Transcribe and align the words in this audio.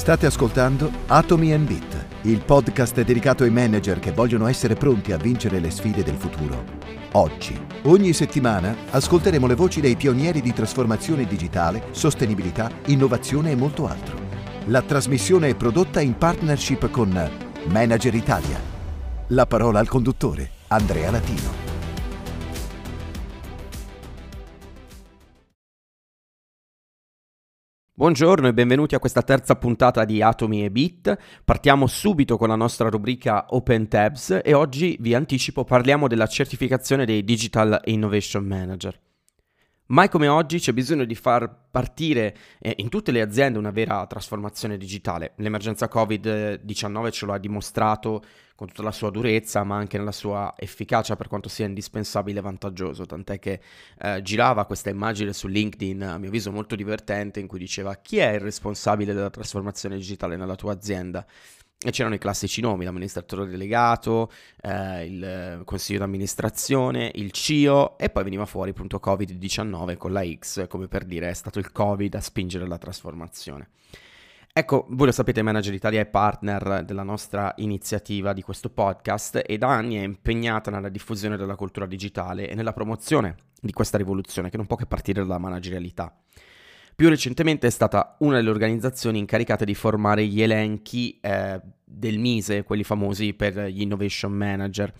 State 0.00 0.24
ascoltando 0.24 0.90
Atomi 1.08 1.52
and 1.52 1.66
Bit, 1.66 2.06
il 2.22 2.40
podcast 2.40 3.02
dedicato 3.02 3.44
ai 3.44 3.50
manager 3.50 3.98
che 3.98 4.12
vogliono 4.12 4.46
essere 4.46 4.74
pronti 4.74 5.12
a 5.12 5.18
vincere 5.18 5.60
le 5.60 5.70
sfide 5.70 6.02
del 6.02 6.14
futuro. 6.14 6.64
Oggi, 7.12 7.60
ogni 7.82 8.14
settimana, 8.14 8.74
ascolteremo 8.92 9.46
le 9.46 9.54
voci 9.54 9.82
dei 9.82 9.96
pionieri 9.96 10.40
di 10.40 10.54
trasformazione 10.54 11.26
digitale, 11.26 11.88
sostenibilità, 11.90 12.70
innovazione 12.86 13.50
e 13.50 13.56
molto 13.56 13.86
altro. 13.86 14.16
La 14.68 14.80
trasmissione 14.80 15.50
è 15.50 15.54
prodotta 15.54 16.00
in 16.00 16.16
partnership 16.16 16.90
con 16.90 17.30
Manager 17.66 18.14
Italia. 18.14 18.58
La 19.26 19.44
parola 19.44 19.80
al 19.80 19.88
conduttore, 19.88 20.50
Andrea 20.68 21.10
Latino. 21.10 21.59
Buongiorno 28.00 28.48
e 28.48 28.54
benvenuti 28.54 28.94
a 28.94 28.98
questa 28.98 29.20
terza 29.20 29.56
puntata 29.56 30.06
di 30.06 30.22
Atomi 30.22 30.64
e 30.64 30.70
Bit. 30.70 31.18
Partiamo 31.44 31.86
subito 31.86 32.38
con 32.38 32.48
la 32.48 32.56
nostra 32.56 32.88
rubrica 32.88 33.44
Open 33.50 33.88
Tabs 33.88 34.40
e 34.42 34.54
oggi 34.54 34.96
vi 35.00 35.12
anticipo 35.12 35.64
parliamo 35.64 36.08
della 36.08 36.26
certificazione 36.26 37.04
dei 37.04 37.22
Digital 37.22 37.78
Innovation 37.84 38.46
Manager. 38.46 38.98
Mai 39.90 40.08
come 40.08 40.28
oggi 40.28 40.60
c'è 40.60 40.72
bisogno 40.72 41.04
di 41.04 41.16
far 41.16 41.52
partire 41.68 42.36
eh, 42.60 42.74
in 42.78 42.88
tutte 42.88 43.10
le 43.10 43.20
aziende 43.20 43.58
una 43.58 43.72
vera 43.72 44.06
trasformazione 44.06 44.76
digitale. 44.78 45.32
L'emergenza 45.38 45.88
Covid-19 45.92 47.10
ce 47.10 47.26
lo 47.26 47.32
ha 47.32 47.38
dimostrato 47.38 48.22
con 48.54 48.68
tutta 48.68 48.82
la 48.84 48.92
sua 48.92 49.10
durezza, 49.10 49.64
ma 49.64 49.76
anche 49.76 49.98
nella 49.98 50.12
sua 50.12 50.54
efficacia 50.56 51.16
per 51.16 51.26
quanto 51.26 51.48
sia 51.48 51.66
indispensabile 51.66 52.38
e 52.38 52.42
vantaggioso. 52.42 53.04
Tant'è 53.04 53.40
che 53.40 53.60
eh, 53.98 54.22
girava 54.22 54.64
questa 54.64 54.90
immagine 54.90 55.32
su 55.32 55.48
LinkedIn, 55.48 56.02
a 56.04 56.18
mio 56.18 56.28
avviso 56.28 56.52
molto 56.52 56.76
divertente, 56.76 57.40
in 57.40 57.48
cui 57.48 57.58
diceva 57.58 57.96
chi 57.96 58.18
è 58.18 58.34
il 58.34 58.40
responsabile 58.40 59.12
della 59.12 59.30
trasformazione 59.30 59.96
digitale 59.96 60.36
nella 60.36 60.54
tua 60.54 60.72
azienda? 60.72 61.26
E 61.82 61.90
c'erano 61.92 62.14
i 62.14 62.18
classici 62.18 62.60
nomi, 62.60 62.84
l'amministratore 62.84 63.46
delegato, 63.46 64.30
eh, 64.60 65.06
il 65.06 65.62
consiglio 65.64 66.00
d'amministrazione, 66.00 67.10
il 67.14 67.30
CIO 67.30 67.96
e 67.96 68.10
poi 68.10 68.22
veniva 68.22 68.44
fuori 68.44 68.70
appunto 68.70 69.00
Covid-19 69.02 69.96
con 69.96 70.12
la 70.12 70.22
X, 70.22 70.66
come 70.66 70.88
per 70.88 71.04
dire 71.04 71.30
è 71.30 71.32
stato 71.32 71.58
il 71.58 71.72
Covid 71.72 72.14
a 72.14 72.20
spingere 72.20 72.66
la 72.66 72.76
trasformazione. 72.76 73.70
Ecco, 74.52 74.84
voi 74.90 75.06
lo 75.06 75.12
sapete, 75.12 75.42
Manager 75.42 75.72
Italia 75.72 76.00
è 76.00 76.06
partner 76.06 76.84
della 76.84 77.04
nostra 77.04 77.54
iniziativa 77.58 78.32
di 78.32 78.42
questo 78.42 78.68
podcast 78.68 79.42
e 79.46 79.56
da 79.58 79.68
anni 79.68 79.94
è 79.94 80.02
impegnata 80.02 80.72
nella 80.72 80.88
diffusione 80.88 81.36
della 81.36 81.54
cultura 81.54 81.86
digitale 81.86 82.48
e 82.48 82.54
nella 82.54 82.72
promozione 82.72 83.36
di 83.60 83.72
questa 83.72 83.96
rivoluzione 83.96 84.50
che 84.50 84.56
non 84.56 84.66
può 84.66 84.76
che 84.76 84.86
partire 84.86 85.22
dalla 85.22 85.38
managerialità. 85.38 86.14
Più 87.00 87.08
recentemente 87.08 87.66
è 87.66 87.70
stata 87.70 88.16
una 88.18 88.36
delle 88.36 88.50
organizzazioni 88.50 89.18
incaricate 89.18 89.64
di 89.64 89.74
formare 89.74 90.26
gli 90.26 90.42
elenchi 90.42 91.18
eh, 91.22 91.58
del 91.82 92.18
Mise, 92.18 92.62
quelli 92.62 92.84
famosi 92.84 93.32
per 93.32 93.58
gli 93.68 93.80
innovation 93.80 94.30
manager. 94.30 94.92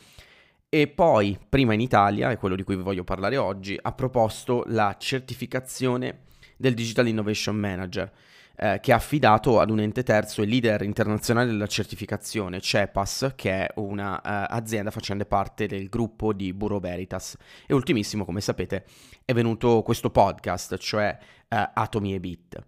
E 0.71 0.87
poi, 0.87 1.39
prima 1.47 1.75
in 1.75 1.81
Italia, 1.83 2.31
è 2.31 2.39
quello 2.39 2.57
di 2.57 2.63
cui 2.63 2.77
vi 2.77 2.83
voglio 2.83 3.05
parlare 3.05 3.37
oggi, 3.37 3.79
ha 3.79 3.93
proposto 3.93 4.65
la 4.69 4.97
certificazione 4.99 6.21
del 6.57 6.73
Digital 6.73 7.07
Innovation 7.07 7.57
Manager, 7.57 8.11
eh, 8.57 8.79
che 8.81 8.93
ha 8.93 8.97
affidato 8.97 9.61
ad 9.61 9.69
un 9.69 9.81
ente 9.81 10.03
terzo 10.03 10.41
il 10.41 10.49
leader 10.49 10.81
internazionale 10.81 11.51
della 11.51 11.67
certificazione, 11.67 12.61
CEPAS, 12.61 13.33
che 13.37 13.67
è 13.67 13.73
un'azienda 13.75 14.89
uh, 14.89 14.93
facente 14.93 15.27
parte 15.27 15.67
del 15.67 15.91
gruppo 15.91 16.33
di 16.33 16.55
Bureau 16.55 16.81
Veritas. 16.81 17.37
E 17.67 17.75
ultimissimo, 17.75 18.25
come 18.25 18.41
sapete, 18.41 18.85
è 19.31 19.35
venuto 19.35 19.83
questo 19.83 20.11
podcast, 20.11 20.77
cioè 20.79 21.17
eh, 21.49 21.71
atomi 21.73 22.15
e 22.15 22.21
bit. 22.21 22.65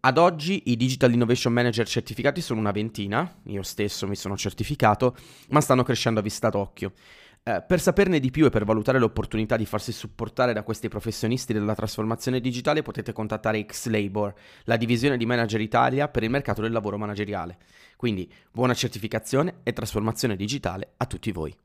Ad 0.00 0.18
oggi 0.18 0.64
i 0.66 0.76
Digital 0.76 1.12
Innovation 1.12 1.52
Manager 1.52 1.86
certificati 1.86 2.40
sono 2.40 2.58
una 2.58 2.72
ventina, 2.72 3.38
io 3.44 3.62
stesso 3.62 4.08
mi 4.08 4.16
sono 4.16 4.36
certificato, 4.36 5.16
ma 5.50 5.60
stanno 5.60 5.84
crescendo 5.84 6.18
a 6.18 6.22
vista 6.24 6.48
d'occhio. 6.48 6.92
Eh, 7.44 7.62
per 7.64 7.80
saperne 7.80 8.18
di 8.18 8.32
più 8.32 8.46
e 8.46 8.50
per 8.50 8.64
valutare 8.64 8.98
l'opportunità 8.98 9.56
di 9.56 9.64
farsi 9.64 9.92
supportare 9.92 10.52
da 10.52 10.64
questi 10.64 10.88
professionisti 10.88 11.52
della 11.52 11.74
trasformazione 11.74 12.40
digitale 12.40 12.82
potete 12.82 13.12
contattare 13.12 13.64
Xlabor, 13.64 14.34
la 14.64 14.76
divisione 14.76 15.16
di 15.16 15.26
Manager 15.26 15.60
Italia 15.60 16.08
per 16.08 16.24
il 16.24 16.30
mercato 16.30 16.62
del 16.62 16.72
lavoro 16.72 16.98
manageriale. 16.98 17.58
Quindi 17.94 18.28
buona 18.50 18.74
certificazione 18.74 19.60
e 19.62 19.72
trasformazione 19.72 20.34
digitale 20.34 20.94
a 20.96 21.06
tutti 21.06 21.30
voi. 21.30 21.56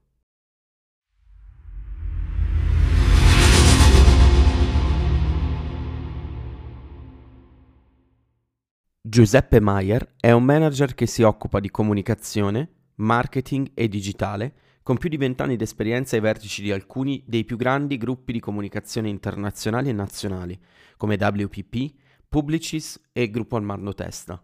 Giuseppe 9.09 9.61
Maier 9.61 10.15
è 10.19 10.31
un 10.31 10.43
manager 10.43 10.93
che 10.93 11.05
si 11.05 11.23
occupa 11.23 11.61
di 11.61 11.71
comunicazione, 11.71 12.89
marketing 12.95 13.71
e 13.73 13.87
digitale, 13.87 14.53
con 14.83 14.97
più 14.97 15.07
di 15.07 15.15
vent'anni 15.15 15.55
di 15.55 15.63
esperienza 15.63 16.17
ai 16.17 16.21
vertici 16.21 16.61
di 16.61 16.73
alcuni 16.73 17.23
dei 17.25 17.45
più 17.45 17.55
grandi 17.55 17.95
gruppi 17.95 18.33
di 18.33 18.41
comunicazione 18.41 19.07
internazionali 19.07 19.87
e 19.87 19.93
nazionali, 19.93 20.59
come 20.97 21.15
WPP, 21.17 21.93
Publicis 22.27 23.01
e 23.13 23.29
Gruppo 23.29 23.55
Armando 23.55 23.93
Testa. 23.93 24.43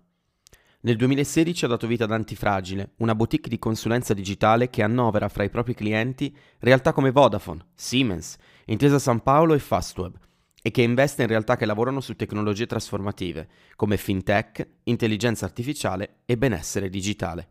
Nel 0.84 0.96
2016 0.96 1.66
ha 1.66 1.68
dato 1.68 1.86
vita 1.86 2.06
ad 2.06 2.14
Antifragile, 2.14 2.94
una 3.00 3.16
boutique 3.16 3.50
di 3.50 3.60
consulenza 3.60 4.14
digitale 4.14 4.70
che 4.70 4.82
annovera 4.82 5.28
fra 5.28 5.44
i 5.44 5.50
propri 5.50 5.74
clienti 5.74 6.34
realtà 6.60 6.94
come 6.94 7.12
Vodafone, 7.12 7.66
Siemens, 7.76 8.38
Intesa 8.68 8.98
San 8.98 9.24
Paolo 9.24 9.56
e 9.56 9.60
Fastweb, 9.60 10.18
e 10.66 10.72
che 10.72 10.82
investe 10.82 11.24
in 11.24 11.28
realtà 11.28 11.58
che 11.58 11.66
lavorano 11.66 12.00
su 12.00 12.16
tecnologie 12.16 12.66
trasformative 12.66 13.50
come 13.76 13.98
fintech, 13.98 14.68
intelligenza 14.84 15.44
artificiale 15.44 16.22
e 16.26 16.38
benessere 16.38 16.90
digitale. 16.90 17.50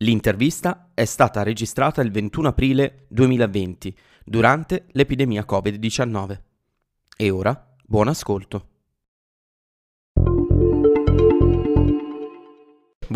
L'intervista 0.00 0.90
è 0.92 1.06
stata 1.06 1.42
registrata 1.42 2.02
il 2.02 2.10
21 2.10 2.48
aprile 2.48 3.06
2020 3.08 3.96
durante 4.22 4.84
l'epidemia 4.92 5.46
Covid-19. 5.48 6.40
E 7.16 7.30
ora, 7.30 7.74
buon 7.82 8.08
ascolto. 8.08 8.75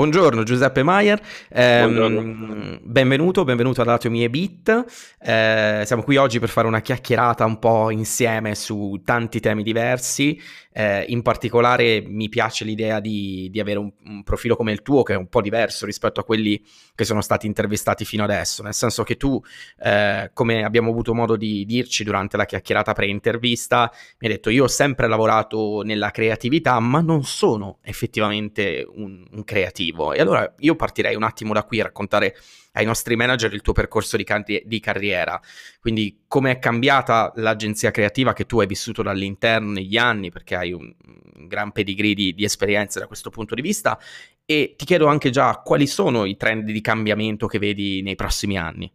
Buongiorno 0.01 0.45
Giuseppe 0.45 0.83
Maier, 0.83 1.21
eh, 1.51 2.79
benvenuto, 2.83 3.45
benvenuto 3.45 3.83
ad 3.83 3.89
Atomi 3.89 4.25
e 4.25 4.31
Bit. 4.31 4.85
Eh, 5.21 5.83
siamo 5.85 6.03
qui 6.03 6.17
oggi 6.17 6.39
per 6.39 6.49
fare 6.49 6.67
una 6.67 6.81
chiacchierata 6.81 7.45
un 7.45 7.59
po' 7.59 7.91
insieme 7.91 8.55
su 8.55 9.03
tanti 9.05 9.41
temi 9.41 9.63
diversi. 9.63 10.41
Eh, 10.73 11.05
in 11.09 11.23
particolare 11.23 12.01
mi 12.01 12.29
piace 12.29 12.65
l'idea 12.65 13.01
di, 13.01 13.49
di 13.51 13.59
avere 13.59 13.81
un, 13.81 13.91
un, 14.05 14.23
profilo 14.23 14.55
come 14.55 14.71
il 14.71 14.83
tuo 14.83 15.03
che 15.03 15.15
è 15.15 15.17
un 15.17 15.27
po' 15.27 15.41
diverso 15.41 15.85
rispetto 15.85 16.21
a 16.21 16.25
quelli 16.25 16.65
che 16.95 17.05
sono 17.05 17.23
stati 17.23 17.49
intervistati 17.49 18.05
fino 18.05 18.23
adesso, 18.23 18.63
nel 18.63 18.75
senso 18.75 19.03
che 19.03 19.17
tu, 19.17 19.43
eh, 19.83 20.31
come 20.33 20.63
abbiamo 20.63 20.91
avuto 20.91 21.13
modo 21.13 21.35
di 21.35 21.65
dirci 21.65 22.05
durante 22.05 22.37
la 22.37 22.45
chiacchierata 22.45 22.93
pre-intervista, 22.93 23.91
mi 24.19 24.29
hai 24.29 24.35
detto 24.35 24.51
io 24.51 24.65
ho 24.65 24.69
sempre 24.69 25.09
lavorato 25.09 25.83
nella 25.83 26.13
creatività 26.13 26.79
ma 26.79 27.01
non 27.01 27.25
sono 27.25 27.79
effettivamente 27.83 28.87
un, 28.89 29.27
un 29.29 29.45
creativo. 29.45 30.13
E 30.13 30.21
allora 30.21 30.55
io 30.59 30.77
partirei 30.77 31.17
un 31.17 31.25
attimo 31.25 31.53
da 31.53 31.65
qui 31.65 31.81
a 31.81 31.85
raccontare 31.85 32.37
ai 32.73 32.85
nostri 32.85 33.17
manager 33.17 33.53
il 33.53 33.63
tuo 33.63 33.73
percorso 33.73 34.17
di, 34.17 34.25
carri- 34.25 34.63
di 34.65 34.81
carriera. 34.81 35.41
Quindi 35.81 36.25
come 36.27 36.53
è 36.53 36.59
cambiata 36.59 37.33
l'agenzia 37.37 37.91
creativa 37.91 38.33
che 38.33 38.47
tu 38.47 38.61
hai 38.61 38.67
vissuto 38.67 39.03
dall'interno 39.03 39.73
negli 39.73 39.97
anni, 39.97 40.31
perché 40.31 40.55
hai 40.55 40.73
un, 40.73 40.93
un 41.37 41.47
gran 41.47 41.73
pedigree 41.73 42.15
di, 42.15 42.35
di 42.35 42.45
esperienze 42.45 43.01
da 43.01 43.07
questo 43.07 43.31
punto 43.31 43.55
di 43.55 43.63
vista, 43.63 43.99
e 44.45 44.75
ti 44.77 44.85
chiedo 44.85 45.07
anche 45.07 45.31
già 45.31 45.61
quali 45.65 45.87
sono 45.87 46.25
i 46.25 46.37
trend 46.37 46.71
di 46.71 46.81
cambiamento 46.81 47.47
che 47.47 47.59
vedi 47.59 48.03
nei 48.03 48.17
prossimi 48.17 48.59
anni. 48.59 48.93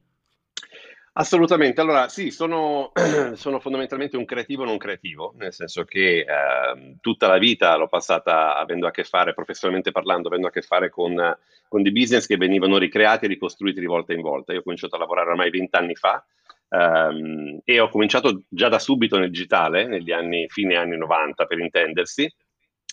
Assolutamente, 1.18 1.80
allora 1.80 2.10
sì, 2.10 2.30
sono, 2.30 2.92
sono, 3.36 3.62
fondamentalmente 3.62 4.18
un 4.18 4.26
creativo 4.26 4.66
non 4.66 4.78
creativo, 4.78 5.34
nel 5.38 5.54
senso 5.54 5.86
che 5.86 6.20
eh, 6.20 6.98
tutta 7.00 7.28
la 7.28 7.38
vita 7.38 7.78
l'ho 7.78 7.88
passata 7.88 8.58
avendo 8.58 8.86
a 8.86 8.92
che 8.92 9.06
fare, 9.06 9.34
professionalmente 9.34 9.92
parlando, 9.92 10.28
avendo 10.28 10.48
a 10.48 10.52
che 10.52 10.62
fare 10.62 10.90
con, 10.90 11.16
con 11.70 11.82
dei 11.84 11.94
business 11.94 12.26
che 12.26 12.36
venivano 12.36 12.78
ricreati 12.78 13.26
e 13.26 13.28
ricostruiti 13.30 13.80
di 13.80 13.86
volta 13.86 14.12
in 14.12 14.20
volta. 14.20 14.52
Io 14.52 14.60
ho 14.60 14.64
cominciato 14.64 14.98
a 14.98 15.00
lavorare 15.00 15.30
ormai 15.30 15.50
vent'anni 15.52 15.96
fa 15.96 16.22
ehm, 16.68 17.62
e 17.64 17.80
ho 17.80 17.88
cominciato 17.88 18.44
già 18.50 18.68
da 18.68 18.80
subito 18.80 19.18
nel 19.18 19.30
digitale, 19.30 19.88
negli 19.88 20.12
anni, 20.12 20.50
fine 20.50 20.76
anni 20.76 20.98
90 20.98 21.46
per 21.46 21.60
intendersi, 21.60 22.30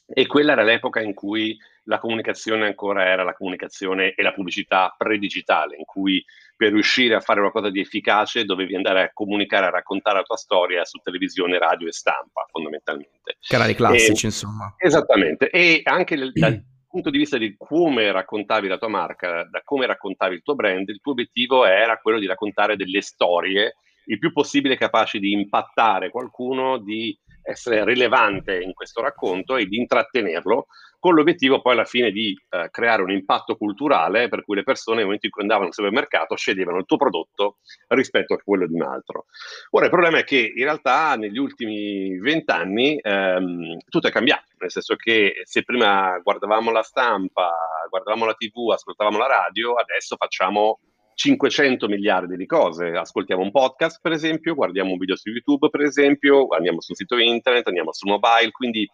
e 0.06 0.26
quella 0.26 0.52
era 0.52 0.62
l'epoca 0.62 1.00
in 1.00 1.14
cui 1.14 1.56
la 1.84 1.98
comunicazione 1.98 2.66
ancora 2.66 3.04
era 3.04 3.24
la 3.24 3.34
comunicazione 3.34 4.14
e 4.14 4.22
la 4.22 4.32
pubblicità 4.32 4.94
pre-digitale, 4.96 5.76
in 5.76 5.84
cui 5.84 6.24
per 6.62 6.70
riuscire 6.70 7.16
a 7.16 7.20
fare 7.20 7.40
qualcosa 7.40 7.70
di 7.70 7.80
efficace 7.80 8.44
dovevi 8.44 8.76
andare 8.76 9.02
a 9.02 9.10
comunicare, 9.12 9.66
a 9.66 9.70
raccontare 9.70 10.18
la 10.18 10.22
tua 10.22 10.36
storia 10.36 10.84
su 10.84 11.00
televisione, 11.02 11.58
radio 11.58 11.88
e 11.88 11.92
stampa, 11.92 12.46
fondamentalmente. 12.48 13.38
Canali 13.48 13.74
classici, 13.74 14.26
e, 14.26 14.28
insomma. 14.28 14.72
Esattamente, 14.78 15.50
e 15.50 15.80
anche 15.82 16.14
dal, 16.14 16.30
dal 16.30 16.62
punto 16.88 17.10
di 17.10 17.18
vista 17.18 17.36
di 17.36 17.56
come 17.58 18.12
raccontavi 18.12 18.68
la 18.68 18.78
tua 18.78 18.86
marca, 18.86 19.42
da 19.50 19.60
come 19.64 19.86
raccontavi 19.86 20.36
il 20.36 20.42
tuo 20.42 20.54
brand, 20.54 20.88
il 20.88 21.00
tuo 21.00 21.10
obiettivo 21.10 21.66
era 21.66 21.98
quello 21.98 22.20
di 22.20 22.26
raccontare 22.26 22.76
delle 22.76 23.02
storie 23.02 23.74
il 24.06 24.18
più 24.18 24.32
possibile 24.32 24.76
capaci 24.76 25.18
di 25.18 25.32
impattare 25.32 26.10
qualcuno, 26.10 26.78
di 26.78 27.16
essere 27.42 27.84
rilevante 27.84 28.60
in 28.60 28.72
questo 28.72 29.00
racconto 29.00 29.56
e 29.56 29.66
di 29.66 29.78
intrattenerlo 29.78 30.66
con 31.02 31.14
l'obiettivo 31.14 31.60
poi 31.60 31.72
alla 31.72 31.84
fine 31.84 32.12
di 32.12 32.32
eh, 32.50 32.68
creare 32.70 33.02
un 33.02 33.10
impatto 33.10 33.56
culturale 33.56 34.28
per 34.28 34.44
cui 34.44 34.54
le 34.54 34.62
persone 34.62 34.98
nel 34.98 35.06
momento 35.06 35.26
in 35.26 35.32
cui 35.32 35.42
andavano 35.42 35.66
al 35.66 35.74
supermercato 35.74 36.36
sceglievano 36.36 36.78
il 36.78 36.84
tuo 36.86 36.96
prodotto 36.96 37.56
rispetto 37.88 38.34
a 38.34 38.38
quello 38.38 38.68
di 38.68 38.74
un 38.74 38.82
altro. 38.82 39.24
Ora 39.70 39.86
il 39.86 39.90
problema 39.90 40.18
è 40.18 40.24
che 40.24 40.52
in 40.54 40.62
realtà 40.62 41.16
negli 41.16 41.38
ultimi 41.38 42.16
vent'anni 42.20 43.00
ehm, 43.02 43.78
tutto 43.88 44.06
è 44.06 44.12
cambiato, 44.12 44.44
nel 44.58 44.70
senso 44.70 44.94
che 44.94 45.42
se 45.42 45.64
prima 45.64 46.20
guardavamo 46.22 46.70
la 46.70 46.82
stampa, 46.82 47.52
guardavamo 47.88 48.24
la 48.24 48.34
tv, 48.34 48.70
ascoltavamo 48.70 49.18
la 49.18 49.26
radio, 49.26 49.74
adesso 49.74 50.14
facciamo 50.14 50.78
500 51.14 51.88
miliardi 51.88 52.36
di 52.36 52.46
cose. 52.46 52.88
Ascoltiamo 52.88 53.42
un 53.42 53.50
podcast, 53.50 54.00
per 54.00 54.12
esempio, 54.12 54.54
guardiamo 54.54 54.92
un 54.92 54.98
video 54.98 55.16
su 55.16 55.30
YouTube, 55.30 55.68
per 55.70 55.82
esempio, 55.82 56.48
andiamo 56.48 56.80
sul 56.80 56.96
sito 56.96 57.18
internet, 57.18 57.66
andiamo 57.66 57.92
sul 57.92 58.10
mobile, 58.10 58.50
quindi 58.50 58.88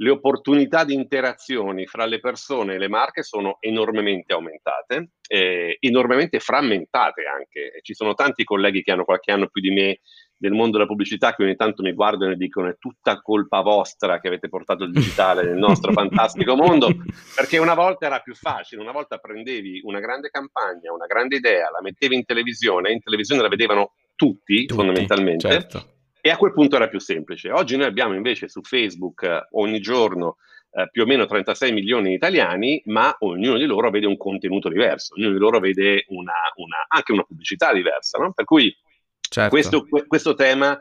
le 0.00 0.10
opportunità 0.10 0.84
di 0.84 0.94
interazioni 0.94 1.86
fra 1.86 2.06
le 2.06 2.20
persone 2.20 2.74
e 2.74 2.78
le 2.78 2.88
marche 2.88 3.22
sono 3.22 3.58
enormemente 3.60 4.32
aumentate, 4.32 5.10
eh, 5.28 5.76
enormemente 5.78 6.40
frammentate 6.40 7.24
anche. 7.26 7.80
Ci 7.82 7.94
sono 7.94 8.14
tanti 8.14 8.44
colleghi 8.44 8.82
che 8.82 8.92
hanno 8.92 9.04
qualche 9.04 9.30
anno 9.30 9.48
più 9.48 9.60
di 9.60 9.70
me 9.70 10.00
del 10.40 10.52
mondo 10.52 10.78
della 10.78 10.86
pubblicità 10.86 11.34
che 11.34 11.42
ogni 11.42 11.54
tanto 11.54 11.82
mi 11.82 11.92
guardano 11.92 12.32
e 12.32 12.36
dicono 12.36 12.68
è 12.68 12.78
tutta 12.78 13.20
colpa 13.20 13.60
vostra 13.60 14.20
che 14.20 14.28
avete 14.28 14.48
portato 14.48 14.84
il 14.84 14.90
digitale 14.90 15.42
nel 15.42 15.58
nostro 15.58 15.92
fantastico 15.94 16.56
mondo, 16.56 16.88
perché 17.36 17.58
una 17.58 17.74
volta 17.74 18.06
era 18.06 18.20
più 18.20 18.34
facile, 18.34 18.80
una 18.80 18.92
volta 18.92 19.18
prendevi 19.18 19.82
una 19.84 20.00
grande 20.00 20.30
campagna, 20.30 20.92
una 20.94 21.04
grande 21.04 21.36
idea, 21.36 21.70
la 21.70 21.82
mettevi 21.82 22.14
in 22.14 22.24
televisione, 22.24 22.90
in 22.90 23.02
televisione 23.02 23.42
la 23.42 23.48
vedevano 23.48 23.92
tutti, 24.16 24.64
tutti 24.64 24.74
fondamentalmente. 24.74 25.48
Certo 25.48 25.98
e 26.22 26.30
a 26.30 26.36
quel 26.36 26.52
punto 26.52 26.76
era 26.76 26.88
più 26.88 27.00
semplice. 27.00 27.50
Oggi 27.50 27.76
noi 27.76 27.86
abbiamo 27.86 28.14
invece 28.14 28.48
su 28.48 28.60
Facebook 28.62 29.22
eh, 29.22 29.46
ogni 29.52 29.80
giorno 29.80 30.36
eh, 30.72 30.88
più 30.90 31.02
o 31.02 31.06
meno 31.06 31.24
36 31.24 31.72
milioni 31.72 32.10
di 32.10 32.14
italiani, 32.14 32.80
ma 32.86 33.14
ognuno 33.20 33.56
di 33.56 33.64
loro 33.64 33.90
vede 33.90 34.06
un 34.06 34.16
contenuto 34.16 34.68
diverso, 34.68 35.14
ognuno 35.14 35.32
di 35.32 35.38
loro 35.38 35.58
vede 35.58 36.04
una, 36.08 36.34
una, 36.56 36.84
anche 36.88 37.12
una 37.12 37.24
pubblicità 37.24 37.72
diversa. 37.72 38.18
No? 38.18 38.32
Per 38.32 38.44
cui 38.44 38.74
certo. 39.30 39.50
questo, 39.50 39.86
questo, 40.06 40.34
tema 40.34 40.78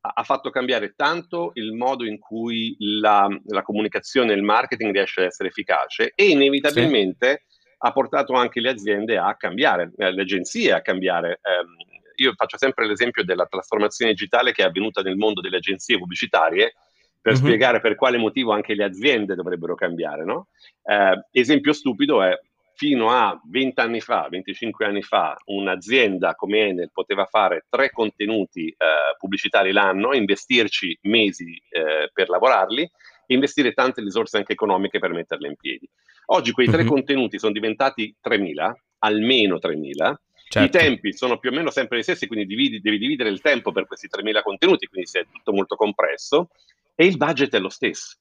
ha, 0.00 0.22
fatto 0.24 0.50
cambiare 0.50 0.94
tanto 0.96 1.50
il 1.54 1.72
modo 1.74 2.04
in 2.04 2.18
cui 2.18 2.74
la, 2.78 3.28
la, 3.46 3.62
comunicazione 3.62 4.32
e 4.32 4.36
il 4.36 4.42
marketing 4.42 4.92
riesce 4.92 5.20
ad 5.20 5.26
essere 5.26 5.50
efficace 5.50 6.12
e 6.14 6.28
inevitabilmente 6.28 7.44
sì. 7.46 7.58
ha 7.78 7.92
portato 7.92 8.32
anche 8.32 8.60
le 8.60 8.70
aziende 8.70 9.18
a 9.18 9.36
cambiare, 9.36 9.92
eh, 9.96 10.10
le 10.10 10.22
agenzie 10.22 10.72
a 10.72 10.80
cambiare. 10.80 11.40
Ehm, 11.42 11.76
io 12.16 12.32
faccio 12.34 12.58
sempre 12.58 12.86
l'esempio 12.86 13.24
della 13.24 13.46
trasformazione 13.46 14.12
digitale 14.12 14.52
che 14.52 14.62
è 14.62 14.66
avvenuta 14.66 15.02
nel 15.02 15.16
mondo 15.16 15.40
delle 15.40 15.56
agenzie 15.56 15.98
pubblicitarie 15.98 16.74
per 17.20 17.34
mm-hmm. 17.34 17.42
spiegare 17.42 17.80
per 17.80 17.94
quale 17.94 18.16
motivo 18.16 18.52
anche 18.52 18.74
le 18.74 18.84
aziende 18.84 19.34
dovrebbero 19.34 19.74
cambiare. 19.74 20.24
No? 20.24 20.48
Eh, 20.82 21.26
esempio 21.32 21.72
stupido 21.72 22.22
è 22.22 22.38
fino 22.80 23.10
a 23.10 23.38
20 23.44 23.78
anni 23.78 24.00
fa, 24.00 24.26
25 24.30 24.86
anni 24.86 25.02
fa, 25.02 25.36
un'azienda 25.44 26.34
come 26.34 26.60
Enel 26.60 26.90
poteva 26.90 27.26
fare 27.26 27.66
tre 27.68 27.90
contenuti 27.90 28.68
eh, 28.68 28.74
pubblicitari 29.18 29.70
l'anno, 29.70 30.14
investirci 30.14 30.96
mesi 31.02 31.62
eh, 31.68 32.08
per 32.10 32.30
lavorarli 32.30 32.80
e 32.80 33.34
investire 33.34 33.74
tante 33.74 34.00
risorse 34.00 34.38
anche 34.38 34.54
economiche 34.54 34.98
per 34.98 35.12
metterle 35.12 35.48
in 35.48 35.56
piedi. 35.56 35.86
Oggi 36.28 36.52
quei 36.52 36.68
tre 36.68 36.78
mm-hmm. 36.78 36.88
contenuti 36.88 37.38
sono 37.38 37.52
diventati 37.52 38.16
3.000, 38.26 38.72
almeno 39.00 39.56
3.000, 39.56 40.14
Certo. 40.52 40.66
I 40.76 40.80
tempi 40.80 41.12
sono 41.12 41.38
più 41.38 41.50
o 41.50 41.52
meno 41.52 41.70
sempre 41.70 41.98
gli 41.98 42.02
stessi, 42.02 42.26
quindi 42.26 42.44
dividi, 42.44 42.80
devi 42.80 42.98
dividere 42.98 43.28
il 43.28 43.40
tempo 43.40 43.70
per 43.70 43.86
questi 43.86 44.08
3.000 44.08 44.42
contenuti, 44.42 44.86
quindi 44.86 45.08
è 45.12 45.24
tutto 45.30 45.52
molto 45.52 45.76
compresso, 45.76 46.48
e 46.96 47.06
il 47.06 47.16
budget 47.16 47.54
è 47.54 47.60
lo 47.60 47.68
stesso. 47.68 48.16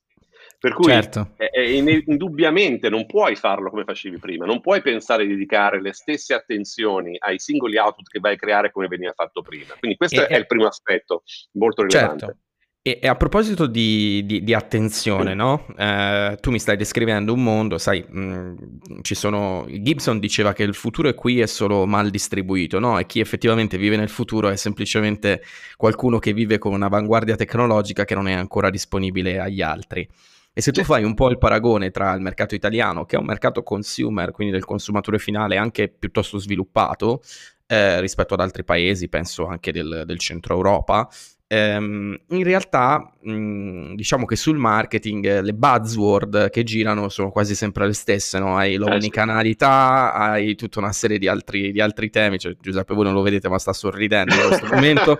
Per 0.59 0.73
cui 0.73 0.91
certo. 0.91 1.31
è, 1.37 1.45
è 1.45 1.61
indubbiamente 1.61 2.89
non 2.89 3.05
puoi 3.05 3.37
farlo 3.37 3.69
come 3.69 3.85
facevi 3.85 4.17
prima, 4.17 4.45
non 4.45 4.59
puoi 4.59 4.81
pensare 4.81 5.25
di 5.25 5.31
dedicare 5.31 5.81
le 5.81 5.93
stesse 5.93 6.33
attenzioni 6.33 7.15
ai 7.17 7.39
singoli 7.39 7.77
output 7.77 8.09
che 8.09 8.19
vai 8.19 8.33
a 8.33 8.37
creare 8.37 8.69
come 8.69 8.87
veniva 8.87 9.13
fatto 9.15 9.41
prima. 9.41 9.73
Quindi 9.79 9.95
questo 9.95 10.21
e, 10.21 10.27
è 10.27 10.37
il 10.37 10.47
primo 10.47 10.67
aspetto 10.67 11.23
molto 11.53 11.83
rilevante. 11.83 12.25
Certo. 12.25 12.39
E, 12.81 12.99
e, 13.01 13.07
a 13.07 13.15
proposito 13.15 13.67
di, 13.67 14.25
di, 14.25 14.43
di 14.43 14.53
attenzione, 14.53 15.33
no? 15.33 15.65
eh, 15.77 16.37
tu 16.41 16.49
mi 16.49 16.59
stai 16.59 16.75
descrivendo 16.75 17.33
un 17.33 17.43
mondo, 17.43 17.77
sai, 17.77 18.03
mh, 18.05 18.19
mm, 18.19 18.53
ci 19.01 19.15
sono... 19.15 19.65
Gibson 19.69 20.19
diceva 20.19 20.51
che 20.53 20.63
il 20.63 20.73
futuro 20.73 21.07
è 21.07 21.13
qui 21.13 21.39
è 21.39 21.45
solo 21.45 21.85
mal 21.85 22.09
distribuito, 22.09 22.79
no? 22.79 22.97
E 22.97 23.05
chi 23.05 23.19
effettivamente 23.19 23.77
vive 23.77 23.95
nel 23.95 24.09
futuro 24.09 24.49
è 24.49 24.55
semplicemente 24.55 25.41
qualcuno 25.77 26.19
che 26.19 26.33
vive 26.33 26.57
con 26.57 26.73
un'avanguardia 26.73 27.35
tecnologica 27.35 28.03
che 28.05 28.15
non 28.15 28.27
è 28.27 28.33
ancora 28.33 28.69
disponibile 28.69 29.39
agli 29.39 29.61
altri. 29.61 30.07
E 30.53 30.61
se 30.61 30.71
tu 30.71 30.83
fai 30.83 31.03
un 31.03 31.13
po' 31.13 31.29
il 31.29 31.37
paragone 31.37 31.91
tra 31.91 32.13
il 32.13 32.21
mercato 32.21 32.55
italiano, 32.55 33.05
che 33.05 33.15
è 33.15 33.19
un 33.19 33.25
mercato 33.25 33.63
consumer, 33.63 34.31
quindi 34.31 34.53
del 34.53 34.65
consumatore 34.65 35.19
finale 35.19 35.57
anche 35.57 35.87
piuttosto 35.87 36.37
sviluppato, 36.37 37.21
eh, 37.67 38.01
rispetto 38.01 38.33
ad 38.33 38.41
altri 38.41 38.63
paesi, 38.63 39.07
penso 39.09 39.45
anche 39.45 39.71
del, 39.71 40.03
del 40.05 40.19
centro 40.19 40.55
Europa, 40.55 41.07
ehm, 41.51 42.15
in 42.29 42.43
realtà 42.43 43.11
mh, 43.21 43.95
diciamo 43.95 44.25
che 44.25 44.35
sul 44.35 44.57
marketing 44.57 45.25
eh, 45.25 45.41
le 45.41 45.53
buzzword 45.53 46.51
che 46.51 46.63
girano 46.63 47.09
sono 47.09 47.31
quasi 47.31 47.55
sempre 47.55 47.87
le 47.87 47.93
stesse, 47.93 48.37
no? 48.37 48.55
hai 48.55 48.75
l'omnicanalità, 48.75 50.13
eh 50.13 50.17
hai 50.29 50.55
tutta 50.55 50.79
una 50.79 50.91
serie 50.91 51.17
di 51.17 51.27
altri, 51.27 51.71
di 51.71 51.81
altri 51.81 52.11
temi, 52.11 52.37
cioè, 52.37 52.55
Giuseppe 52.59 52.93
voi 52.93 53.05
non 53.05 53.13
lo 53.13 53.23
vedete 53.23 53.49
ma 53.49 53.57
sta 53.57 53.73
sorridendo 53.73 54.33
in 54.35 54.47
questo 54.47 54.67
momento. 54.67 55.17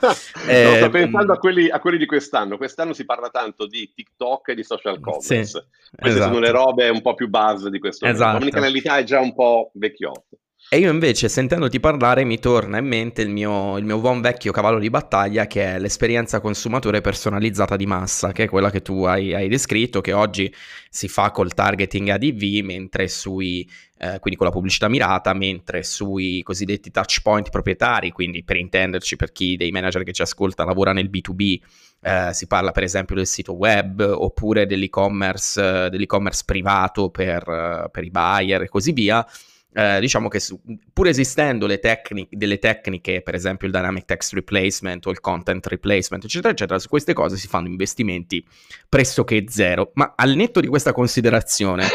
eh, 0.48 0.64
no, 0.64 0.76
sto 0.76 0.86
ehm, 0.86 0.92
pensando 0.92 1.34
a 1.34 1.38
quelli, 1.38 1.68
a 1.68 1.80
quelli, 1.80 1.98
di 1.98 2.06
quest'anno, 2.06 2.58
quest'anno 2.58 2.94
si 2.94 3.06
parla 3.06 3.30
tanto 3.30 3.66
di 3.66 3.92
TikTok 3.94 4.50
e 4.50 4.56
di 4.56 4.64
social 4.64 5.00
commerce, 5.00 5.46
sì, 5.46 5.60
queste 5.98 6.20
esatto. 6.20 6.34
sono 6.34 6.40
le 6.40 6.52
robe 6.52 6.90
un 6.90 7.02
po' 7.02 7.16
più 7.16 7.28
buzz 7.28 7.66
di 7.68 7.80
questo 7.80 8.06
esatto. 8.06 8.38
L'omnicanalità 8.38 8.98
è 8.98 9.04
già 9.04 9.20
un 9.20 9.34
po' 9.34 9.72
vecchiotto. 9.74 10.38
E 10.72 10.78
io 10.78 10.92
invece, 10.92 11.30
sentendoti 11.30 11.80
parlare, 11.80 12.24
mi 12.26 12.38
torna 12.38 12.78
in 12.78 12.86
mente 12.86 13.24
il 13.24 13.30
mio, 13.30 13.76
il 13.80 13.86
mio, 13.86 13.98
buon 14.00 14.22
vecchio 14.22 14.52
cavallo 14.52 14.78
di 14.78 14.92
battaglia, 14.92 15.48
che 15.48 15.64
è 15.64 15.80
l'esperienza 15.80 16.40
consumatore 16.42 17.02
personalizzata 17.02 17.76
di 17.76 17.88
massa, 17.88 18.32
che 18.32 18.44
è 18.44 18.48
quella 18.48 18.70
che 18.70 18.84
tu 18.84 19.02
hai, 19.04 19.34
hai 19.34 19.48
descritto, 19.48 20.00
che 20.00 20.14
oggi 20.14 20.54
si 20.88 21.08
fa 21.08 21.32
col 21.32 21.56
targeting 21.56 22.10
ADV, 22.10 22.64
mentre 22.64 23.08
sui, 23.08 23.68
eh, 23.98 24.20
quindi 24.20 24.36
con 24.38 24.46
la 24.46 24.52
pubblicità 24.52 24.88
mirata, 24.90 25.34
mentre 25.34 25.82
sui 25.82 26.44
cosiddetti 26.44 26.92
touch 26.92 27.22
point 27.24 27.50
proprietari, 27.50 28.12
quindi 28.12 28.44
per 28.44 28.58
intenderci, 28.58 29.16
per 29.16 29.32
chi 29.32 29.58
dei 29.58 29.72
manager 29.72 30.04
che 30.04 30.14
ci 30.14 30.22
ascolta 30.22 30.66
lavora 30.66 30.94
nel 30.94 31.10
B2B, 31.10 31.60
eh, 32.02 32.30
si 32.32 32.46
parla 32.46 32.70
per 32.70 32.84
esempio 32.84 33.16
del 33.16 33.26
sito 33.26 33.56
web 33.56 34.02
oppure 34.02 34.68
dell'e-commerce, 34.68 35.90
dell'e-commerce 35.90 36.44
privato 36.46 37.10
per, 37.10 37.90
per 37.92 38.04
i 38.04 38.12
buyer 38.12 38.62
e 38.62 38.70
così 38.70 38.92
via 38.92 39.26
eh, 39.74 40.00
diciamo 40.00 40.28
che 40.28 40.40
su, 40.40 40.60
pur 40.92 41.08
esistendo 41.08 41.68
le 41.68 41.80
tecniche, 41.80 42.36
delle 42.36 42.58
tecniche, 42.58 43.22
per 43.22 43.36
esempio 43.36 43.68
il 43.68 43.74
dynamic 43.74 44.06
text 44.06 44.34
replacement 44.34 45.06
o 45.06 45.12
il 45.12 45.20
content 45.20 45.66
replacement, 45.68 46.24
eccetera, 46.24 46.52
eccetera, 46.54 46.80
su 46.80 46.90
queste 46.90 47.14
cose 47.14 47.38
si 47.38 47.48
fanno 47.48 47.68
investimenti 47.68 48.44
pressoché 48.88 49.46
zero. 49.48 49.92
Ma 49.94 50.14
al 50.16 50.36
netto 50.36 50.60
di 50.60 50.68
questa 50.68 50.92
considerazione, 50.92 51.86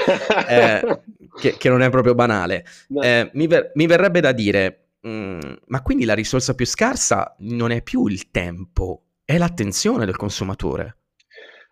eh, 0.48 1.00
che, 1.40 1.56
che, 1.56 1.68
non 1.68 1.82
è 1.82 1.90
proprio 1.90 2.14
banale, 2.14 2.64
eh, 3.02 3.30
mi, 3.34 3.46
ver- 3.46 3.72
mi, 3.74 3.86
verrebbe 3.86 4.20
da 4.20 4.32
dire, 4.32 4.90
mh, 5.00 5.08
mm, 5.08 5.38
ma 5.66 5.82
quindi 5.82 6.04
la 6.04 6.14
risorsa 6.14 6.54
più 6.54 6.66
scarsa 6.66 7.34
non 7.40 7.72
è 7.72 7.82
più 7.82 8.06
il 8.06 8.30
tempo, 8.30 9.02
è 9.24 9.36
l'attenzione 9.36 10.04
del 10.04 10.16
consumatore. 10.16 10.98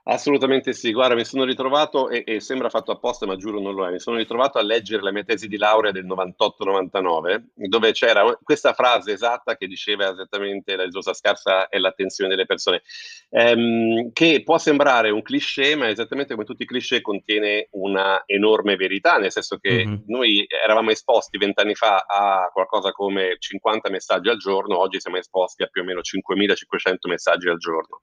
Assolutamente 0.05 0.73
sì, 0.73 0.91
guarda, 0.91 1.15
mi 1.15 1.25
sono 1.25 1.45
ritrovato, 1.45 2.09
e, 2.09 2.25
e, 2.27 2.41
sembra 2.41 2.69
fatto 2.69 2.91
apposta, 2.91 3.25
ma 3.25 3.37
giuro 3.37 3.61
non 3.61 3.73
lo 3.73 3.87
è, 3.87 3.93
mi 3.93 4.01
sono 4.01 4.17
ritrovato 4.17 4.59
a 4.59 4.63
leggere 4.63 5.01
la 5.01 5.13
mia 5.13 5.23
tesi 5.23 5.47
di 5.47 5.57
laurea 5.57 5.93
del 5.93 6.07
98-99, 6.07 7.45
dove 7.55 7.93
c'era 7.93 8.37
questa 8.43 8.73
frase 8.73 9.13
esatta 9.13 9.55
che 9.55 9.69
diceva 9.69 10.11
esattamente 10.11 10.75
la 10.75 10.83
risorsa 10.83 11.15
scarsa 11.15 11.69
è 11.69 11.79
l'attenzione 11.79 12.31
delle 12.31 12.47
persone, 12.47 12.83
ehm, 13.31 14.11
che 14.13 14.43
può 14.43 14.59
sembrare 14.59 15.11
un 15.11 15.23
cliché, 15.23 15.77
ma 15.77 15.89
esattamente 15.89 16.35
come 16.35 16.47
tutti 16.47 16.65
i 16.65 16.67
cliché 16.67 17.01
contiene 17.01 17.69
una 17.73 18.25
enorme 18.27 18.75
verità, 18.75 19.19
nel 19.19 19.31
senso 19.31 19.59
che 19.59 19.87
mm-hmm. 19.87 19.97
noi 20.07 20.45
eravamo 20.49 20.91
esposti 20.91 21.39
vent'anni 21.39 21.77
fa 21.77 22.07
a 22.09 22.51
qualcosa 22.53 22.91
come 22.91 23.37
50 23.39 23.89
messaggi 23.89 24.31
al 24.31 24.39
giorno, 24.39 24.81
oggi 24.81 24.99
siamo 24.99 25.19
esposti 25.19 25.63
a 25.63 25.69
più 25.69 25.83
o 25.83 25.85
meno 25.85 26.01
5.500 26.01 27.09
messaggi 27.09 27.49
al 27.49 27.59
giorno. 27.59 28.01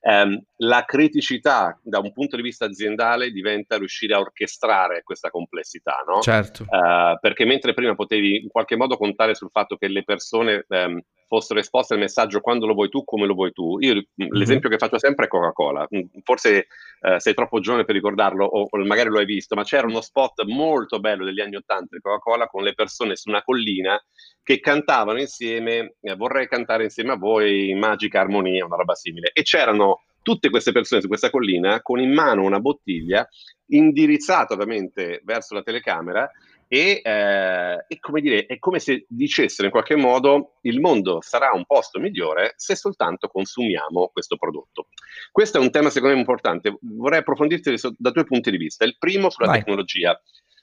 Um, 0.00 0.40
la 0.58 0.84
criticità 0.84 1.34
complessità 1.36 1.78
da 1.82 1.98
un 1.98 2.12
punto 2.12 2.36
di 2.36 2.42
vista 2.42 2.64
aziendale 2.64 3.30
diventa 3.30 3.76
riuscire 3.76 4.14
a 4.14 4.20
orchestrare 4.20 5.02
questa 5.02 5.30
complessità, 5.30 6.02
no? 6.06 6.20
Certo. 6.20 6.64
Uh, 6.68 7.18
perché 7.20 7.44
mentre 7.44 7.74
prima 7.74 7.94
potevi 7.94 8.42
in 8.42 8.48
qualche 8.48 8.76
modo 8.76 8.96
contare 8.96 9.34
sul 9.34 9.50
fatto 9.50 9.76
che 9.76 9.88
le 9.88 10.04
persone 10.04 10.64
um, 10.68 11.00
fossero 11.28 11.58
esposte 11.58 11.94
al 11.94 12.00
messaggio 12.00 12.40
quando 12.40 12.66
lo 12.66 12.74
vuoi 12.74 12.88
tu, 12.88 13.04
come 13.04 13.26
lo 13.26 13.34
vuoi 13.34 13.52
tu. 13.52 13.78
Io 13.80 13.94
mm-hmm. 13.94 14.32
l'esempio 14.32 14.68
che 14.68 14.78
faccio 14.78 14.98
sempre 14.98 15.26
è 15.26 15.28
Coca-Cola. 15.28 15.86
Mm, 15.94 16.20
forse 16.22 16.66
uh, 17.00 17.18
sei 17.18 17.34
troppo 17.34 17.60
giovane 17.60 17.84
per 17.84 17.94
ricordarlo 17.94 18.44
o, 18.44 18.66
o, 18.70 18.84
magari 18.84 19.08
lo 19.08 19.18
hai 19.18 19.26
visto, 19.26 19.54
ma 19.54 19.64
c'era 19.64 19.86
uno 19.86 20.00
spot 20.00 20.44
molto 20.44 21.00
bello 21.00 21.24
degli 21.24 21.40
anni 21.40 21.56
Ottanta 21.56 21.96
di 21.96 22.00
Coca-Cola 22.00 22.46
con 22.46 22.62
le 22.62 22.74
persone 22.74 23.16
su 23.16 23.28
una 23.28 23.42
collina 23.42 24.00
che 24.42 24.60
cantavano 24.60 25.18
insieme, 25.18 25.96
eh, 26.00 26.14
vorrei 26.14 26.46
cantare 26.46 26.84
insieme 26.84 27.12
a 27.12 27.16
voi, 27.16 27.74
Magica 27.74 28.20
Armonia, 28.20 28.64
una 28.64 28.76
roba 28.76 28.94
simile. 28.94 29.30
E 29.32 29.42
c'erano 29.42 30.02
tutte 30.26 30.50
queste 30.50 30.72
persone 30.72 31.00
su 31.00 31.06
questa 31.06 31.30
collina 31.30 31.80
con 31.82 32.00
in 32.00 32.12
mano 32.12 32.42
una 32.42 32.58
bottiglia 32.58 33.28
indirizzata 33.66 34.54
ovviamente 34.54 35.20
verso 35.22 35.54
la 35.54 35.62
telecamera 35.62 36.28
e, 36.66 37.00
eh, 37.00 37.84
e, 37.86 38.00
come 38.00 38.20
dire, 38.20 38.46
è 38.46 38.58
come 38.58 38.80
se 38.80 39.06
dicessero 39.08 39.66
in 39.66 39.70
qualche 39.70 39.94
modo 39.94 40.56
il 40.62 40.80
mondo 40.80 41.20
sarà 41.20 41.50
un 41.52 41.64
posto 41.64 42.00
migliore 42.00 42.54
se 42.56 42.74
soltanto 42.74 43.28
consumiamo 43.28 44.10
questo 44.12 44.36
prodotto. 44.36 44.88
Questo 45.30 45.58
è 45.58 45.60
un 45.60 45.70
tema 45.70 45.90
secondo 45.90 46.14
me 46.14 46.20
importante, 46.20 46.76
vorrei 46.80 47.20
approfondirti 47.20 47.76
da 47.96 48.10
due 48.10 48.24
punti 48.24 48.50
di 48.50 48.56
vista. 48.56 48.84
Il 48.84 48.96
primo 48.98 49.30
sulla 49.30 49.46
Vai. 49.46 49.58
tecnologia. 49.58 50.20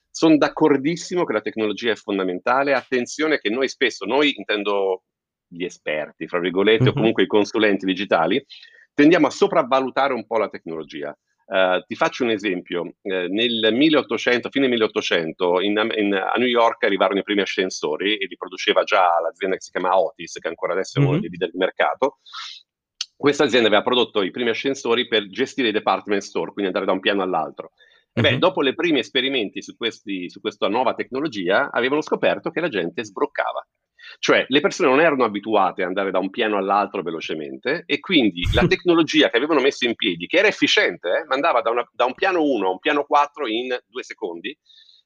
Sono 0.10 0.36
d'accordissimo 0.36 1.24
che 1.24 1.34
la 1.34 1.42
tecnologia 1.42 1.94
è 1.94 1.96
fondamentale, 1.96 2.74
attenzione 2.74 3.40
che 3.40 3.50
noi 3.50 3.70
spesso, 3.70 4.04
noi 4.04 4.34
intendo 4.36 5.04
gli 5.48 5.64
esperti, 5.64 6.28
fra 6.28 6.40
virgolette, 6.40 6.84
mm-hmm. 6.84 6.90
o 6.90 6.92
mhm. 6.92 7.00
comunque 7.00 7.24
i 7.24 7.28
consulenti 7.28 7.86
digitali, 7.86 8.46
tendiamo 8.94 9.28
a 9.28 9.32
sopravvalutare 9.32 10.14
un 10.14 10.26
po' 10.26 10.38
la 10.38 10.50
tecnologia. 10.50 11.18
Uh, 11.46 11.84
ti 11.86 11.96
faccio 11.96 12.24
un 12.24 12.30
esempio, 12.30 12.82
uh, 12.82 12.94
nel 13.02 13.70
1800, 13.74 14.50
fine 14.50 14.68
1800, 14.70 15.60
in, 15.62 15.90
in, 15.98 16.14
a 16.14 16.34
New 16.38 16.48
York 16.48 16.84
arrivarono 16.84 17.20
i 17.20 17.24
primi 17.24 17.42
ascensori 17.42 18.18
e 18.18 18.28
li 18.28 18.38
produceva 18.38 18.84
già 18.84 19.20
l'azienda 19.22 19.58
che 19.58 19.62
si 19.62 19.72
chiama 19.72 20.00
Otis, 20.00 20.40
che 20.40 20.48
ancora 20.48 20.74
adesso 20.74 20.98
è 20.98 21.02
uno 21.02 21.12
mm-hmm. 21.12 21.20
dei 21.20 21.30
leader 21.30 21.52
di 21.52 21.58
mercato. 21.58 22.20
Questa 23.16 23.44
azienda 23.44 23.68
aveva 23.68 23.84
prodotto 23.84 24.22
i 24.22 24.32
primi 24.32 24.50
ascensori 24.50 25.08
per 25.08 25.28
gestire 25.28 25.68
i 25.68 25.74
department 25.74 26.22
store, 26.22 26.52
quindi 26.54 26.68
andare 26.68 26.86
da 26.86 26.94
un 26.94 27.02
piano 27.02 27.22
all'altro. 27.22 27.72
E 28.14 28.22
beh, 28.22 28.30
mm-hmm. 28.32 28.40
dopo 28.40 28.66
i 28.66 28.76
primi 28.76 29.00
esperimenti 29.00 29.62
su, 29.62 29.76
questi, 29.76 30.30
su 30.30 30.40
questa 30.40 30.68
nuova 30.70 30.94
tecnologia, 30.94 31.72
avevano 31.72 32.02
scoperto 32.02 32.52
che 32.52 32.62
la 32.62 32.70
gente 32.70 33.04
sbroccava. 33.04 33.68
Cioè 34.20 34.46
le 34.48 34.60
persone 34.60 34.90
non 34.90 35.00
erano 35.00 35.24
abituate 35.24 35.82
ad 35.82 35.90
andare 35.90 36.12
da 36.12 36.20
un 36.20 36.30
piano 36.30 36.58
all'altro 36.58 37.02
velocemente 37.02 37.84
e 37.86 38.00
quindi 38.00 38.44
la 38.54 38.66
tecnologia 38.68 39.30
che 39.30 39.38
avevano 39.38 39.62
messo 39.62 39.86
in 39.86 39.96
piedi, 39.96 40.28
che 40.28 40.38
era 40.38 40.48
efficiente, 40.48 41.10
eh, 41.10 41.26
mandava 41.26 41.62
da, 41.62 41.70
una, 41.70 41.88
da 41.94 42.06
un 42.06 42.14
piano 42.14 42.42
1 42.42 42.68
a 42.68 42.72
un 42.72 42.80
piano 42.80 43.04
4 43.04 43.48
in 43.48 43.78
due 43.88 44.04
secondi, 44.04 44.58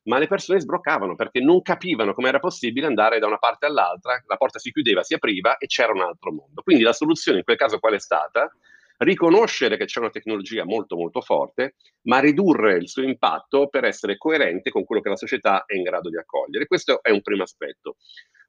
ma 0.04 0.18
le 0.18 0.28
persone 0.28 0.60
sbroccavano 0.60 1.16
perché 1.16 1.40
non 1.40 1.62
capivano 1.62 2.14
come 2.14 2.30
era 2.30 2.40
possibile 2.40 2.88
andare 2.88 3.20
da 3.20 3.28
una 3.28 3.38
parte 3.38 3.66
all'altra, 3.66 4.22
la 4.26 4.38
porta 4.38 4.60
si 4.60 4.72
chiudeva, 4.72 5.04
si 5.04 5.14
apriva 5.14 5.58
e 5.58 5.68
c'era 5.68 5.92
un 5.92 6.02
altro 6.02 6.32
mondo. 6.32 6.62
Quindi 6.62 6.84
la 6.84 6.94
soluzione 6.94 7.40
in 7.40 7.44
quel 7.44 7.58
caso 7.58 7.80
qual 7.80 7.94
è 7.94 8.00
stata? 8.00 8.50
Riconoscere 8.98 9.77
che 9.77 9.86
c'è 9.86 10.00
una 10.00 10.10
tecnologia 10.10 10.66
molto 10.66 10.96
molto 10.96 11.22
forte, 11.22 11.75
ma 12.04 12.20
ridurre 12.20 12.77
il 12.77 12.89
suo 12.89 13.04
impatto 13.04 13.68
per 13.68 13.86
essere 13.86 14.18
coerente 14.18 14.70
con 14.70 14.84
quello 14.84 15.01
che 15.01 15.10
la 15.10 15.16
società 15.16 15.66
è 15.66 15.75
in 15.75 15.84
grado 15.84 16.10
di 16.10 16.18
accogliere. 16.18 16.68
Questo 16.68 17.01
è 17.01 17.12
un 17.12 17.22
primo 17.22 17.44
aspetto. 17.44 17.98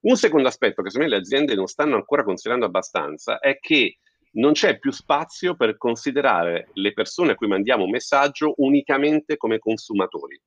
Un 0.01 0.17
secondo 0.17 0.49
aspetto 0.49 0.83
che 0.83 0.91
secondo 0.91 1.13
me 1.13 1.19
le 1.19 1.23
aziende 1.25 1.55
non 1.55 1.67
stanno 1.67 1.97
ancora 1.97 2.23
considerando 2.23 2.67
abbastanza 2.67 3.41
è 3.41 3.59
che 3.59 3.99
non 4.33 4.53
c'è 4.53 4.79
più 4.79 4.93
spazio 4.93 5.57
per 5.57 5.77
considerare 5.77 6.69
le 6.75 6.93
persone 6.93 7.33
a 7.33 7.35
cui 7.35 7.49
mandiamo 7.49 7.85
un 7.85 7.91
messaggio 7.91 8.55
unicamente 8.59 9.37
come 9.37 9.59
consumatori. 9.59 10.41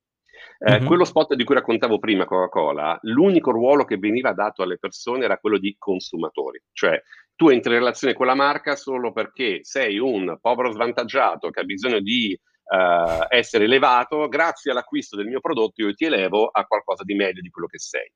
Eh, 0.60 0.74
mm-hmm. 0.74 0.86
Quello 0.86 1.06
spot 1.06 1.34
di 1.34 1.44
cui 1.44 1.56
raccontavo 1.56 1.98
prima, 1.98 2.26
Coca-Cola, 2.26 2.98
l'unico 3.04 3.52
ruolo 3.52 3.84
che 3.84 3.98
veniva 3.98 4.34
dato 4.34 4.62
alle 4.62 4.78
persone 4.78 5.26
era 5.26 5.38
quello 5.38 5.58
di 5.58 5.76
consumatori, 5.78 6.62
cioè 6.72 7.02
tu 7.36 7.50
entri 7.50 7.74
in 7.74 7.80
relazione 7.80 8.14
con 8.14 8.28
la 8.28 8.36
marca 8.36 8.76
solo 8.76 9.12
perché 9.12 9.60
sei 9.64 9.98
un 9.98 10.38
povero 10.40 10.72
svantaggiato 10.72 11.50
che 11.50 11.62
ha 11.62 11.64
bisogno 11.64 12.00
di 12.00 12.40
uh, 12.72 13.26
essere 13.30 13.64
elevato, 13.64 14.28
grazie 14.28 14.70
all'acquisto 14.70 15.16
del 15.16 15.26
mio 15.26 15.40
prodotto 15.40 15.82
io 15.82 15.94
ti 15.96 16.06
elevo 16.06 16.48
a 16.48 16.66
qualcosa 16.66 17.04
di 17.04 17.16
meglio 17.16 17.42
di 17.42 17.50
quello 17.50 17.68
che 17.68 17.80
sei. 17.80 18.12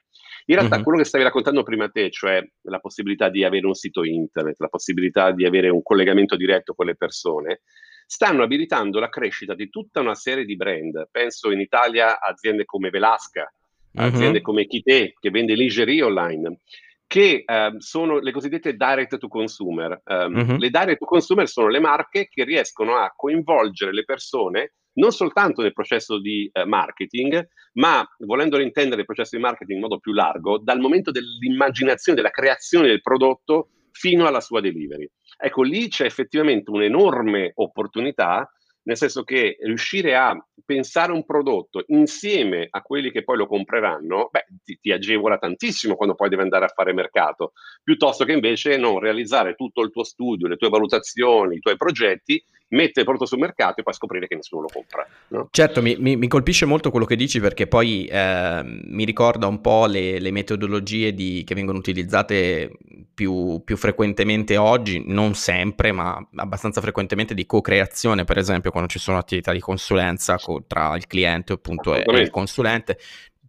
In 0.45 0.55
realtà 0.55 0.75
mm-hmm. 0.75 0.83
quello 0.83 0.99
che 0.99 1.05
stavi 1.05 1.23
raccontando 1.23 1.63
prima 1.63 1.89
te, 1.89 2.11
cioè 2.11 2.39
la 2.63 2.79
possibilità 2.79 3.29
di 3.29 3.43
avere 3.43 3.65
un 3.65 3.73
sito 3.73 4.03
internet, 4.03 4.59
la 4.59 4.67
possibilità 4.67 5.31
di 5.31 5.45
avere 5.45 5.69
un 5.69 5.81
collegamento 5.81 6.35
diretto 6.35 6.75
con 6.75 6.85
le 6.85 6.95
persone, 6.95 7.61
stanno 8.05 8.43
abilitando 8.43 8.99
la 8.99 9.09
crescita 9.09 9.55
di 9.55 9.69
tutta 9.69 9.99
una 9.99 10.15
serie 10.15 10.45
di 10.45 10.55
brand. 10.55 11.07
Penso 11.11 11.51
in 11.51 11.59
Italia 11.59 12.19
a 12.19 12.29
aziende 12.29 12.65
come 12.65 12.89
Velasca, 12.89 13.51
mm-hmm. 13.99 14.13
aziende 14.13 14.41
come 14.41 14.65
Kite 14.65 15.13
che 15.19 15.29
vende 15.29 15.55
lingerie 15.55 16.03
online, 16.03 16.59
che 17.07 17.43
uh, 17.45 17.79
sono 17.79 18.19
le 18.19 18.31
cosiddette 18.31 18.75
direct 18.75 19.17
to 19.17 19.27
consumer. 19.27 20.01
Um, 20.05 20.33
mm-hmm. 20.33 20.57
Le 20.57 20.69
direct 20.69 20.99
to 20.99 21.05
consumer 21.05 21.47
sono 21.47 21.67
le 21.67 21.79
marche 21.79 22.27
che 22.29 22.43
riescono 22.43 22.95
a 22.95 23.13
coinvolgere 23.15 23.93
le 23.93 24.03
persone 24.03 24.73
non 24.95 25.11
soltanto 25.11 25.61
nel 25.61 25.73
processo 25.73 26.19
di 26.19 26.49
uh, 26.53 26.65
marketing, 26.65 27.45
ma 27.73 28.07
volendo 28.19 28.59
intendere 28.59 29.01
il 29.01 29.05
processo 29.05 29.35
di 29.35 29.41
marketing 29.41 29.75
in 29.75 29.81
modo 29.81 29.99
più 29.99 30.13
largo, 30.13 30.57
dal 30.57 30.79
momento 30.79 31.11
dell'immaginazione, 31.11 32.17
della 32.17 32.31
creazione 32.31 32.87
del 32.87 33.01
prodotto 33.01 33.71
fino 33.95 34.27
alla 34.27 34.41
sua 34.41 34.59
delivery. 34.59 35.09
Ecco, 35.37 35.63
lì 35.63 35.87
c'è 35.87 36.05
effettivamente 36.05 36.69
un'enorme 36.69 37.53
opportunità 37.55 38.49
nel 38.85 38.97
senso 38.97 39.23
che 39.23 39.57
riuscire 39.61 40.15
a 40.15 40.37
pensare 40.63 41.11
un 41.11 41.25
prodotto 41.25 41.83
insieme 41.87 42.67
a 42.69 42.81
quelli 42.81 43.09
che 43.09 43.23
poi 43.23 43.37
lo 43.37 43.47
compreranno, 43.47 44.29
beh, 44.31 44.45
ti, 44.63 44.77
ti, 44.79 44.91
agevola 44.91 45.39
tantissimo 45.39 45.95
quando 45.95 46.13
poi 46.13 46.29
devi 46.29 46.43
andare 46.43 46.65
a 46.65 46.71
fare 46.73 46.93
mercato, 46.93 47.53
piuttosto 47.83 48.25
che 48.25 48.33
invece 48.33 48.77
non 48.77 48.99
realizzare 48.99 49.55
tutto 49.55 49.81
il 49.81 49.89
tuo 49.89 50.03
studio, 50.03 50.47
le 50.47 50.57
tue 50.57 50.69
valutazioni, 50.69 51.55
i 51.55 51.59
tuoi 51.59 51.77
progetti 51.77 52.43
mette 52.69 53.01
il 53.01 53.05
prodotto 53.05 53.25
sul 53.25 53.39
mercato 53.39 53.79
e 53.79 53.83
poi 53.83 53.93
scoprire 53.93 54.27
che 54.27 54.35
nessuno 54.35 54.63
lo 54.63 54.67
compra. 54.71 55.07
No? 55.29 55.47
Certo, 55.51 55.81
mi, 55.81 55.95
mi, 55.99 56.15
mi, 56.15 56.27
colpisce 56.27 56.65
molto 56.65 56.89
quello 56.89 57.05
che 57.05 57.15
dici 57.15 57.39
perché 57.39 57.67
poi 57.67 58.05
eh, 58.05 58.61
mi 58.63 59.05
ricorda 59.05 59.47
un 59.47 59.61
po' 59.61 59.85
le, 59.85 60.19
le 60.19 60.31
metodologie 60.31 61.13
di, 61.13 61.43
che 61.45 61.55
vengono 61.55 61.77
utilizzate 61.77 62.71
più, 63.13 63.61
più, 63.63 63.77
frequentemente 63.77 64.57
oggi, 64.57 65.03
non 65.05 65.35
sempre, 65.35 65.91
ma 65.91 66.25
abbastanza 66.35 66.81
frequentemente 66.81 67.33
di 67.33 67.45
co-creazione, 67.45 68.23
per 68.25 68.37
esempio 68.37 68.71
quando 68.71 68.89
ci 68.89 68.99
sono 68.99 69.17
attività 69.17 69.51
di 69.51 69.59
consulenza 69.59 70.37
co- 70.37 70.63
tra 70.67 70.95
il 70.95 71.07
cliente 71.07 71.53
appunto 71.53 71.95
e, 71.95 72.03
e 72.05 72.19
il 72.19 72.29
consulente 72.29 72.97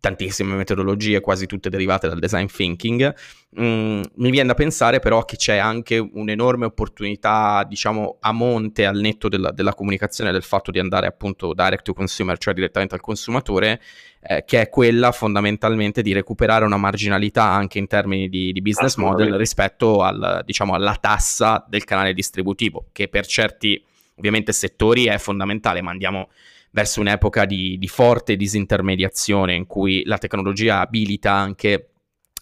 tantissime 0.07 0.55
metodologie, 0.55 1.21
quasi 1.21 1.47
tutte 1.47 1.69
derivate 1.69 2.09
dal 2.09 2.21
design 2.21 2.47
thinking. 2.47 3.13
Mm, 3.61 4.03
mi 4.17 4.31
viene 4.31 4.49
da 4.49 4.55
pensare 4.55 5.01
però 5.01 5.25
che 5.25 5.37
c'è 5.37 5.57
anche 5.57 5.99
un'enorme 5.99 6.67
opportunità, 6.67 7.65
diciamo, 7.69 8.19
a 8.21 8.31
monte 8.31 8.87
al 8.87 8.99
netto 8.99 9.29
della, 9.29 9.51
della 9.51 9.75
comunicazione, 9.75 10.31
del 10.31 10.45
fatto 10.45 10.71
di 10.71 10.79
andare 10.79 11.09
appunto 11.09 11.55
direct 11.55 11.83
to 11.83 11.93
consumer, 11.93 12.39
cioè 12.39 12.55
direttamente 12.55 12.95
al 12.95 13.01
consumatore, 13.01 13.81
eh, 14.21 14.45
che 14.47 14.61
è 14.61 14.69
quella 14.69 15.11
fondamentalmente 15.11 16.03
di 16.03 16.13
recuperare 16.13 16.65
una 16.65 16.77
marginalità 16.77 17.45
anche 17.45 17.79
in 17.79 17.89
termini 17.89 18.29
di, 18.29 18.53
di 18.53 18.63
business 18.63 18.97
model 18.97 19.35
rispetto 19.35 20.03
al, 20.03 20.43
diciamo, 20.45 20.75
alla 20.75 20.97
tassa 21.01 21.65
del 21.69 21.83
canale 21.83 22.15
distributivo, 22.15 22.87
che 22.93 23.09
per 23.09 23.27
certi 23.27 23.83
ovviamente 24.17 24.53
settori 24.53 25.07
è 25.07 25.19
fondamentale, 25.19 25.83
ma 25.83 25.91
andiamo 25.91 26.29
verso 26.77 27.01
un'epoca 27.01 27.47
di, 27.47 27.79
di 27.79 27.89
forte 27.89 28.37
disintermediazione 28.37 29.55
in 29.55 29.67
cui 29.67 30.03
la 30.05 30.19
tecnologia 30.19 30.81
abilita 30.81 31.33
anche 31.33 31.93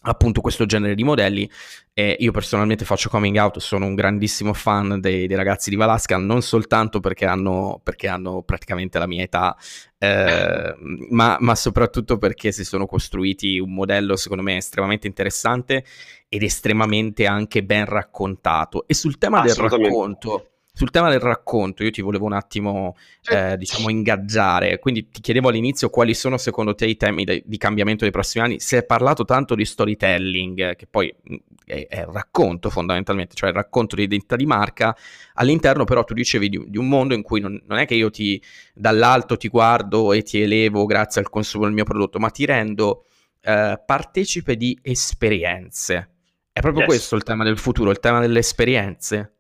appunto 0.06 0.40
questo 0.40 0.66
genere 0.66 0.96
di 0.96 1.04
modelli 1.04 1.48
e 1.92 2.16
io 2.18 2.32
personalmente 2.32 2.84
faccio 2.84 3.08
coming 3.08 3.36
out, 3.36 3.58
sono 3.58 3.86
un 3.86 3.94
grandissimo 3.94 4.52
fan 4.52 4.98
dei, 5.00 5.28
dei 5.28 5.36
ragazzi 5.36 5.70
di 5.70 5.76
Valasca, 5.76 6.16
non 6.16 6.42
soltanto 6.42 6.98
perché 6.98 7.26
hanno, 7.26 7.80
perché 7.80 8.08
hanno 8.08 8.42
praticamente 8.42 8.98
la 8.98 9.06
mia 9.06 9.22
età, 9.22 9.56
eh, 9.98 10.74
ma, 11.10 11.36
ma, 11.38 11.54
soprattutto 11.54 12.18
perché 12.18 12.50
si 12.50 12.64
sono 12.64 12.86
costruiti 12.86 13.60
un 13.60 13.72
modello 13.72 14.16
secondo 14.16 14.42
me 14.42 14.56
estremamente 14.56 15.06
interessante 15.06 15.84
ed 16.28 16.42
estremamente 16.42 17.24
anche 17.26 17.62
ben 17.62 17.84
raccontato. 17.84 18.84
E 18.88 18.94
sul 18.94 19.16
tema 19.16 19.42
del 19.42 19.54
racconto 19.54 20.48
sul 20.76 20.90
tema 20.90 21.08
del 21.08 21.20
racconto, 21.20 21.84
io 21.84 21.90
ti 21.92 22.02
volevo 22.02 22.24
un 22.24 22.32
attimo, 22.32 22.96
eh, 23.30 23.56
diciamo, 23.56 23.90
ingaggiare. 23.90 24.80
Quindi 24.80 25.08
ti 25.08 25.20
chiedevo 25.20 25.48
all'inizio 25.48 25.88
quali 25.88 26.14
sono 26.14 26.36
secondo 26.36 26.74
te 26.74 26.86
i 26.86 26.96
temi 26.96 27.22
de- 27.22 27.44
di 27.46 27.56
cambiamento 27.58 28.02
dei 28.02 28.10
prossimi 28.12 28.44
anni. 28.44 28.58
Si 28.58 28.74
è 28.74 28.84
parlato 28.84 29.24
tanto 29.24 29.54
di 29.54 29.64
storytelling, 29.64 30.74
che 30.74 30.88
poi 30.90 31.14
mm, 31.30 31.36
è, 31.64 31.86
è 31.88 32.00
il 32.00 32.06
racconto 32.06 32.70
fondamentalmente, 32.70 33.36
cioè 33.36 33.50
il 33.50 33.54
racconto 33.54 33.94
di 33.94 34.02
identità 34.02 34.34
di 34.34 34.46
marca. 34.46 34.96
All'interno, 35.34 35.84
però, 35.84 36.02
tu 36.02 36.12
dicevi 36.12 36.48
di, 36.48 36.64
di 36.66 36.76
un 36.76 36.88
mondo 36.88 37.14
in 37.14 37.22
cui 37.22 37.38
non, 37.38 37.62
non, 37.66 37.78
è 37.78 37.86
che 37.86 37.94
io 37.94 38.10
ti 38.10 38.42
dall'alto 38.74 39.36
ti 39.36 39.46
guardo 39.46 40.12
e 40.12 40.22
ti 40.22 40.40
elevo 40.40 40.86
grazie 40.86 41.20
al 41.20 41.30
consumo 41.30 41.66
del 41.66 41.72
mio 41.72 41.84
prodotto, 41.84 42.18
ma 42.18 42.30
ti 42.30 42.44
rendo 42.46 43.04
eh, 43.42 43.80
partecipe 43.86 44.56
di 44.56 44.76
esperienze. 44.82 46.08
È 46.50 46.58
proprio 46.58 46.82
yes. 46.82 46.90
questo 46.90 47.14
il 47.14 47.22
tema 47.22 47.44
del 47.44 47.58
futuro, 47.58 47.92
il 47.92 48.00
tema 48.00 48.18
delle 48.18 48.40
esperienze. 48.40 49.34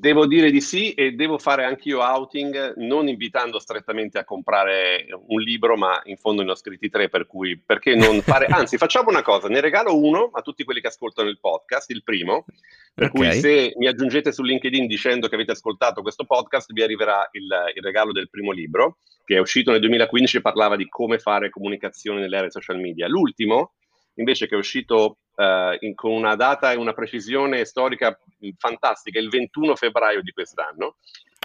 Devo 0.00 0.26
dire 0.26 0.50
di 0.50 0.62
sì 0.62 0.94
e 0.94 1.12
devo 1.12 1.36
fare 1.36 1.62
anch'io 1.66 2.00
outing, 2.00 2.76
non 2.76 3.06
invitando 3.06 3.58
strettamente 3.58 4.16
a 4.16 4.24
comprare 4.24 5.06
un 5.26 5.42
libro, 5.42 5.76
ma 5.76 6.00
in 6.04 6.16
fondo 6.16 6.42
ne 6.42 6.52
ho 6.52 6.54
scritti 6.54 6.88
tre, 6.88 7.10
per 7.10 7.26
cui 7.26 7.58
perché 7.58 7.94
non 7.94 8.22
fare... 8.22 8.46
Anzi, 8.48 8.78
facciamo 8.78 9.10
una 9.10 9.20
cosa, 9.20 9.48
ne 9.48 9.60
regalo 9.60 9.94
uno 10.00 10.30
a 10.32 10.40
tutti 10.40 10.64
quelli 10.64 10.80
che 10.80 10.86
ascoltano 10.86 11.28
il 11.28 11.38
podcast, 11.38 11.90
il 11.90 12.02
primo, 12.02 12.46
per 12.94 13.10
okay. 13.12 13.30
cui 13.30 13.40
se 13.40 13.74
mi 13.76 13.88
aggiungete 13.88 14.32
su 14.32 14.42
LinkedIn 14.42 14.86
dicendo 14.86 15.28
che 15.28 15.34
avete 15.34 15.52
ascoltato 15.52 16.00
questo 16.00 16.24
podcast, 16.24 16.72
vi 16.72 16.82
arriverà 16.82 17.28
il, 17.32 17.48
il 17.74 17.82
regalo 17.82 18.12
del 18.12 18.30
primo 18.30 18.52
libro, 18.52 19.00
che 19.26 19.36
è 19.36 19.38
uscito 19.38 19.70
nel 19.70 19.80
2015 19.80 20.38
e 20.38 20.40
parlava 20.40 20.76
di 20.76 20.88
come 20.88 21.18
fare 21.18 21.50
comunicazione 21.50 22.20
nell'era 22.20 22.48
social 22.48 22.80
media. 22.80 23.06
L'ultimo, 23.06 23.72
invece, 24.20 24.46
che 24.46 24.54
è 24.54 24.58
uscito 24.58 25.18
uh, 25.34 25.76
in, 25.80 25.94
con 25.94 26.12
una 26.12 26.36
data 26.36 26.70
e 26.70 26.76
una 26.76 26.92
precisione 26.92 27.64
storica 27.64 28.16
fantastica, 28.56 29.18
il 29.18 29.28
21 29.28 29.74
febbraio 29.74 30.22
di 30.22 30.30
quest'anno. 30.30 30.96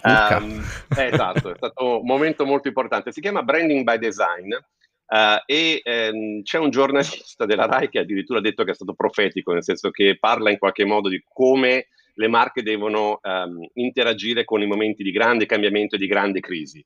Um, 0.03 0.63
esatto, 0.96 1.51
è 1.51 1.55
stato 1.55 2.01
un 2.01 2.05
momento 2.05 2.46
molto 2.46 2.67
importante. 2.67 3.12
Si 3.12 3.22
chiama 3.22 3.41
Branding 3.41 3.84
by 3.84 3.98
Design 3.98 4.51
uh, 4.53 5.41
e 5.46 5.82
um, 5.84 6.44
c'è 6.44 6.60
un 6.60 6.70
giornalista 6.70 7.46
della 7.46 7.65
RAI 7.65 7.89
che 7.89 8.00
addirittura 8.00 8.39
ha 8.39 8.41
detto 8.41 8.63
che 8.63 8.72
è 8.72 8.75
stato 8.75 8.94
profetico, 8.94 9.53
nel 9.53 9.63
senso 9.63 9.89
che 9.89 10.17
parla 10.20 10.51
in 10.51 10.60
qualche 10.60 10.86
modo 10.86 11.10
di 11.10 11.24
come 11.27 11.88
le 12.17 12.27
marche 12.27 12.62
devono 12.62 13.20
um, 13.22 13.67
interagire 13.74 14.44
con 14.46 14.62
i 14.62 14.67
momenti 14.67 15.01
di 15.01 15.12
grande 15.12 15.46
cambiamento 15.46 15.96
e 15.96 15.98
di 15.98 16.08
grande 16.08 16.39
crisi. 16.39 16.86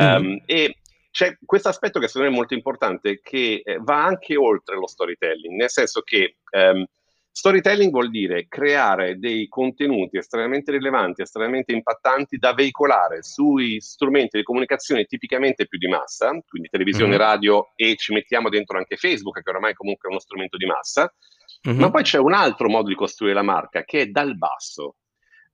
Mm-hmm. 0.00 0.36
E 0.46 0.76
c'è 1.12 1.36
questo 1.44 1.68
aspetto 1.68 2.00
che 2.00 2.06
secondo 2.06 2.28
me 2.28 2.32
è 2.32 2.36
molto 2.38 2.54
importante, 2.54 3.20
che 3.22 3.60
eh, 3.62 3.76
va 3.80 4.02
anche 4.02 4.34
oltre 4.34 4.76
lo 4.76 4.86
storytelling, 4.86 5.54
nel 5.54 5.68
senso 5.68 6.00
che 6.00 6.38
um, 6.52 6.84
storytelling 7.30 7.90
vuol 7.90 8.08
dire 8.08 8.46
creare 8.48 9.18
dei 9.18 9.46
contenuti 9.46 10.16
estremamente 10.16 10.70
rilevanti, 10.72 11.20
estremamente 11.20 11.72
impattanti 11.72 12.38
da 12.38 12.54
veicolare 12.54 13.22
sui 13.22 13.78
strumenti 13.82 14.38
di 14.38 14.42
comunicazione 14.42 15.04
tipicamente 15.04 15.66
più 15.66 15.78
di 15.78 15.86
massa, 15.86 16.30
quindi 16.48 16.70
televisione, 16.70 17.10
mm-hmm. 17.10 17.20
radio 17.20 17.72
e 17.76 17.94
ci 17.96 18.14
mettiamo 18.14 18.48
dentro 18.48 18.78
anche 18.78 18.96
Facebook, 18.96 19.42
che 19.42 19.50
oramai 19.50 19.74
comunque 19.74 20.08
è 20.08 20.12
uno 20.12 20.20
strumento 20.20 20.56
di 20.56 20.66
massa. 20.66 21.12
Mm-hmm. 21.68 21.78
Ma 21.78 21.90
poi 21.90 22.02
c'è 22.02 22.18
un 22.18 22.32
altro 22.32 22.70
modo 22.70 22.88
di 22.88 22.94
costruire 22.94 23.34
la 23.34 23.42
marca 23.42 23.84
che 23.84 24.00
è 24.00 24.06
dal 24.06 24.36
basso, 24.36 24.96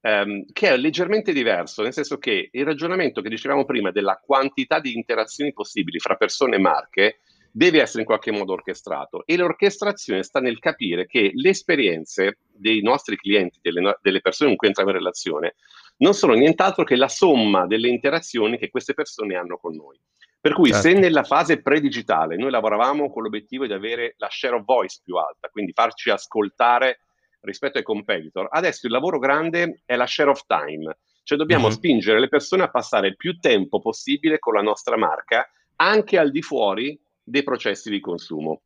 ehm, 0.01 0.45
che 0.51 0.69
è 0.69 0.77
leggermente 0.77 1.33
diverso, 1.33 1.81
nel 1.81 1.93
senso 1.93 2.17
che 2.17 2.49
il 2.51 2.65
ragionamento 2.65 3.21
che 3.21 3.29
dicevamo 3.29 3.65
prima 3.65 3.91
della 3.91 4.19
quantità 4.23 4.79
di 4.79 4.95
interazioni 4.95 5.53
possibili 5.53 5.99
fra 5.99 6.15
persone 6.15 6.55
e 6.55 6.59
marche 6.59 7.19
deve 7.51 7.81
essere 7.81 8.01
in 8.01 8.05
qualche 8.05 8.31
modo 8.31 8.53
orchestrato 8.53 9.25
e 9.25 9.35
l'orchestrazione 9.35 10.23
sta 10.23 10.39
nel 10.39 10.59
capire 10.59 11.07
che 11.07 11.31
le 11.33 11.49
esperienze 11.49 12.39
dei 12.51 12.81
nostri 12.81 13.15
clienti, 13.15 13.59
delle, 13.61 13.97
delle 14.01 14.21
persone 14.21 14.49
con 14.49 14.57
cui 14.57 14.67
entriamo 14.67 14.91
in 14.91 14.97
relazione, 14.97 15.55
non 15.97 16.13
sono 16.13 16.33
nient'altro 16.33 16.83
che 16.83 16.95
la 16.95 17.07
somma 17.07 17.65
delle 17.65 17.89
interazioni 17.89 18.57
che 18.57 18.69
queste 18.69 18.93
persone 18.93 19.35
hanno 19.35 19.57
con 19.57 19.75
noi. 19.75 19.99
Per 20.41 20.53
cui 20.53 20.71
certo. 20.71 20.87
se 20.87 20.93
nella 20.93 21.23
fase 21.23 21.61
pre-digitale 21.61 22.37
noi 22.37 22.49
lavoravamo 22.49 23.11
con 23.11 23.23
l'obiettivo 23.23 23.65
di 23.65 23.73
avere 23.73 24.13
la 24.17 24.29
share 24.29 24.55
of 24.55 24.63
voice 24.63 25.01
più 25.03 25.15
alta, 25.15 25.49
quindi 25.49 25.73
farci 25.73 26.09
ascoltare 26.09 27.01
rispetto 27.41 27.77
ai 27.77 27.83
competitor. 27.83 28.47
Adesso 28.49 28.87
il 28.87 28.91
lavoro 28.91 29.19
grande 29.19 29.81
è 29.85 29.95
la 29.95 30.07
share 30.07 30.29
of 30.29 30.45
time, 30.45 30.97
cioè 31.23 31.37
dobbiamo 31.37 31.67
mm-hmm. 31.67 31.75
spingere 31.75 32.19
le 32.19 32.27
persone 32.27 32.63
a 32.63 32.69
passare 32.69 33.15
più 33.15 33.39
tempo 33.39 33.79
possibile 33.79 34.39
con 34.39 34.53
la 34.53 34.61
nostra 34.61 34.97
marca, 34.97 35.49
anche 35.77 36.17
al 36.17 36.31
di 36.31 36.41
fuori 36.41 36.99
dei 37.23 37.43
processi 37.43 37.89
di 37.89 37.99
consumo. 37.99 38.61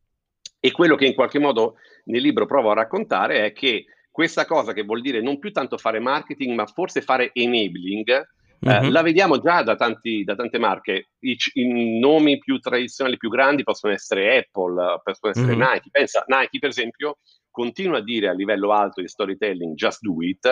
E 0.58 0.70
quello 0.72 0.96
che 0.96 1.06
in 1.06 1.14
qualche 1.14 1.38
modo 1.38 1.76
nel 2.04 2.22
libro 2.22 2.46
provo 2.46 2.70
a 2.70 2.74
raccontare 2.74 3.44
è 3.44 3.52
che 3.52 3.84
questa 4.10 4.46
cosa 4.46 4.72
che 4.72 4.82
vuol 4.82 5.00
dire 5.02 5.20
non 5.20 5.38
più 5.38 5.52
tanto 5.52 5.76
fare 5.76 5.98
marketing, 5.98 6.54
ma 6.54 6.66
forse 6.66 7.02
fare 7.02 7.30
enabling, 7.32 8.32
Uh-huh. 8.64 8.88
la 8.88 9.02
vediamo 9.02 9.38
già 9.42 9.62
da, 9.62 9.76
tanti, 9.76 10.24
da 10.24 10.34
tante 10.34 10.58
marche. 10.58 11.10
I, 11.18 11.36
I, 11.52 11.98
nomi 11.98 12.38
più 12.38 12.58
tradizionali, 12.60 13.18
più 13.18 13.28
grandi 13.28 13.62
possono 13.62 13.92
essere 13.92 14.38
Apple, 14.38 15.02
possono 15.02 15.32
essere 15.32 15.52
uh-huh. 15.52 15.58
Nike. 15.58 15.90
Pensa, 15.90 16.24
Nike, 16.26 16.60
per 16.60 16.70
esempio, 16.70 17.18
continua 17.54 17.98
a 17.98 18.02
dire 18.02 18.26
a 18.26 18.32
livello 18.32 18.72
alto 18.72 19.00
di 19.00 19.06
storytelling 19.06 19.74
just 19.74 20.00
do 20.00 20.20
it, 20.22 20.44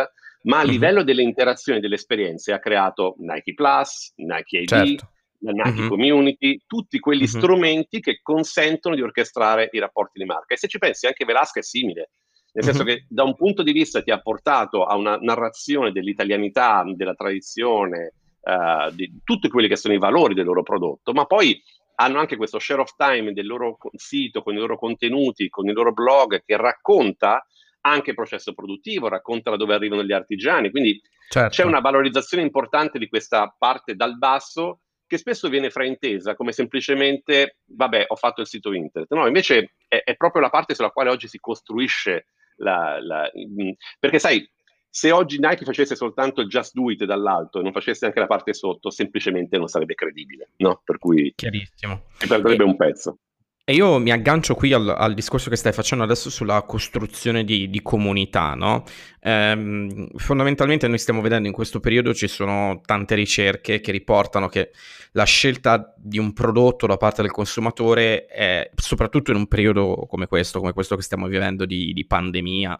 ma 0.43 0.59
a 0.59 0.63
uh-huh. 0.63 0.71
livello 0.71 1.03
delle 1.03 1.23
interazioni, 1.23 1.81
delle 1.81 1.97
esperienze 1.97 2.53
ha 2.53 2.61
creato 2.61 3.17
Nike 3.19 3.55
Plus, 3.55 4.13
Nike 4.17 4.59
ID, 4.59 4.69
certo. 4.69 5.11
la 5.41 5.51
Nike 5.51 5.83
uh-huh. 5.83 5.89
Community, 5.89 6.63
tutti 6.65 7.01
quegli 7.01 7.23
uh-huh. 7.23 7.27
strumenti 7.27 7.99
che 7.99 8.21
consentono 8.23 8.95
di 8.95 9.03
orchestrare 9.03 9.69
i 9.73 9.81
rapporti 9.81 10.21
di 10.21 10.25
marca. 10.25 10.55
E 10.55 10.59
se 10.59 10.69
ci 10.69 10.79
pensi, 10.79 11.07
anche 11.07 11.25
Velasca 11.25 11.59
è 11.59 11.65
simile. 11.65 12.11
Nel 12.53 12.65
senso 12.65 12.85
che 12.85 13.07
da 13.09 13.25
un 13.25 13.35
punto 13.35 13.63
di 13.63 13.73
vista 13.73 14.03
ti 14.03 14.11
ha 14.11 14.21
portato 14.21 14.85
a 14.85 14.95
una 14.95 15.17
narrazione 15.17 15.91
dell'italianità, 15.91 16.85
della 16.95 17.15
tradizione, 17.15 18.13
uh, 18.43 18.95
di 18.95 19.21
tutti 19.25 19.49
quelli 19.49 19.69
che 19.69 19.77
sono 19.77 19.95
i 19.95 19.99
valori 19.99 20.35
del 20.35 20.45
loro 20.45 20.63
prodotto, 20.63 21.13
ma 21.13 21.25
poi 21.25 21.61
hanno 22.03 22.19
anche 22.19 22.37
questo 22.37 22.59
share 22.59 22.81
of 22.81 22.95
time 22.97 23.33
del 23.33 23.47
loro 23.47 23.79
sito, 23.95 24.43
con 24.43 24.55
i 24.55 24.59
loro 24.59 24.77
contenuti, 24.77 25.49
con 25.49 25.69
il 25.69 25.75
loro 25.75 25.93
blog 25.93 26.43
che 26.45 26.57
racconta 26.57 27.47
anche 27.83 28.11
il 28.11 28.17
processo 28.17 28.53
produttivo, 28.55 29.09
racconta 29.09 29.51
da 29.51 29.57
dove 29.57 29.75
arrivano 29.75 30.03
gli 30.03 30.13
artigiani, 30.13 30.71
quindi 30.71 31.01
certo. 31.29 31.51
c'è 31.51 31.65
una 31.65 31.81
valorizzazione 31.81 32.43
importante 32.43 32.99
di 32.99 33.09
questa 33.09 33.55
parte 33.57 33.95
dal 33.95 34.19
basso 34.19 34.81
che 35.07 35.19
spesso 35.19 35.49
viene 35.49 35.71
fraintesa 35.71 36.35
come 36.35 36.53
semplicemente, 36.53 37.59
vabbè, 37.67 38.07
ho 38.09 38.17
fatto 38.17 38.41
il 38.41 38.47
sito 38.47 38.73
internet. 38.73 39.13
No, 39.13 39.27
invece 39.27 39.75
è, 39.87 40.03
è 40.05 40.17
proprio 40.17 40.43
la 40.43 40.51
parte 40.51 40.75
sulla 40.75 40.91
quale 40.91 41.11
oggi 41.11 41.29
si 41.29 41.39
costruisce 41.39 42.29
la, 42.57 42.99
la, 43.01 43.31
perché 43.99 44.19
sai, 44.19 44.49
se 44.95 45.11
oggi 45.11 45.39
Nike 45.39 45.65
facesse 45.65 45.97
soltanto 45.97 46.43
il 46.43 46.49
just 46.49 46.75
do 46.75 46.91
it 46.91 47.03
dall'alto 47.05 47.59
e 47.59 47.63
non 47.63 47.73
facesse 47.73 48.05
anche 48.05 48.21
la 48.21 48.27
parte 48.27 48.53
sotto, 48.53 48.91
semplicemente 48.91 49.57
non 49.57 49.67
sarebbe 49.67 49.95
credibile, 49.95 50.51
no? 50.57 50.83
Per 50.85 50.99
cui 50.99 51.33
Chiarissimo. 51.35 52.03
si 52.19 52.27
perderebbe 52.27 52.63
e, 52.63 52.67
un 52.67 52.77
pezzo. 52.77 53.17
E 53.65 53.73
io 53.73 53.99
mi 53.99 54.11
aggancio 54.11 54.55
qui 54.55 54.75
al, 54.75 54.87
al, 54.91 55.15
discorso 55.15 55.49
che 55.49 55.57
stai 55.57 55.73
facendo 55.73 56.05
adesso 56.05 56.29
sulla 56.29 56.61
costruzione 56.65 57.43
di, 57.43 57.71
di 57.71 57.81
comunità, 57.81 58.53
no? 58.53 58.85
Ehm, 59.21 60.09
fondamentalmente 60.17 60.87
noi 60.89 60.99
stiamo 60.99 61.23
vedendo 61.23 61.49
in 61.49 61.55
questo 61.55 61.81
periodo 61.81 62.13
ci 62.13 62.29
sono 62.29 62.83
tante 62.85 63.15
ricerche 63.15 63.81
che 63.81 63.93
riportano 63.93 64.49
che 64.49 64.73
la 65.13 65.25
scelta 65.25 65.95
di 65.97 66.19
un 66.19 66.35
prodotto 66.35 66.87
da 66.87 66.99
parte 66.99 67.23
del 67.23 67.31
consumatore, 67.31 68.27
è, 68.27 68.71
soprattutto 68.75 69.31
in 69.31 69.39
un 69.39 69.47
periodo 69.47 70.07
come 70.07 70.27
questo, 70.27 70.59
come 70.59 70.75
questo 70.75 70.97
che 70.97 71.03
stiamo 71.03 71.29
vivendo 71.29 71.65
di, 71.65 71.95
di 71.95 72.05
pandemia, 72.05 72.79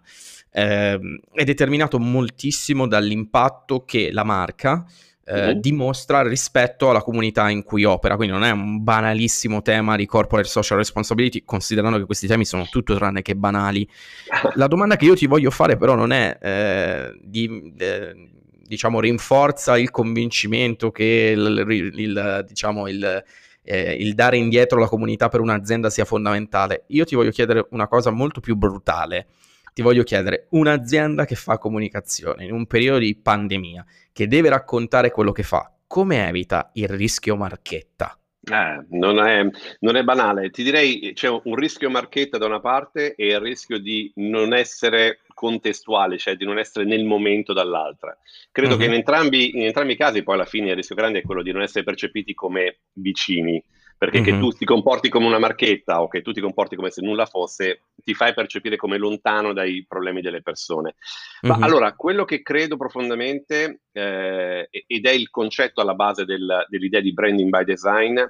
eh, 0.53 1.21
è 1.33 1.45
determinato 1.45 1.99
moltissimo 1.99 2.87
dall'impatto 2.87 3.85
che 3.85 4.11
la 4.13 4.25
marca 4.25 4.87
eh, 5.25 5.55
mm 5.55 5.61
dimostra 5.61 6.23
rispetto 6.23 6.91
alla 6.91 7.03
comunità 7.03 7.49
in 7.49 7.63
cui 7.63 7.85
opera. 7.85 8.17
Quindi 8.17 8.35
non 8.35 8.45
è 8.45 8.51
un 8.51 8.83
banalissimo 8.83 9.63
tema 9.63 9.97
di 9.97 10.07
corporate 10.07 10.49
social 10.49 10.79
responsibility, 10.79 11.45
considerando 11.45 11.99
che 11.99 12.05
questi 12.05 12.27
temi 12.27 12.45
sono 12.45 12.67
tutto 12.69 12.95
tranne 12.97 13.23
che 13.23 13.37
banali. 13.37 13.89
La 14.55 14.67
domanda 14.67 14.97
che 14.97 15.05
io 15.05 15.15
ti 15.15 15.27
voglio 15.27 15.51
fare, 15.51 15.77
però, 15.77 15.95
non 15.95 16.13
è 16.13 16.39
eh, 16.41 17.19
di. 17.23 17.75
Eh, 17.79 18.31
diciamo, 18.73 19.01
rinforza 19.01 19.77
il 19.77 19.91
convincimento 19.91 20.91
che 20.91 21.35
il, 21.37 21.65
il, 21.69 22.01
il 22.01 22.45
diciamo, 22.49 22.89
il, 22.89 23.23
eh, 23.63 23.93
il 23.93 24.15
dare 24.15 24.39
indietro 24.39 24.79
alla 24.79 24.89
comunità 24.89 25.29
per 25.29 25.41
un'azienda 25.41 25.91
sia 25.91 26.07
fondamentale. 26.07 26.85
Io 26.89 27.05
ti 27.05 27.15
voglio 27.15 27.31
chiedere 27.31 27.67
una 27.71 27.87
cosa 27.87 28.11
molto 28.11 28.41
più 28.41 28.57
brutale 28.57 29.27
ti 29.73 29.83
voglio 29.83 30.03
chiedere, 30.03 30.47
un'azienda 30.51 31.25
che 31.25 31.35
fa 31.35 31.59
comunicazione 31.59 32.45
in 32.45 32.53
un 32.53 32.67
periodo 32.67 32.99
di 32.99 33.15
pandemia, 33.15 33.85
che 34.13 34.29
deve 34.29 34.51
raccontare 34.51 35.11
quello 35.11 35.33
che 35.33 35.43
fa, 35.43 35.73
come 35.87 36.27
evita 36.29 36.71
il 36.75 36.89
rischio 36.89 37.37
marchetta? 37.37 38.17
Eh, 38.45 38.85
non, 38.91 39.21
è, 39.21 39.49
non, 39.81 39.95
è, 39.95 40.03
banale, 40.03 40.51
ti 40.51 40.65
direi 40.65 41.13
c'è 41.15 41.29
un 41.29 41.55
rischio 41.55 41.89
marchetta 41.91 42.39
da 42.39 42.47
una 42.47 42.59
parte 42.59 43.15
e 43.15 43.29
il 43.29 43.39
rischio 43.39 43.79
di 43.79 44.11
non 44.17 44.53
essere 44.53 45.21
contestuale, 45.33 46.19
cioè 46.19 46.35
di 46.35 46.45
non 46.45 46.59
essere 46.59 46.85
nel 46.85 47.05
momento 47.05 47.53
dall'altra. 47.53 48.17
Credo 48.51 48.75
uh-huh. 48.75 48.81
che 48.81 48.87
in 48.87 48.95
entrambi, 48.95 49.57
in 49.57 49.63
entrambi, 49.63 49.93
i 49.93 49.97
casi 49.97 50.25
poi 50.25 50.35
alla 50.35 50.45
fine 50.45 50.71
il 50.71 50.77
rischio 50.77 50.97
grande 50.97 51.21
è 51.21 51.23
quello 51.23 51.43
di 51.43 51.53
non 51.53 51.63
essere 51.63 51.85
percepiti 51.85 52.35
come 52.35 52.81
vicini, 52.95 53.63
perché 54.03 54.21
mm-hmm. 54.21 54.35
che 54.35 54.39
tu 54.41 54.51
ti 54.51 54.65
comporti 54.65 55.09
come 55.09 55.27
una 55.27 55.39
marchetta 55.39 56.03
o 56.03 56.09
che 56.09 56.23
tu 56.23 56.33
ti 56.33 56.41
comporti 56.41 56.75
come 56.75 56.91
se 56.91 57.03
nulla 57.03 57.25
fosse, 57.25 57.83
ti 58.03 58.15
fai 58.15 58.35
percepire 58.35 58.75
come 58.75 58.99
lontano 58.99 59.53
dai 59.53 59.85
problemi 59.87 60.21
delle 60.21 60.43
persone. 60.43 60.97
Ma 61.43 61.53
mm-hmm. 61.55 61.63
allora, 61.63 61.93
quello 61.93 62.25
che 62.25 62.43
credo 62.43 62.77
profondamente, 62.77 63.83
eh, 63.93 64.69
ed 64.69 65.07
è 65.07 65.11
il 65.13 65.31
concetto 65.31 65.81
alla 65.81 65.95
base 65.95 66.25
del, 66.25 66.67
dell'idea 66.69 67.01
di 67.01 67.13
branding 67.13 67.49
by 67.49 67.63
design, 67.63 68.21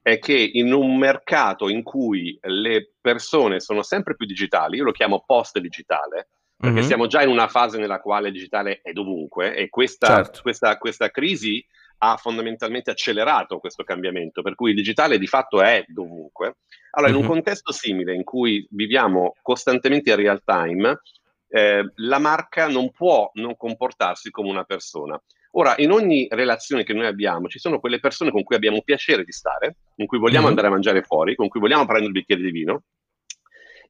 è 0.00 0.18
che 0.18 0.50
in 0.54 0.72
un 0.72 0.96
mercato 0.96 1.68
in 1.68 1.82
cui 1.82 2.38
le 2.40 2.92
persone 2.98 3.60
sono 3.60 3.82
sempre 3.82 4.16
più 4.16 4.24
digitali, 4.24 4.78
io 4.78 4.84
lo 4.84 4.92
chiamo 4.92 5.24
post 5.26 5.58
digitale, 5.58 6.28
perché 6.56 6.76
mm-hmm. 6.76 6.86
siamo 6.86 7.06
già 7.06 7.20
in 7.20 7.28
una 7.28 7.48
fase 7.48 7.76
nella 7.76 8.00
quale 8.00 8.28
il 8.28 8.32
digitale 8.32 8.80
è 8.82 8.92
dovunque 8.92 9.54
e 9.54 9.68
questa, 9.68 10.06
certo. 10.06 10.40
questa, 10.40 10.78
questa 10.78 11.10
crisi 11.10 11.62
ha 11.98 12.16
fondamentalmente 12.16 12.90
accelerato 12.90 13.58
questo 13.58 13.82
cambiamento, 13.82 14.42
per 14.42 14.54
cui 14.54 14.70
il 14.70 14.76
digitale 14.76 15.18
di 15.18 15.26
fatto 15.26 15.60
è 15.60 15.84
dovunque. 15.88 16.58
Allora, 16.92 17.10
in 17.10 17.18
un 17.18 17.24
mhm. 17.24 17.30
contesto 17.30 17.72
simile 17.72 18.14
in 18.14 18.24
cui 18.24 18.66
viviamo 18.70 19.34
costantemente 19.42 20.10
in 20.10 20.16
real 20.16 20.42
time, 20.44 21.00
eh, 21.48 21.92
la 21.94 22.18
marca 22.18 22.68
non 22.68 22.90
può 22.90 23.30
non 23.34 23.56
comportarsi 23.56 24.30
come 24.30 24.48
una 24.48 24.64
persona. 24.64 25.20
Ora, 25.52 25.74
in 25.78 25.90
ogni 25.90 26.28
relazione 26.30 26.84
che 26.84 26.92
noi 26.92 27.06
abbiamo, 27.06 27.48
ci 27.48 27.58
sono 27.58 27.80
quelle 27.80 28.00
persone 28.00 28.30
con 28.30 28.42
cui 28.42 28.54
abbiamo 28.54 28.82
piacere 28.82 29.24
di 29.24 29.32
stare, 29.32 29.76
con 29.96 30.06
cui 30.06 30.18
vogliamo 30.18 30.40
mm-hmm. 30.40 30.50
andare 30.50 30.66
a 30.68 30.70
mangiare 30.70 31.02
fuori, 31.02 31.34
con 31.34 31.48
cui 31.48 31.60
vogliamo 31.60 31.84
prendere 31.84 32.06
un 32.06 32.12
bicchiere 32.12 32.42
di 32.42 32.50
vino, 32.50 32.82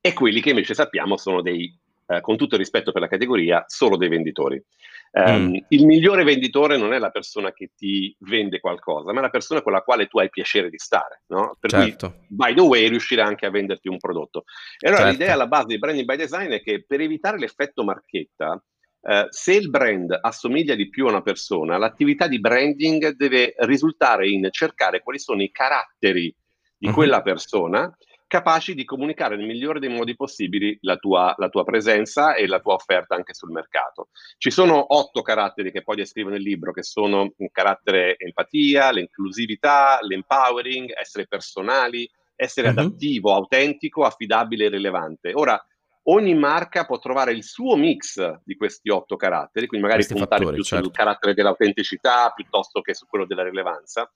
e 0.00 0.12
quelli 0.12 0.40
che 0.40 0.50
invece 0.50 0.74
sappiamo 0.74 1.16
sono 1.16 1.42
dei, 1.42 1.76
eh, 2.08 2.20
con 2.22 2.36
tutto 2.36 2.54
il 2.54 2.60
rispetto 2.60 2.90
per 2.90 3.02
la 3.02 3.08
categoria, 3.08 3.64
solo 3.66 3.96
dei 3.96 4.08
venditori. 4.08 4.62
Um, 5.10 5.48
mm. 5.48 5.54
Il 5.68 5.86
migliore 5.86 6.24
venditore 6.24 6.76
non 6.76 6.92
è 6.92 6.98
la 6.98 7.10
persona 7.10 7.52
che 7.52 7.70
ti 7.76 8.14
vende 8.20 8.60
qualcosa, 8.60 9.12
ma 9.12 9.18
è 9.20 9.22
la 9.22 9.30
persona 9.30 9.62
con 9.62 9.72
la 9.72 9.82
quale 9.82 10.06
tu 10.06 10.18
hai 10.18 10.30
piacere 10.30 10.70
di 10.70 10.78
stare. 10.78 11.22
No? 11.26 11.56
Per 11.60 11.70
certo. 11.70 12.10
cui, 12.10 12.26
by 12.28 12.54
the 12.54 12.60
way, 12.62 12.88
riuscirà 12.88 13.24
anche 13.24 13.46
a 13.46 13.50
venderti 13.50 13.88
un 13.88 13.98
prodotto. 13.98 14.44
E 14.78 14.88
allora 14.88 15.04
certo. 15.04 15.18
l'idea 15.18 15.34
alla 15.34 15.46
base 15.46 15.66
di 15.66 15.78
branding 15.78 16.06
by 16.06 16.16
design 16.16 16.50
è 16.50 16.62
che 16.62 16.84
per 16.86 17.00
evitare 17.00 17.38
l'effetto 17.38 17.84
marchetta, 17.84 18.62
Uh, 19.00 19.26
se 19.30 19.54
il 19.54 19.70
brand 19.70 20.18
assomiglia 20.20 20.74
di 20.74 20.88
più 20.88 21.06
a 21.06 21.10
una 21.10 21.22
persona, 21.22 21.78
l'attività 21.78 22.26
di 22.26 22.40
branding 22.40 23.10
deve 23.10 23.54
risultare 23.58 24.28
in 24.28 24.48
cercare 24.50 25.04
quali 25.04 25.20
sono 25.20 25.40
i 25.40 25.52
caratteri 25.52 26.34
di 26.76 26.88
uh-huh. 26.88 26.92
quella 26.92 27.22
persona 27.22 27.96
capaci 28.28 28.74
di 28.74 28.84
comunicare 28.84 29.36
nel 29.36 29.46
migliore 29.46 29.80
dei 29.80 29.88
modi 29.88 30.14
possibili 30.14 30.78
la 30.82 30.96
tua, 30.96 31.34
la 31.38 31.48
tua, 31.48 31.64
presenza 31.64 32.34
e 32.34 32.46
la 32.46 32.60
tua 32.60 32.74
offerta 32.74 33.16
anche 33.16 33.34
sul 33.34 33.50
mercato. 33.50 34.10
Ci 34.36 34.50
sono 34.50 34.94
otto 34.94 35.22
caratteri 35.22 35.72
che 35.72 35.82
poi 35.82 35.96
descrivo 35.96 36.28
nel 36.28 36.42
libro, 36.42 36.70
che 36.70 36.82
sono 36.82 37.32
il 37.38 37.48
carattere 37.50 38.16
empatia, 38.18 38.90
l'inclusività, 38.90 39.98
l'empowering, 40.02 40.92
essere 40.96 41.26
personali, 41.26 42.08
essere 42.36 42.68
uh-huh. 42.68 42.78
adattivo, 42.78 43.34
autentico, 43.34 44.04
affidabile 44.04 44.66
e 44.66 44.68
rilevante. 44.68 45.32
Ora, 45.32 45.60
ogni 46.04 46.34
marca 46.34 46.84
può 46.84 46.98
trovare 46.98 47.32
il 47.32 47.42
suo 47.42 47.76
mix 47.76 48.40
di 48.44 48.56
questi 48.56 48.90
otto 48.90 49.16
caratteri, 49.16 49.66
quindi 49.66 49.86
magari 49.86 50.04
questi 50.04 50.20
puntare 50.20 50.42
fattori, 50.42 50.60
più 50.60 50.64
certo. 50.64 50.84
sul 50.84 50.94
carattere 50.94 51.34
dell'autenticità 51.34 52.30
piuttosto 52.34 52.82
che 52.82 52.94
su 52.94 53.06
quello 53.06 53.24
della 53.24 53.42
rilevanza, 53.42 54.10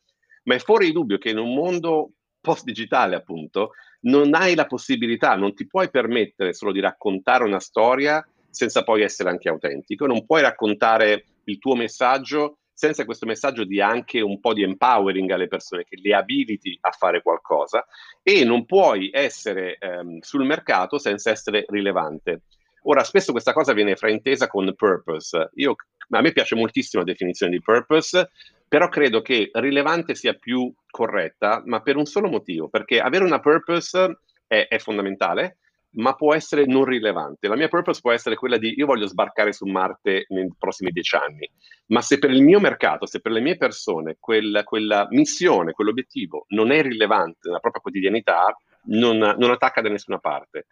ma 0.44 0.54
è 0.54 0.58
fuori 0.58 0.86
di 0.86 0.92
dubbio 0.92 1.16
che 1.16 1.30
in 1.30 1.38
un 1.38 1.54
mondo 1.54 2.12
post-digitale, 2.42 3.16
appunto, 3.16 3.70
non 4.00 4.34
hai 4.34 4.54
la 4.54 4.66
possibilità, 4.66 5.34
non 5.36 5.54
ti 5.54 5.66
puoi 5.66 5.88
permettere 5.88 6.52
solo 6.52 6.72
di 6.72 6.80
raccontare 6.80 7.44
una 7.44 7.60
storia 7.60 8.26
senza 8.50 8.82
poi 8.82 9.02
essere 9.02 9.30
anche 9.30 9.48
autentico, 9.48 10.06
non 10.06 10.26
puoi 10.26 10.42
raccontare 10.42 11.24
il 11.44 11.58
tuo 11.58 11.74
messaggio 11.74 12.58
senza 12.74 13.04
questo 13.04 13.26
messaggio 13.26 13.64
dia 13.64 13.86
anche 13.86 14.20
un 14.20 14.40
po' 14.40 14.52
di 14.52 14.62
empowering 14.62 15.30
alle 15.30 15.46
persone, 15.46 15.84
che 15.84 15.98
le 16.02 16.14
abiliti 16.14 16.76
a 16.80 16.90
fare 16.90 17.22
qualcosa 17.22 17.86
e 18.22 18.44
non 18.44 18.66
puoi 18.66 19.08
essere 19.12 19.76
ehm, 19.78 20.18
sul 20.20 20.44
mercato 20.44 20.98
senza 20.98 21.30
essere 21.30 21.64
rilevante. 21.68 22.42
Ora, 22.84 23.04
spesso 23.04 23.30
questa 23.30 23.52
cosa 23.52 23.72
viene 23.72 23.94
fraintesa 23.94 24.48
con 24.48 24.74
purpose. 24.74 25.50
Io, 25.54 25.76
a 26.10 26.20
me 26.20 26.32
piace 26.32 26.56
moltissimo 26.56 27.04
la 27.04 27.12
definizione 27.12 27.52
di 27.52 27.62
purpose, 27.62 28.30
però 28.72 28.88
credo 28.88 29.20
che 29.20 29.50
rilevante 29.52 30.14
sia 30.14 30.32
più 30.32 30.72
corretta, 30.88 31.60
ma 31.66 31.82
per 31.82 31.96
un 31.96 32.06
solo 32.06 32.30
motivo, 32.30 32.70
perché 32.70 33.00
avere 33.00 33.22
una 33.22 33.38
purpose 33.38 34.20
è, 34.46 34.66
è 34.66 34.78
fondamentale, 34.78 35.58
ma 35.96 36.14
può 36.14 36.32
essere 36.32 36.64
non 36.64 36.86
rilevante. 36.86 37.48
La 37.48 37.56
mia 37.56 37.68
purpose 37.68 38.00
può 38.00 38.12
essere 38.12 38.34
quella 38.34 38.56
di 38.56 38.72
io 38.74 38.86
voglio 38.86 39.06
sbarcare 39.06 39.52
su 39.52 39.66
Marte 39.66 40.24
nei 40.28 40.50
prossimi 40.58 40.90
dieci 40.90 41.14
anni, 41.16 41.46
ma 41.88 42.00
se 42.00 42.18
per 42.18 42.30
il 42.30 42.40
mio 42.40 42.60
mercato, 42.60 43.04
se 43.04 43.20
per 43.20 43.32
le 43.32 43.40
mie 43.40 43.58
persone 43.58 44.16
quella, 44.18 44.64
quella 44.64 45.06
missione, 45.10 45.72
quell'obiettivo 45.72 46.46
non 46.48 46.70
è 46.70 46.80
rilevante 46.80 47.48
nella 47.48 47.58
propria 47.58 47.82
quotidianità, 47.82 48.56
non, 48.84 49.18
non 49.18 49.50
attacca 49.50 49.82
da 49.82 49.90
nessuna 49.90 50.16
parte. 50.16 50.64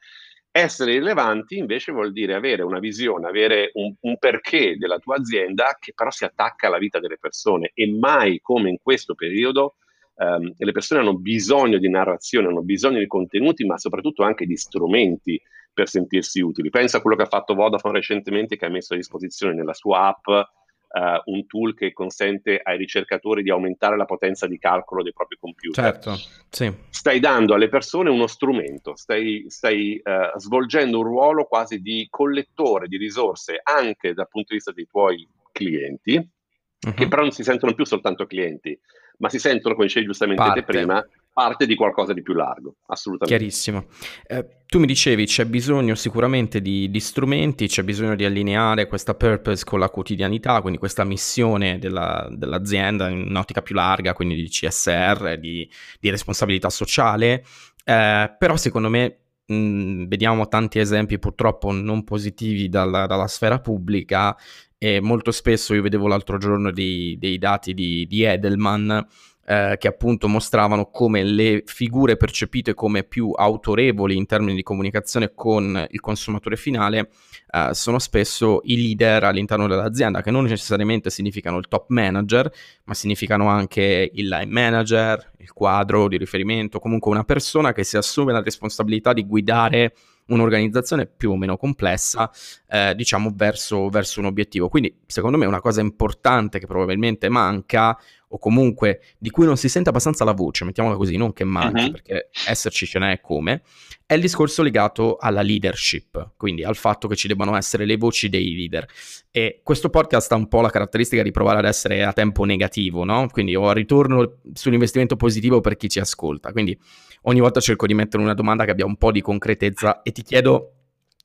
Essere 0.52 0.92
rilevanti 0.92 1.58
invece 1.58 1.92
vuol 1.92 2.12
dire 2.12 2.34
avere 2.34 2.62
una 2.62 2.80
visione, 2.80 3.28
avere 3.28 3.70
un, 3.74 3.94
un, 4.00 4.18
perché 4.18 4.76
della 4.76 4.98
tua 4.98 5.14
azienda 5.16 5.76
che 5.78 5.92
però 5.94 6.10
si 6.10 6.24
attacca 6.24 6.66
alla 6.66 6.78
vita 6.78 6.98
delle 6.98 7.18
persone 7.18 7.70
e 7.72 7.86
mai 7.86 8.40
come 8.40 8.68
in 8.68 8.78
questo 8.82 9.14
periodo 9.14 9.76
ehm, 10.16 10.54
le 10.56 10.72
persone 10.72 11.00
hanno 11.02 11.16
bisogno 11.16 11.78
di 11.78 11.88
narrazione, 11.88 12.48
hanno 12.48 12.62
bisogno 12.62 12.98
di 12.98 13.06
contenuti, 13.06 13.64
ma 13.64 13.78
soprattutto 13.78 14.24
anche 14.24 14.44
di 14.44 14.56
strumenti 14.56 15.40
per 15.72 15.88
sentirsi 15.88 16.40
utili. 16.40 16.68
Pensa 16.68 16.98
a 16.98 17.00
quello 17.00 17.16
che 17.16 17.22
ha 17.22 17.26
fatto 17.26 17.54
Vodafone 17.54 17.94
recentemente, 17.94 18.56
che 18.56 18.66
ha 18.66 18.70
messo 18.70 18.94
a 18.94 18.96
disposizione 18.96 19.54
nella 19.54 19.72
sua 19.72 20.08
app 20.08 20.48
Uh, 20.92 21.31
un 21.31 21.46
tool 21.46 21.72
che 21.76 21.92
consente 21.92 22.59
ai 22.61 22.76
ricercatori 22.76 23.44
di 23.44 23.50
aumentare 23.50 23.96
la 23.96 24.07
potenza 24.07 24.48
di 24.48 24.59
calcolo 24.59 25.05
dei 25.05 25.12
propri 25.12 25.37
computer. 25.38 25.85
Certo, 25.85 26.16
sì. 26.48 26.68
Stai 26.88 27.20
dando 27.20 27.55
alle 27.55 27.68
persone 27.68 28.11
uno 28.11 28.26
strumento, 28.26 28.96
stai, 28.96 29.44
stai 29.46 30.03
uh, 30.03 30.37
svolgendo 30.37 30.98
un 30.98 31.05
ruolo 31.05 31.44
quasi 31.44 31.81
di 31.81 32.09
collettore 32.11 32.88
di 32.88 32.96
risorse 32.96 33.61
anche 33.62 34.14
dal 34.14 34.26
punto 34.29 34.48
di 34.48 34.57
vista 34.57 34.72
dei 34.72 34.88
tuoi 34.90 35.29
clienti, 35.53 36.16
uh-huh. 36.16 36.92
che 36.92 37.07
però 37.07 37.22
non 37.22 37.31
si 37.31 37.44
sentono 37.44 37.72
più 37.72 37.85
soltanto 37.85 38.26
clienti, 38.26 38.76
ma 39.18 39.29
si 39.29 39.38
sentono, 39.38 39.74
come 39.74 39.87
dicevi 39.87 40.07
giustamente 40.07 40.42
Parte. 40.42 40.62
prima, 40.64 41.07
parte 41.32 41.66
di 41.66 41.74
qualcosa 41.74 42.12
di 42.12 42.22
più 42.22 42.34
largo, 42.34 42.76
assolutamente. 42.86 43.36
Chiarissimo. 43.36 43.86
Eh, 44.26 44.62
tu 44.66 44.78
mi 44.78 44.86
dicevi 44.86 45.26
c'è 45.26 45.46
bisogno 45.46 45.94
sicuramente 45.94 46.60
di, 46.60 46.90
di, 46.90 47.00
strumenti, 47.00 47.66
c'è 47.66 47.82
bisogno 47.82 48.14
di 48.14 48.24
allineare 48.24 48.86
questa 48.86 49.14
purpose 49.14 49.64
con 49.64 49.78
la 49.78 49.88
quotidianità, 49.88 50.60
quindi 50.60 50.78
questa 50.78 51.04
missione 51.04 51.78
della, 51.78 52.28
dell'azienda 52.30 53.08
in 53.08 53.26
un'ottica 53.28 53.62
più 53.62 53.74
larga, 53.74 54.12
quindi 54.12 54.34
di 54.34 54.48
CSR, 54.48 55.38
di, 55.38 55.68
di 55.98 56.10
responsabilità 56.10 56.70
sociale, 56.70 57.44
eh, 57.84 58.34
però 58.38 58.56
secondo 58.56 58.88
me 58.88 59.18
mh, 59.46 60.06
vediamo 60.06 60.48
tanti 60.48 60.78
esempi 60.78 61.18
purtroppo 61.18 61.72
non 61.72 62.04
positivi 62.04 62.68
dalla, 62.68 63.06
dalla 63.06 63.26
sfera 63.26 63.60
pubblica 63.60 64.36
e 64.78 65.00
molto 65.00 65.30
spesso 65.30 65.74
io 65.74 65.82
vedevo 65.82 66.06
l'altro 66.06 66.38
giorno 66.38 66.70
dei, 66.70 67.16
dei 67.18 67.38
dati 67.38 67.74
di, 67.74 68.06
di 68.06 68.22
Edelman 68.22 69.06
eh, 69.50 69.78
che 69.78 69.88
appunto 69.88 70.28
mostravano 70.28 70.90
come 70.90 71.24
le 71.24 71.64
figure 71.66 72.16
percepite 72.16 72.72
come 72.72 73.02
più 73.02 73.32
autorevoli 73.34 74.16
in 74.16 74.24
termini 74.24 74.54
di 74.54 74.62
comunicazione 74.62 75.32
con 75.34 75.88
il 75.90 75.98
consumatore 75.98 76.54
finale 76.54 77.10
eh, 77.50 77.70
sono 77.72 77.98
spesso 77.98 78.60
i 78.62 78.76
leader 78.76 79.24
all'interno 79.24 79.66
dell'azienda, 79.66 80.22
che 80.22 80.30
non 80.30 80.44
necessariamente 80.44 81.10
significano 81.10 81.58
il 81.58 81.66
top 81.66 81.86
manager, 81.88 82.48
ma 82.84 82.94
significano 82.94 83.48
anche 83.48 84.08
il 84.14 84.28
line 84.28 84.52
manager, 84.52 85.32
il 85.38 85.52
quadro 85.52 86.06
di 86.06 86.16
riferimento, 86.16 86.78
comunque 86.78 87.10
una 87.10 87.24
persona 87.24 87.72
che 87.72 87.82
si 87.82 87.96
assume 87.96 88.30
la 88.30 88.42
responsabilità 88.42 89.12
di 89.12 89.26
guidare 89.26 89.94
un'organizzazione 90.30 91.06
più 91.06 91.30
o 91.30 91.36
meno 91.36 91.56
complessa, 91.56 92.30
eh, 92.68 92.94
diciamo, 92.96 93.32
verso, 93.34 93.88
verso 93.88 94.18
un 94.20 94.26
obiettivo. 94.26 94.68
Quindi, 94.68 94.96
secondo 95.06 95.38
me, 95.38 95.46
una 95.46 95.60
cosa 95.60 95.80
importante 95.80 96.58
che 96.58 96.66
probabilmente 96.66 97.28
manca 97.28 97.96
o 98.32 98.38
comunque 98.38 99.00
di 99.18 99.30
cui 99.30 99.44
non 99.44 99.56
si 99.56 99.68
sente 99.68 99.88
abbastanza 99.88 100.24
la 100.24 100.32
voce, 100.32 100.64
mettiamola 100.64 100.96
così, 100.96 101.16
non 101.16 101.32
che 101.32 101.44
manchi, 101.44 101.84
uh-huh. 101.84 101.90
perché 101.90 102.30
esserci 102.46 102.86
ce 102.86 102.98
n'è 103.00 103.20
come, 103.20 103.62
è 104.06 104.14
il 104.14 104.20
discorso 104.20 104.62
legato 104.62 105.16
alla 105.16 105.42
leadership, 105.42 106.32
quindi 106.36 106.62
al 106.62 106.76
fatto 106.76 107.08
che 107.08 107.16
ci 107.16 107.26
debbano 107.26 107.56
essere 107.56 107.84
le 107.84 107.96
voci 107.96 108.28
dei 108.28 108.54
leader. 108.54 108.86
E 109.32 109.60
questo 109.64 109.90
podcast 109.90 110.30
ha 110.32 110.36
un 110.36 110.48
po' 110.48 110.60
la 110.60 110.70
caratteristica 110.70 111.22
di 111.22 111.32
provare 111.32 111.58
ad 111.58 111.64
essere 111.64 112.04
a 112.04 112.12
tempo 112.12 112.44
negativo, 112.44 113.04
no? 113.04 113.28
Quindi 113.30 113.56
ho 113.56 113.72
ritorno 113.72 114.38
sull'investimento 114.52 115.16
positivo 115.16 115.60
per 115.60 115.76
chi 115.76 115.88
ci 115.88 115.98
ascolta. 115.98 116.52
Quindi 116.52 116.78
ogni 117.22 117.40
volta 117.40 117.61
cerco 117.61 117.87
di 117.87 117.94
mettere 117.94 118.22
una 118.22 118.35
domanda 118.35 118.64
che 118.64 118.70
abbia 118.70 118.87
un 118.87 118.96
po' 118.96 119.12
di 119.12 119.20
concretezza 119.20 120.02
e 120.02 120.12
ti 120.12 120.22
chiedo 120.22 120.74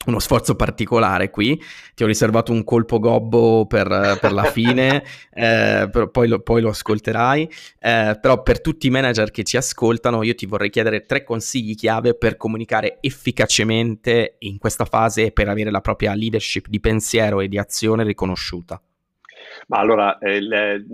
uno 0.06 0.20
sforzo 0.20 0.56
particolare 0.56 1.30
qui, 1.30 1.60
ti 1.94 2.04
ho 2.04 2.08
riservato 2.08 2.52
un 2.52 2.64
colpo 2.64 3.00
gobbo 3.00 3.66
per, 3.66 4.18
per 4.22 4.32
la 4.32 4.44
fine, 4.44 5.04
eh, 5.34 5.90
poi, 6.12 6.28
lo, 6.28 6.40
poi, 6.40 6.62
lo, 6.62 6.70
ascolterai, 6.70 7.50
eh, 7.80 8.18
però 8.22 8.42
per 8.44 8.62
tutti 8.62 8.88
i 8.88 8.92
manager 8.92 9.32
che 9.32 9.44
ci 9.44 9.58
ascoltano 9.58 10.24
io 10.24 10.36
ti 10.36 10.46
vorrei 10.46 10.70
chiedere 10.70 11.06
tre 11.06 11.24
consigli 11.24 11.76
chiave 11.76 12.16
per 12.16 12.38
comunicare 12.38 12.98
efficacemente 13.02 14.36
in 14.40 14.58
questa 14.58 14.86
fase 14.86 15.26
e 15.26 15.32
per 15.32 15.50
avere 15.50 15.72
la 15.72 15.82
propria 15.82 16.14
leadership 16.14 16.68
di 16.68 16.80
pensiero 16.80 17.42
e 17.42 17.48
di 17.48 17.58
azione 17.58 18.04
riconosciuta. 18.04 18.80
Ma 19.68 19.80
allora, 19.80 20.18
eh, 20.20 20.40
le, 20.42 20.86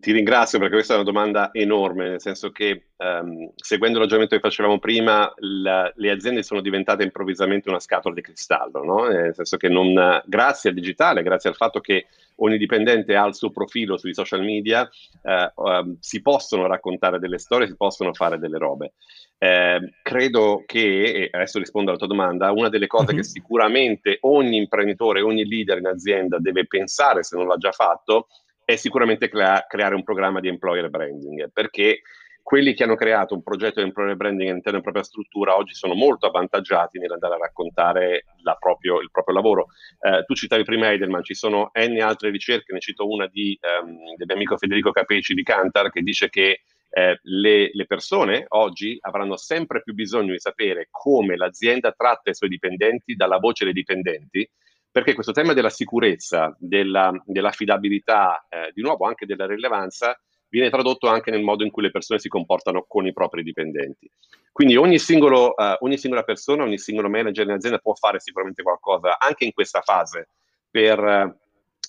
ti 0.00 0.12
ringrazio 0.12 0.58
perché 0.58 0.74
questa 0.74 0.94
è 0.94 0.96
una 0.96 1.04
domanda 1.04 1.50
enorme, 1.52 2.08
nel 2.08 2.20
senso 2.20 2.50
che 2.50 2.88
um, 2.96 3.50
seguendo 3.56 3.96
il 3.98 4.02
ragionamento 4.02 4.36
che 4.36 4.42
facevamo 4.42 4.78
prima, 4.78 5.32
la, 5.36 5.90
le 5.94 6.10
aziende 6.10 6.42
sono 6.42 6.60
diventate 6.60 7.02
improvvisamente 7.02 7.68
una 7.68 7.80
scatola 7.80 8.14
di 8.14 8.22
cristallo, 8.22 8.84
no? 8.84 9.08
nel 9.08 9.34
senso 9.34 9.56
che 9.56 9.68
non, 9.68 10.22
grazie 10.24 10.70
al 10.70 10.76
digitale, 10.76 11.22
grazie 11.22 11.50
al 11.50 11.56
fatto 11.56 11.80
che 11.80 12.06
ogni 12.36 12.58
dipendente 12.58 13.16
ha 13.16 13.26
il 13.26 13.34
suo 13.34 13.50
profilo 13.50 13.96
sui 13.96 14.14
social 14.14 14.42
media, 14.42 14.88
eh, 15.22 15.52
um, 15.56 15.96
si 16.00 16.22
possono 16.22 16.66
raccontare 16.66 17.18
delle 17.18 17.38
storie, 17.38 17.66
si 17.66 17.76
possono 17.76 18.12
fare 18.12 18.38
delle 18.38 18.58
robe. 18.58 18.92
Eh, 19.38 19.78
credo 20.02 20.62
che, 20.64 21.28
adesso 21.30 21.58
rispondo 21.58 21.90
alla 21.90 21.98
tua 21.98 22.06
domanda, 22.06 22.52
una 22.52 22.68
delle 22.68 22.86
cose 22.86 23.10
uh-huh. 23.10 23.16
che 23.16 23.22
sicuramente 23.22 24.18
ogni 24.22 24.56
imprenditore, 24.56 25.20
ogni 25.20 25.44
leader 25.44 25.78
in 25.78 25.86
azienda 25.86 26.38
deve 26.38 26.66
pensare, 26.66 27.22
se 27.22 27.36
non 27.36 27.46
l'ha 27.46 27.56
già 27.56 27.72
fatto, 27.72 28.28
è 28.64 28.76
sicuramente 28.76 29.28
crea- 29.28 29.64
creare 29.68 29.94
un 29.94 30.02
programma 30.02 30.40
di 30.40 30.48
employer 30.48 30.88
branding, 30.88 31.50
perché 31.52 32.00
quelli 32.42 32.74
che 32.74 32.84
hanno 32.84 32.94
creato 32.94 33.34
un 33.34 33.42
progetto 33.42 33.80
di 33.80 33.86
employer 33.86 34.14
branding 34.14 34.48
all'interno 34.48 34.78
della 34.78 34.82
propria 34.82 35.02
struttura 35.02 35.56
oggi 35.56 35.74
sono 35.74 35.94
molto 35.94 36.26
avvantaggiati 36.26 36.98
nell'andare 36.98 37.34
a 37.34 37.38
raccontare 37.38 38.24
proprio, 38.58 39.00
il 39.00 39.10
proprio 39.10 39.34
lavoro. 39.34 39.66
Eh, 40.00 40.22
tu 40.24 40.34
citavi 40.34 40.62
prima 40.62 40.92
Edelman, 40.92 41.24
ci 41.24 41.34
sono 41.34 41.70
N 41.74 42.00
altre 42.00 42.30
ricerche, 42.30 42.72
ne 42.72 42.78
cito 42.78 43.08
una 43.08 43.26
di, 43.26 43.58
um, 43.82 44.14
del 44.14 44.26
mio 44.26 44.34
amico 44.36 44.56
Federico 44.56 44.92
Capeci 44.92 45.34
di 45.34 45.42
Cantar 45.42 45.90
che 45.90 46.02
dice 46.02 46.28
che 46.28 46.60
eh, 46.96 47.20
le, 47.24 47.68
le, 47.74 47.84
persone 47.84 48.46
oggi 48.48 48.96
avranno 49.02 49.36
sempre 49.36 49.82
più 49.82 49.92
bisogno 49.92 50.32
di 50.32 50.38
sapere 50.38 50.88
come 50.90 51.36
l'azienda 51.36 51.92
tratta 51.92 52.30
i 52.30 52.34
suoi 52.34 52.48
dipendenti 52.48 53.14
dalla 53.14 53.36
voce 53.36 53.64
dei 53.64 53.74
dipendenti, 53.74 54.48
perché 54.90 55.12
questo 55.12 55.32
tema 55.32 55.52
della 55.52 55.68
sicurezza, 55.68 56.56
della, 56.58 57.12
dell'affidabilità, 57.26 58.46
eh, 58.48 58.70
di 58.72 58.80
nuovo 58.80 59.04
anche 59.04 59.26
della 59.26 59.44
rilevanza, 59.44 60.18
viene 60.48 60.70
tradotto 60.70 61.06
anche 61.06 61.30
nel 61.30 61.42
modo 61.42 61.64
in 61.64 61.70
cui 61.70 61.82
le 61.82 61.90
persone 61.90 62.18
si 62.18 62.30
comportano 62.30 62.86
con 62.88 63.06
i 63.06 63.12
propri 63.12 63.42
dipendenti. 63.42 64.10
Quindi 64.50 64.76
ogni, 64.76 64.98
singolo, 64.98 65.52
uh, 65.54 65.76
ogni 65.80 65.98
singola 65.98 66.22
persona, 66.22 66.62
ogni 66.62 66.78
singolo 66.78 67.10
manager 67.10 67.44
in 67.44 67.52
azienda 67.52 67.76
può 67.76 67.92
fare 67.92 68.20
sicuramente 68.20 68.62
qualcosa 68.62 69.18
anche 69.18 69.44
in 69.44 69.52
questa 69.52 69.82
fase 69.82 70.30
per 70.70 71.36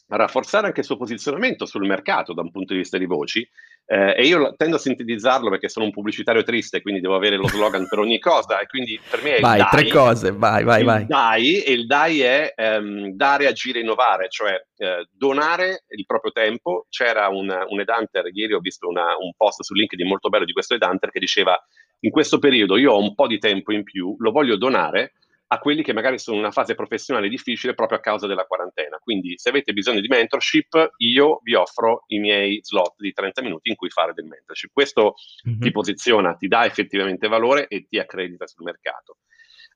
rafforzare 0.09 0.67
anche 0.67 0.79
il 0.79 0.85
suo 0.85 0.97
posizionamento 0.97 1.65
sul 1.65 1.85
mercato 1.85 2.33
da 2.33 2.41
un 2.41 2.51
punto 2.51 2.73
di 2.73 2.79
vista 2.79 2.97
di 2.97 3.05
voci. 3.05 3.47
Eh, 3.89 4.15
e 4.17 4.25
io 4.25 4.53
tendo 4.57 4.75
a 4.75 4.79
sintetizzarlo 4.79 5.49
perché 5.49 5.69
sono 5.69 5.85
un 5.85 5.91
pubblicitario 5.91 6.43
triste, 6.43 6.81
quindi 6.81 6.99
devo 6.99 7.15
avere 7.15 7.37
lo 7.37 7.47
slogan 7.47 7.87
per 7.87 7.99
ogni 7.99 8.19
cosa. 8.19 8.59
E 8.59 8.67
quindi 8.67 8.99
per 9.09 9.23
me 9.23 9.35
è 9.35 9.39
vai, 9.39 9.59
il 9.59 9.67
DAI. 9.69 9.81
tre 9.81 9.91
cose, 9.91 10.31
vai, 10.31 10.63
vai, 10.63 10.83
vai. 10.83 11.05
DAI, 11.05 11.61
e 11.61 11.71
il 11.71 11.85
DAI 11.85 12.19
è 12.21 12.53
ehm, 12.55 13.11
dare, 13.11 13.47
agire, 13.47 13.79
innovare, 13.79 14.29
cioè 14.29 14.53
eh, 14.77 15.07
donare 15.11 15.85
il 15.89 16.05
proprio 16.05 16.31
tempo. 16.31 16.85
C'era 16.89 17.27
un, 17.29 17.47
un 17.47 17.79
Edhunter, 17.79 18.29
ieri 18.33 18.53
ho 18.53 18.59
visto 18.59 18.87
una, 18.87 19.15
un 19.19 19.31
post 19.35 19.63
su 19.63 19.73
LinkedIn 19.73 20.07
molto 20.07 20.29
bello 20.29 20.45
di 20.45 20.53
questo 20.53 20.75
Edhunter 20.75 21.09
che 21.09 21.19
diceva 21.19 21.57
in 22.01 22.11
questo 22.11 22.37
periodo 22.37 22.77
io 22.77 22.91
ho 22.91 22.99
un 22.99 23.15
po' 23.15 23.27
di 23.27 23.39
tempo 23.39 23.73
in 23.73 23.83
più, 23.83 24.15
lo 24.19 24.31
voglio 24.31 24.55
donare 24.55 25.13
a 25.49 25.59
quelli 25.59 25.81
che 25.81 25.93
magari 25.93 26.19
sono 26.19 26.37
in 26.37 26.43
una 26.43 26.51
fase 26.51 26.75
professionale 26.75 27.29
difficile 27.29 27.73
proprio 27.73 27.97
a 27.97 28.01
causa 28.01 28.27
della 28.27 28.45
quarantena. 28.45 28.97
Quindi 28.97 29.37
se 29.37 29.49
avete 29.49 29.73
bisogno 29.73 30.01
di 30.01 30.07
mentorship, 30.07 30.93
io 30.97 31.39
vi 31.43 31.53
offro 31.53 32.03
i 32.07 32.19
miei 32.19 32.59
slot 32.61 32.95
di 32.97 33.13
30 33.13 33.41
minuti 33.41 33.69
in 33.69 33.75
cui 33.75 33.89
fare 33.89 34.13
del 34.13 34.25
mentorship. 34.25 34.71
Questo 34.73 35.15
mm-hmm. 35.47 35.59
ti 35.59 35.71
posiziona, 35.71 36.35
ti 36.35 36.47
dà 36.47 36.65
effettivamente 36.65 37.27
valore 37.27 37.67
e 37.67 37.85
ti 37.87 37.97
accredita 37.97 38.45
sul 38.45 38.65
mercato. 38.65 39.17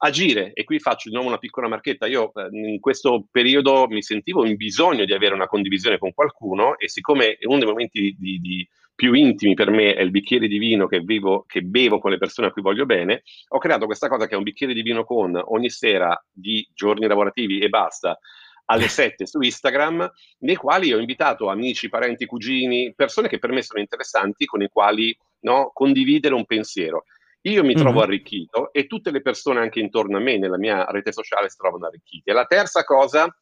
Agire, 0.04 0.52
e 0.54 0.64
qui 0.64 0.80
faccio 0.80 1.10
di 1.10 1.14
nuovo 1.14 1.30
una 1.30 1.38
piccola 1.38 1.68
marchetta, 1.68 2.08
io 2.08 2.34
eh, 2.34 2.48
in 2.52 2.80
questo 2.80 3.28
periodo 3.30 3.86
mi 3.88 4.02
sentivo 4.02 4.48
in 4.48 4.56
bisogno 4.56 5.06
di 5.06 5.14
avere 5.14 5.36
una 5.36 5.46
condivisione 5.46 6.00
con 6.00 6.12
qualcuno 6.12 6.76
e 6.80 6.90
siccome 6.90 7.38
uno 7.42 7.60
dei 7.60 7.68
momenti 7.68 8.02
di, 8.02 8.16
di, 8.18 8.40
di 8.40 8.70
più 8.96 9.14
intimi 9.14 9.54
per 9.54 9.70
me 9.70 9.94
è 9.94 10.02
il 10.02 10.10
bicchiere 10.10 10.48
di 10.48 10.58
vino 10.58 10.88
che, 10.88 11.02
vivo, 11.02 11.44
che 11.48 11.62
bevo 11.62 12.00
con 12.00 12.10
le 12.10 12.18
persone 12.18 12.48
a 12.48 12.52
cui 12.52 12.64
voglio 12.64 12.88
bene, 12.88 13.22
ho 13.50 13.60
creato 13.60 13.86
questa 13.86 14.08
cosa 14.08 14.26
che 14.26 14.34
è 14.34 14.38
un 14.38 14.44
bicchiere 14.44 14.74
di 14.74 14.82
vino 14.82 15.04
con 15.04 15.40
ogni 15.40 15.70
sera 15.70 16.20
di 16.32 16.68
giorni 16.74 17.06
lavorativi 17.06 17.60
e 17.60 17.70
basta 17.70 18.18
alle 18.66 18.88
7 18.90 19.28
su 19.28 19.40
Instagram, 19.40 20.12
nei 20.40 20.56
quali 20.56 20.92
ho 20.94 20.98
invitato 20.98 21.48
amici, 21.48 21.90
parenti, 21.90 22.26
cugini, 22.26 22.92
persone 22.96 23.28
che 23.28 23.38
per 23.38 23.52
me 23.52 23.62
sono 23.62 23.80
interessanti, 23.80 24.46
con 24.46 24.64
i 24.64 24.70
quali 24.70 25.16
no, 25.42 25.70
condividere 25.72 26.34
un 26.34 26.46
pensiero. 26.46 27.04
Io 27.44 27.64
mi 27.64 27.74
trovo 27.74 28.02
arricchito 28.02 28.72
e 28.72 28.86
tutte 28.86 29.10
le 29.10 29.22
persone 29.22 29.60
anche 29.60 29.80
intorno 29.80 30.18
a 30.18 30.20
me, 30.20 30.38
nella 30.38 30.58
mia 30.58 30.86
rete 30.86 31.12
sociale, 31.12 31.50
si 31.50 31.58
trovano 31.58 31.88
arricchite. 31.88 32.34
La 32.34 32.46
terza 32.46 32.84
cosa 32.84 33.36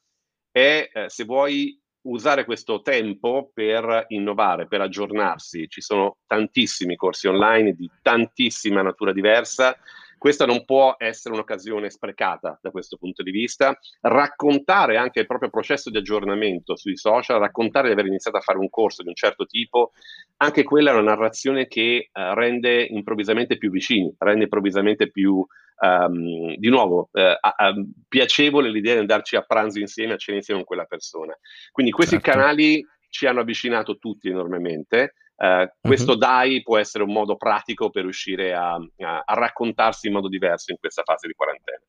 è, 0.52 0.90
eh, 0.92 1.10
se 1.10 1.26
vuoi, 1.26 1.78
usare 2.02 2.46
questo 2.46 2.82
tempo 2.82 3.52
per 3.54 4.06
innovare, 4.10 4.68
per 4.68 4.82
aggiornarsi. 4.82 5.68
Ci 5.68 5.82
sono 5.82 6.20
tantissimi 6.26 6.96
corsi 6.96 7.28
online 7.28 7.74
di 7.74 7.90
tantissima 8.02 8.82
natura 8.82 9.12
diversa. 9.12 9.78
Questa 10.20 10.46
non 10.46 10.66
può 10.66 10.96
essere 10.98 11.34
un'occasione 11.34 11.90
sprecata 11.90 12.60
da 12.62 12.72
questo 12.72 12.98
punto 12.98 13.24
di 13.24 13.32
vista. 13.32 13.76
Raccontare 14.02 14.98
anche 14.98 15.22
il 15.22 15.26
proprio 15.26 15.50
processo 15.50 15.90
di 15.90 15.98
aggiornamento 15.98 16.76
sui 16.76 16.98
social, 16.98 17.40
raccontare 17.40 17.88
di 17.88 17.94
aver 17.94 18.06
iniziato 18.06 18.38
a 18.38 18.42
fare 18.42 18.60
un 18.60 18.70
corso 18.70 19.02
di 19.02 19.08
un 19.08 19.16
certo 19.16 19.46
tipo, 19.46 19.94
anche 20.38 20.64
quella 20.64 20.92
è 20.92 20.94
una 20.94 21.16
narrazione 21.16 21.68
che 21.68 22.10
uh, 22.12 22.34
rende 22.34 22.84
improvvisamente 22.84 23.58
più 23.58 23.72
vicini, 23.72 24.14
rende 24.20 24.44
improvvisamente 24.44 25.10
più 25.10 25.36
um, 25.80 26.56
di 26.56 26.70
nuovo, 26.70 27.10
a, 27.14 27.38
a, 27.40 27.74
piacevole 28.08 28.70
l'idea 28.70 28.96
di 28.96 29.00
andarci 29.00 29.36
a 29.38 29.42
pranzo 29.42 29.80
insieme, 29.80 30.14
a 30.14 30.18
cena 30.18 30.38
insieme 30.38 30.60
con 30.60 30.68
quella 30.68 30.86
persona. 30.86 31.34
Quindi 31.72 31.92
questi 31.92 32.20
certo. 32.20 32.30
canali 32.30 32.86
ci 33.10 33.26
hanno 33.26 33.40
avvicinato 33.40 33.98
tutti 33.98 34.30
enormemente. 34.30 35.14
Uh, 35.40 35.70
questo 35.80 36.12
uh-huh. 36.12 36.18
DAI 36.18 36.62
può 36.64 36.78
essere 36.78 37.06
un 37.06 37.14
modo 37.14 37.38
pratico 37.38 37.90
per 37.90 38.04
riuscire 38.04 38.54
a, 38.54 38.74
a, 38.74 39.24
a 39.26 39.34
raccontarsi 39.36 40.08
in 40.08 40.14
modo 40.14 40.28
diverso 40.28 40.72
in 40.72 40.78
questa 40.78 41.04
fase 41.06 41.28
di 41.28 41.34
quarantena. 41.34 41.80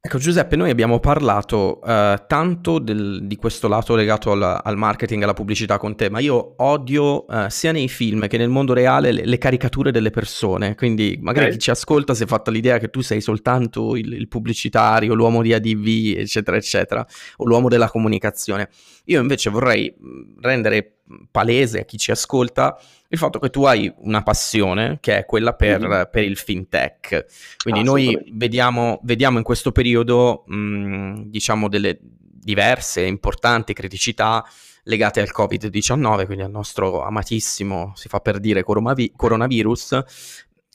Ecco 0.00 0.18
Giuseppe, 0.18 0.56
noi 0.56 0.70
abbiamo 0.70 1.00
parlato 1.00 1.80
uh, 1.82 2.14
tanto 2.26 2.78
del, 2.78 3.26
di 3.26 3.36
questo 3.36 3.66
lato 3.68 3.94
legato 3.94 4.30
al, 4.30 4.60
al, 4.62 4.76
marketing, 4.76 5.22
alla 5.22 5.34
pubblicità 5.34 5.76
con 5.76 5.96
te, 5.96 6.08
ma 6.08 6.20
io 6.20 6.54
odio 6.58 7.26
uh, 7.28 7.48
sia 7.48 7.72
nei 7.72 7.88
film 7.88 8.26
che 8.26 8.38
nel 8.38 8.48
mondo 8.48 8.72
reale 8.72 9.10
le, 9.10 9.26
le 9.26 9.36
caricature 9.38 9.90
delle 9.90 10.10
persone, 10.10 10.76
quindi 10.76 11.18
magari 11.20 11.46
okay. 11.46 11.58
chi 11.58 11.64
ci 11.64 11.70
ascolta 11.70 12.14
si 12.14 12.22
è 12.22 12.26
fatta 12.26 12.50
l'idea 12.50 12.78
che 12.78 12.88
tu 12.88 13.00
sei 13.00 13.20
soltanto 13.20 13.96
il, 13.96 14.12
il, 14.12 14.28
pubblicitario, 14.28 15.12
l'uomo 15.14 15.42
di 15.42 15.52
ADV, 15.52 16.16
eccetera, 16.16 16.56
eccetera, 16.56 17.04
o 17.36 17.44
l'uomo 17.44 17.68
della 17.68 17.90
comunicazione. 17.90 18.70
Io 19.06 19.20
invece 19.20 19.50
vorrei 19.50 19.92
rendere 20.40 20.97
palese 21.30 21.80
a 21.80 21.84
chi 21.84 21.96
ci 21.96 22.10
ascolta 22.10 22.78
il 23.08 23.18
fatto 23.18 23.38
che 23.38 23.50
tu 23.50 23.64
hai 23.64 23.92
una 23.98 24.22
passione 24.22 24.98
che 25.00 25.18
è 25.18 25.24
quella 25.24 25.54
per, 25.54 25.80
mm-hmm. 25.80 26.02
per 26.10 26.24
il 26.24 26.36
fintech. 26.36 27.26
Quindi 27.62 27.80
ah, 27.80 27.84
noi 27.84 28.18
vediamo, 28.32 29.00
vediamo, 29.02 29.38
in 29.38 29.44
questo 29.44 29.72
periodo, 29.72 30.44
mh, 30.46 31.22
diciamo, 31.26 31.68
delle 31.68 31.98
diverse 32.00 33.02
importanti 33.02 33.72
criticità 33.72 34.44
legate 34.84 35.20
al 35.20 35.30
Covid-19, 35.34 36.24
quindi 36.24 36.44
al 36.44 36.50
nostro 36.50 37.02
amatissimo, 37.02 37.92
si 37.94 38.08
fa 38.08 38.20
per 38.20 38.40
dire, 38.40 38.62
coronavirus, 38.62 40.02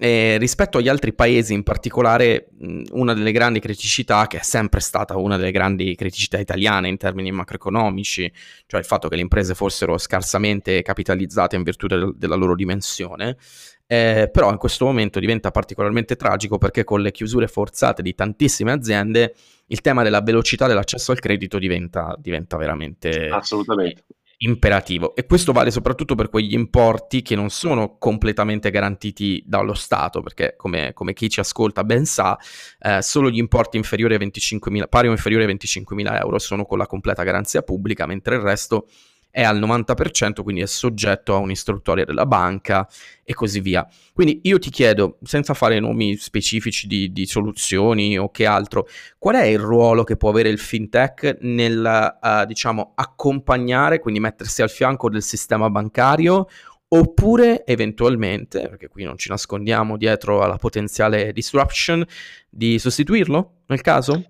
e 0.04 0.38
rispetto 0.38 0.80
agli 0.80 0.90
altri 0.90 1.14
paesi, 1.14 1.54
in 1.54 1.64
particolare, 1.64 2.50
una 2.92 3.14
delle 3.14 3.32
grandi 3.32 3.62
criticità, 3.62 4.28
che 4.28 4.40
è 4.40 4.44
sempre 4.44 4.82
stata 4.82 5.16
una 5.16 5.38
delle 5.38 5.52
grandi 5.52 5.96
criticità 5.96 6.38
italiane 6.38 6.90
in 6.90 6.98
termini 6.98 7.32
macroeconomici, 7.32 8.30
cioè 8.66 8.82
il 8.82 8.86
fatto 8.86 9.08
che 9.08 9.16
le 9.16 9.22
imprese 9.22 9.56
fossero 9.56 9.98
scarsamente 9.98 10.82
capitalizzate 10.82 11.56
in 11.56 11.64
virtù 11.64 11.88
del, 11.88 12.14
della 12.18 12.36
loro 12.36 12.54
dimensione, 12.54 13.38
eh, 13.88 14.30
però 14.30 14.52
in 14.52 14.58
questo 14.58 14.84
momento 14.84 15.22
diventa 15.22 15.52
particolarmente 15.52 16.18
tragico 16.18 16.58
perché 16.58 16.84
con 16.84 17.00
le 17.00 17.14
chiusure 17.14 17.48
forzate 17.48 18.02
di 18.02 18.14
tantissime 18.14 18.74
aziende 18.74 19.34
il 19.68 19.80
tema 19.80 20.04
della 20.04 20.20
velocità 20.20 20.68
dell'accesso 20.68 21.14
al 21.14 21.20
credito 21.20 21.58
diventa, 21.58 22.14
diventa 22.20 22.58
veramente 22.58 23.30
Assolutamente 23.30 24.04
imperativo. 24.38 25.16
E 25.16 25.26
questo 25.26 25.52
vale 25.52 25.72
soprattutto 25.72 26.16
per 26.16 26.30
quegli 26.30 26.54
importi 26.54 27.22
che 27.22 27.36
non 27.36 27.50
sono 27.50 27.98
completamente 27.98 28.72
garantiti 28.72 29.44
dallo 29.46 29.74
Stato 29.74 30.22
perché 30.22 30.56
come, 30.58 30.92
come 30.94 31.14
chi 31.14 31.30
ci 31.30 31.40
ascolta 31.40 31.84
ben 31.84 32.06
sa 32.06 32.38
eh, 32.80 33.02
solo 33.02 33.30
gli 33.30 33.38
importi 33.38 33.78
inferiori 33.78 34.16
a 34.16 34.18
25.000 34.18 34.88
pari 34.90 35.08
o 35.08 35.12
inferiori 35.12 35.44
a 35.46 35.48
25.000 35.48 36.20
euro 36.20 36.40
sono 36.40 36.66
con 36.66 36.78
la 36.78 36.88
completa 36.88 37.24
garanzia 37.24 37.62
pubblica 37.62 38.06
mentre 38.06 38.36
il 38.36 38.42
resto 38.42 38.88
è 39.34 39.42
al 39.42 39.60
90%, 39.60 40.44
quindi 40.44 40.62
è 40.62 40.68
soggetto 40.68 41.34
a 41.34 41.40
un'istruttoria 41.40 42.06
della 42.06 42.28
banca 42.28 42.88
e 43.24 43.34
così 43.34 43.62
via. 43.62 43.88
Quindi 44.14 44.42
io 44.44 44.60
ti 44.60 44.70
chiedo, 44.70 45.18
senza 45.24 45.56
fare 45.56 45.80
nomi 45.80 46.18
specifici 46.18 46.86
di, 46.86 47.12
di 47.12 47.26
soluzioni 47.26 48.16
o 48.16 48.30
che 48.30 48.46
altro, 48.46 48.88
qual 49.18 49.38
è 49.38 49.46
il 49.46 49.58
ruolo 49.58 50.04
che 50.04 50.18
può 50.18 50.30
avere 50.30 50.50
il 50.50 50.60
fintech 50.60 51.40
nel, 51.42 52.16
uh, 52.22 52.46
diciamo, 52.46 52.92
accompagnare, 52.94 53.98
quindi 53.98 54.20
mettersi 54.20 54.62
al 54.62 54.70
fianco 54.70 55.10
del 55.10 55.24
sistema 55.24 55.68
bancario 55.68 56.48
oppure 56.90 57.66
eventualmente, 57.66 58.70
perché 58.70 58.88
qui 58.88 59.04
non 59.04 59.18
ci 59.18 59.30
nascondiamo 59.30 59.98
dietro 59.98 60.44
alla 60.44 60.58
potenziale 60.58 61.34
disruption, 61.34 62.06
di 62.48 62.78
sostituirlo 62.78 63.62
nel 63.66 63.82
caso? 63.82 64.26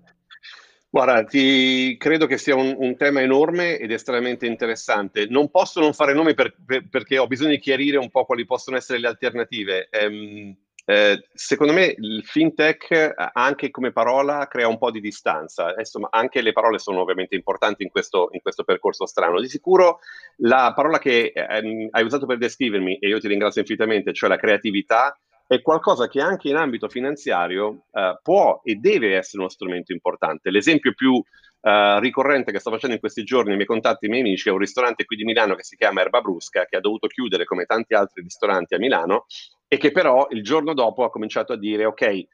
Guarda, 0.94 1.24
ti, 1.24 1.96
credo 1.98 2.26
che 2.26 2.38
sia 2.38 2.54
un, 2.54 2.72
un, 2.78 2.96
tema 2.96 3.20
enorme 3.20 3.78
ed 3.78 3.90
estremamente 3.90 4.46
interessante. 4.46 5.26
Non 5.26 5.50
posso 5.50 5.80
non 5.80 5.92
fare 5.92 6.14
nomi 6.14 6.34
per, 6.34 6.54
per, 6.64 6.88
perché 6.88 7.18
ho 7.18 7.26
bisogno 7.26 7.50
di 7.50 7.58
chiarire 7.58 7.96
un 7.96 8.10
po' 8.10 8.24
quali 8.24 8.46
possono 8.46 8.76
essere 8.76 9.00
le 9.00 9.08
alternative. 9.08 9.88
Ehm, 9.90 10.56
eh, 10.84 11.26
secondo 11.32 11.72
me 11.72 11.96
il 11.98 12.22
fintech 12.24 13.12
anche 13.32 13.72
come 13.72 13.90
parola 13.90 14.46
crea 14.46 14.68
un 14.68 14.78
po' 14.78 14.92
di 14.92 15.00
distanza. 15.00 15.74
Insomma, 15.76 16.10
anche 16.12 16.42
le 16.42 16.52
parole 16.52 16.78
sono 16.78 17.00
ovviamente 17.00 17.34
importanti 17.34 17.82
in 17.82 17.90
questo, 17.90 18.28
in 18.30 18.40
questo 18.40 18.62
percorso 18.62 19.04
strano. 19.04 19.40
Di 19.40 19.48
sicuro 19.48 19.98
la 20.42 20.74
parola 20.76 21.00
che 21.00 21.32
ehm, 21.34 21.88
hai 21.90 22.04
usato 22.04 22.24
per 22.24 22.38
descrivermi, 22.38 22.98
e 22.98 23.08
io 23.08 23.18
ti 23.18 23.26
ringrazio 23.26 23.62
infinitamente, 23.62 24.12
cioè 24.12 24.28
la 24.28 24.38
creatività, 24.38 25.18
è 25.54 25.62
qualcosa 25.62 26.08
che 26.08 26.20
anche 26.20 26.48
in 26.48 26.56
ambito 26.56 26.88
finanziario 26.88 27.84
eh, 27.92 28.18
può 28.22 28.60
e 28.64 28.74
deve 28.76 29.16
essere 29.16 29.42
uno 29.42 29.48
strumento 29.48 29.92
importante. 29.92 30.50
L'esempio 30.50 30.92
più 30.94 31.22
eh, 31.60 32.00
ricorrente 32.00 32.52
che 32.52 32.58
sto 32.58 32.70
facendo 32.70 32.94
in 32.94 33.00
questi 33.00 33.24
giorni 33.24 33.48
nei 33.48 33.56
miei 33.56 33.68
contatti, 33.68 34.06
i 34.06 34.08
miei 34.08 34.20
amici, 34.22 34.48
è 34.48 34.52
un 34.52 34.58
ristorante 34.58 35.04
qui 35.04 35.16
di 35.16 35.24
Milano 35.24 35.54
che 35.54 35.64
si 35.64 35.76
chiama 35.76 36.00
Erba 36.00 36.20
Brusca, 36.20 36.66
che 36.66 36.76
ha 36.76 36.80
dovuto 36.80 37.06
chiudere 37.06 37.44
come 37.44 37.64
tanti 37.64 37.94
altri 37.94 38.22
ristoranti 38.22 38.74
a 38.74 38.78
Milano 38.78 39.26
e 39.68 39.76
che 39.76 39.92
però 39.92 40.26
il 40.30 40.42
giorno 40.42 40.74
dopo 40.74 41.04
ha 41.04 41.10
cominciato 41.10 41.52
a 41.52 41.56
dire 41.56 41.84
ok, 41.84 42.02
eh, 42.02 42.28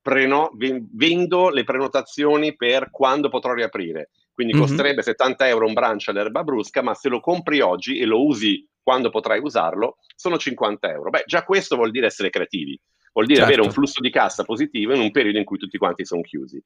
preno- 0.00 0.50
vendo 0.56 1.50
le 1.50 1.64
prenotazioni 1.64 2.54
per 2.56 2.90
quando 2.90 3.28
potrò 3.28 3.52
riaprire. 3.52 4.10
Quindi 4.32 4.54
mm-hmm. 4.54 4.62
costerebbe 4.62 5.02
70 5.02 5.48
euro 5.48 5.66
un 5.66 5.72
brunch 5.72 6.08
all'erba 6.08 6.42
brusca, 6.42 6.82
ma 6.82 6.94
se 6.94 7.08
lo 7.08 7.20
compri 7.20 7.60
oggi 7.60 7.98
e 7.98 8.04
lo 8.04 8.24
usi 8.24 8.66
quando 8.84 9.10
potrai 9.10 9.40
usarlo, 9.40 9.96
sono 10.14 10.36
50 10.36 10.90
euro. 10.92 11.10
Beh, 11.10 11.24
già 11.26 11.42
questo 11.42 11.74
vuol 11.74 11.90
dire 11.90 12.06
essere 12.06 12.30
creativi, 12.30 12.78
vuol 13.12 13.26
dire 13.26 13.40
certo. 13.40 13.52
avere 13.52 13.66
un 13.66 13.74
flusso 13.74 14.00
di 14.00 14.10
cassa 14.10 14.44
positivo 14.44 14.94
in 14.94 15.00
un 15.00 15.10
periodo 15.10 15.38
in 15.38 15.44
cui 15.44 15.58
tutti 15.58 15.78
quanti 15.78 16.04
sono 16.04 16.20
chiusi. 16.20 16.62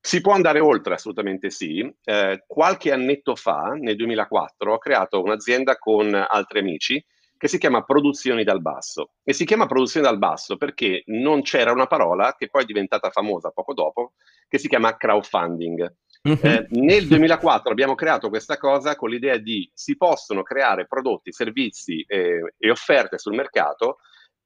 Si 0.00 0.20
può 0.20 0.32
andare 0.32 0.58
oltre? 0.58 0.94
Assolutamente 0.94 1.50
sì. 1.50 1.88
Eh, 2.02 2.42
qualche 2.46 2.90
annetto 2.90 3.36
fa, 3.36 3.76
nel 3.78 3.94
2004, 3.94 4.72
ho 4.72 4.78
creato 4.78 5.22
un'azienda 5.22 5.76
con 5.76 6.12
altri 6.12 6.58
amici 6.58 7.04
che 7.36 7.48
si 7.48 7.58
chiama 7.58 7.82
Produzioni 7.82 8.44
dal 8.44 8.60
Basso. 8.60 9.14
E 9.22 9.32
si 9.32 9.44
chiama 9.44 9.66
Produzioni 9.66 10.06
dal 10.06 10.18
Basso 10.18 10.56
perché 10.56 11.02
non 11.06 11.42
c'era 11.42 11.72
una 11.72 11.86
parola 11.86 12.34
che 12.36 12.48
poi 12.48 12.62
è 12.62 12.64
diventata 12.64 13.10
famosa 13.10 13.50
poco 13.50 13.74
dopo, 13.74 14.12
che 14.48 14.58
si 14.58 14.68
chiama 14.68 14.96
crowdfunding. 14.96 15.92
Mm-hmm. 16.28 16.38
Eh, 16.44 16.66
nel 16.70 17.08
2004 17.08 17.72
abbiamo 17.72 17.96
creato 17.96 18.28
questa 18.28 18.56
cosa 18.56 18.94
con 18.94 19.10
l'idea 19.10 19.38
di 19.38 19.68
si 19.74 19.96
possono 19.96 20.42
creare 20.42 20.86
prodotti, 20.86 21.32
servizi 21.32 22.04
eh, 22.06 22.54
e 22.56 22.70
offerte 22.70 23.18
sul 23.18 23.34
mercato 23.34 23.98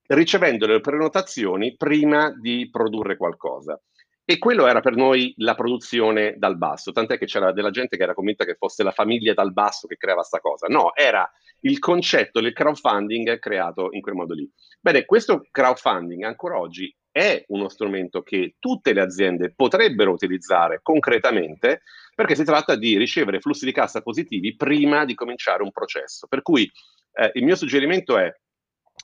ricevendo 0.07 0.67
le 0.67 0.81
prenotazioni 0.81 1.77
prima 1.77 2.31
di 2.31 2.69
produrre 2.71 3.17
qualcosa. 3.17 3.79
E 4.29 4.39
quello 4.39 4.67
era 4.67 4.81
per 4.81 4.97
noi 4.97 5.35
la 5.37 5.55
produzione 5.55 6.35
dal 6.37 6.57
basso, 6.57 6.91
tant'è 6.93 7.17
che 7.17 7.27
c'era 7.27 7.53
della 7.53 7.71
gente 7.71 7.97
che 7.97 8.03
era 8.03 8.15
convinta 8.15 8.45
che 8.45 8.57
fosse 8.57 8.83
la 8.83 8.91
famiglia 8.91 9.35
dal 9.35 9.53
basso 9.53 9.87
che 9.87 9.97
creava 9.97 10.21
questa 10.21 10.41
cosa. 10.41 10.67
No, 10.69 10.95
era 10.97 11.31
il 11.61 11.79
concetto 11.79 12.41
del 12.41 12.53
crowdfunding 12.53 13.39
creato 13.39 13.89
in 13.93 14.01
quel 14.01 14.15
modo 14.15 14.35
lì. 14.35 14.51
Bene, 14.81 15.05
questo 15.05 15.47
crowdfunding 15.51 16.25
ancora 16.25 16.59
oggi 16.59 16.93
è 17.17 17.43
uno 17.49 17.71
strumento 17.71 18.23
che 18.23 18.57
tutte 18.59 18.93
le 18.93 19.01
aziende 19.01 19.51
potrebbero 19.57 20.13
utilizzare 20.13 20.81
concretamente 20.83 21.81
perché 22.15 22.35
si 22.35 22.45
tratta 22.45 22.77
di 22.77 22.99
ricevere 22.99 23.41
flussi 23.41 23.65
di 23.65 23.73
cassa 23.73 24.03
positivi 24.03 24.55
prima 24.55 25.07
di 25.07 25.15
cominciare 25.15 25.63
un 25.63 25.71
processo. 25.71 26.27
Per 26.27 26.43
cui 26.43 26.71
eh, 27.15 27.31
il 27.33 27.45
mio 27.45 27.57
suggerimento 27.57 28.19
è 28.19 28.31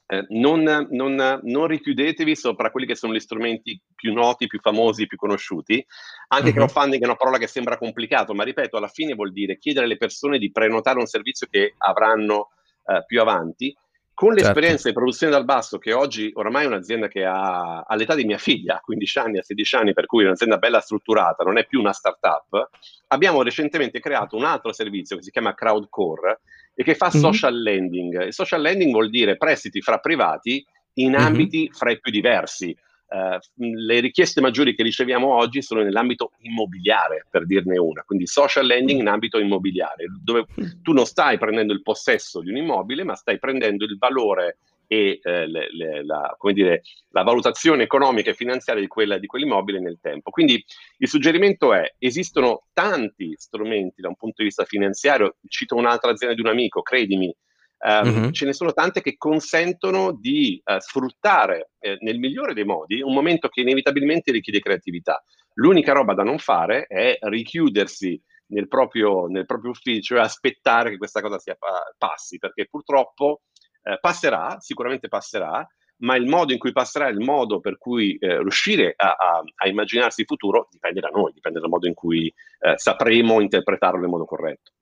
eh, 0.09 0.27
non, 0.29 0.89
non, 0.91 1.41
non, 1.43 1.67
richiudetevi 1.67 2.37
sopra 2.37 2.71
quelli 2.71 2.87
che 2.87 2.97
sono 2.97 3.15
gli 3.15 3.19
strumenti 3.19 3.81
più 3.95 4.13
noti, 4.13 4.47
più 4.47 4.61
famosi, 4.61 5.07
più 5.07 5.17
conosciuti. 5.17 5.83
Anche 6.29 6.49
uh-huh. 6.49 6.55
crowdfunding 6.55 7.03
è 7.03 7.07
una 7.07 7.17
parola 7.17 7.39
che 7.39 7.47
sembra 7.47 7.79
complicato, 7.79 8.35
ma 8.35 8.45
ripeto, 8.45 8.77
alla 8.77 8.89
fine 8.89 9.15
vuol 9.15 9.33
dire 9.33 9.57
chiedere 9.57 9.87
alle 9.87 9.97
persone 9.97 10.37
di 10.37 10.53
prenotare 10.53 10.99
un 10.99 11.07
servizio 11.07 11.47
che 11.51 11.77
avranno 11.79 12.51
eh, 12.85 13.05
più 13.07 13.23
avanti. 13.23 13.75
Con 14.23 14.35
l'esperienza 14.35 14.85
certo. 14.85 14.89
di 14.89 14.95
produzione 14.95 15.33
dal 15.33 15.45
basso, 15.45 15.79
che 15.79 15.93
oggi 15.93 16.31
oramai 16.35 16.63
è 16.63 16.69
un'azienda 16.69 17.09
che 17.09 17.25
ha 17.25 17.81
all'età 17.81 18.15
di 18.15 18.25
mia 18.25 18.39
figlia, 18.39 18.77
a 18.77 18.81
15 18.81 19.19
anni, 19.19 19.39
a 19.39 19.43
16 19.43 19.75
anni, 19.75 19.93
per 19.95 20.07
cui 20.07 20.23
è 20.23 20.27
un'azienda 20.27 20.59
bella 20.59 20.79
strutturata, 20.79 21.43
non 21.43 21.59
è 21.59 21.67
più 21.67 21.81
una 21.81 21.93
startup, 21.93 22.69
abbiamo 23.09 23.43
recentemente 23.43 23.99
creato 23.99 24.37
un 24.37 24.45
altro 24.45 24.73
servizio 24.73 25.17
che 25.17 25.25
si 25.25 25.33
chiama 25.33 25.55
Crowdcore, 25.55 26.41
e 26.73 26.85
che 26.85 26.95
fa 26.95 27.11
mm-hmm. 27.11 27.21
social 27.21 27.61
lending. 27.61 28.27
Il 28.27 28.33
social 28.33 28.61
lending 28.61 28.93
vuol 28.93 29.11
dire 29.11 29.37
prestiti 29.37 29.81
fra 29.81 29.99
privati 29.99 30.65
in 30.99 31.11
mm-hmm. 31.11 31.21
ambiti 31.21 31.69
fra 31.73 31.91
i 31.91 31.99
più 31.99 32.13
diversi. 32.13 32.73
Uh, 33.13 33.39
le 33.77 34.01
richieste 34.01 34.41
maggiori 34.41 34.75
che 34.75 34.83
riceviamo 34.83 35.35
oggi 35.35 35.61
sono 35.61 35.83
nell'ambito 35.83 36.33
immobiliare, 36.39 37.27
per 37.29 37.45
dirne 37.45 37.77
una, 37.79 38.03
quindi 38.05 38.27
social 38.27 38.65
lending 38.65 39.01
in 39.01 39.09
ambito 39.09 39.39
immobiliare, 39.39 40.07
dove 40.23 40.47
tu 40.81 40.93
non 40.93 41.05
stai 41.05 41.37
prendendo 41.37 41.75
il 41.75 41.83
possesso 41.83 42.41
di 42.41 42.49
un 42.49 42.57
immobile, 42.57 43.05
ma 43.05 43.15
stai 43.15 43.39
prendendo 43.39 43.85
il 43.85 43.99
valore 43.99 44.57
e 44.93 45.21
eh, 45.23 45.47
le, 45.47 45.69
le, 45.73 46.05
la, 46.05 46.37
dire, 46.53 46.83
la, 47.11 47.23
valutazione 47.23 47.83
economica 47.83 48.31
e 48.31 48.35
finanziaria 48.35 48.83
di, 48.83 48.89
quella, 48.89 49.17
di 49.17 49.27
quell'immobile 49.27 49.81
nel 49.81 49.99
tempo. 50.03 50.31
Quindi 50.31 50.63
il 50.99 51.09
suggerimento 51.09 51.73
è, 51.73 51.95
esistono 51.99 52.65
tanti 52.75 53.35
strumenti 53.37 54.03
da 54.03 54.09
un 54.09 54.17
punto 54.17 54.37
di 54.39 54.45
vista 54.45 54.65
finanziario, 54.65 55.37
cito 55.49 55.77
un'altra 55.77 56.11
azienda 56.11 56.35
di 56.35 56.43
un 56.43 56.49
amico, 56.49 56.83
credimi, 56.83 57.35
Um, 57.85 58.07
uh-huh. 58.07 58.31
ce 58.31 58.45
ne 58.47 58.53
sono 58.53 58.73
tante 58.73 59.01
che 59.01 59.17
consentono 59.17 60.13
di 60.13 60.63
uh, 60.65 60.79
sfruttare 60.79 61.71
eh, 61.81 61.97
nel 62.03 62.21
migliore 62.21 62.55
dei 62.55 62.65
modi 62.65 63.03
un 63.03 63.13
momento 63.13 63.49
che 63.49 63.63
inevitabilmente 63.63 64.31
richiede 64.31 64.61
creatività. 64.61 65.21
L'unica 65.55 65.93
roba 65.93 66.15
da 66.15 66.23
non 66.23 66.39
fare 66.39 66.87
è 66.87 67.19
richiudersi 67.23 68.23
nel 68.53 68.69
proprio, 68.69 69.27
nel 69.27 69.47
proprio 69.47 69.73
ufficio 69.73 70.15
e 70.15 70.21
aspettare 70.21 70.91
che 70.91 70.97
questa 70.97 71.21
cosa 71.21 71.39
sia, 71.39 71.57
passi, 71.99 72.39
perché 72.39 72.67
purtroppo 72.71 73.43
eh, 73.83 73.99
passerà, 74.01 74.59
sicuramente 74.61 75.09
passerà, 75.09 75.67
ma 75.99 76.17
il 76.17 76.27
modo 76.27 76.53
in 76.53 76.59
cui 76.59 76.73
passerà, 76.73 77.09
il 77.09 77.21
modo 77.21 77.61
per 77.61 77.79
cui 77.79 78.17
eh, 78.17 78.39
riuscire 78.39 78.93
a, 78.97 79.15
a, 79.19 79.43
a, 79.55 79.69
immaginarsi 79.69 80.21
il 80.21 80.27
futuro 80.27 80.69
dipende 80.71 81.01
da 81.01 81.09
noi, 81.09 81.33
dipende 81.33 81.61
dal 81.61 81.69
modo 81.69 81.87
in 81.87 81.95
cui 81.95 82.33
eh, 82.61 82.75
sapremo 82.77 83.41
interpretarlo 83.41 84.01
nel 84.01 84.09
modo 84.09 84.25
corretto. 84.25 84.73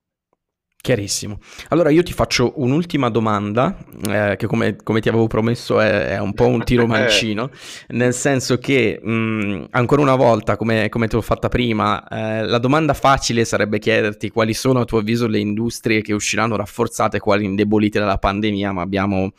Chiarissimo. 0.82 1.40
Allora 1.68 1.90
io 1.90 2.02
ti 2.02 2.14
faccio 2.14 2.54
un'ultima 2.56 3.10
domanda, 3.10 3.76
eh, 4.08 4.36
che 4.38 4.46
come, 4.46 4.76
come, 4.82 5.00
ti 5.00 5.10
avevo 5.10 5.26
promesso 5.26 5.78
è, 5.78 6.06
è, 6.06 6.18
un 6.18 6.32
po' 6.32 6.46
un 6.46 6.64
tiro 6.64 6.86
mancino, 6.88 7.50
nel 7.88 8.14
senso 8.14 8.56
che 8.56 8.98
mh, 8.98 9.66
ancora 9.72 10.00
una 10.00 10.14
volta, 10.14 10.56
come, 10.56 10.88
come 10.88 11.06
te 11.06 11.16
l'ho 11.16 11.22
fatta 11.22 11.48
prima, 11.48 12.08
eh, 12.08 12.46
la 12.46 12.56
domanda 12.56 12.94
facile 12.94 13.44
sarebbe 13.44 13.78
chiederti 13.78 14.30
quali 14.30 14.54
sono 14.54 14.80
a 14.80 14.84
tuo 14.86 15.00
avviso 15.00 15.26
le 15.26 15.38
industrie 15.38 16.00
che 16.00 16.14
usciranno 16.14 16.56
rafforzate, 16.56 17.18
quali 17.18 17.44
indebolite 17.44 17.98
dalla 17.98 18.16
pandemia, 18.16 18.72
ma 18.72 18.80
abbiamo 18.80 19.32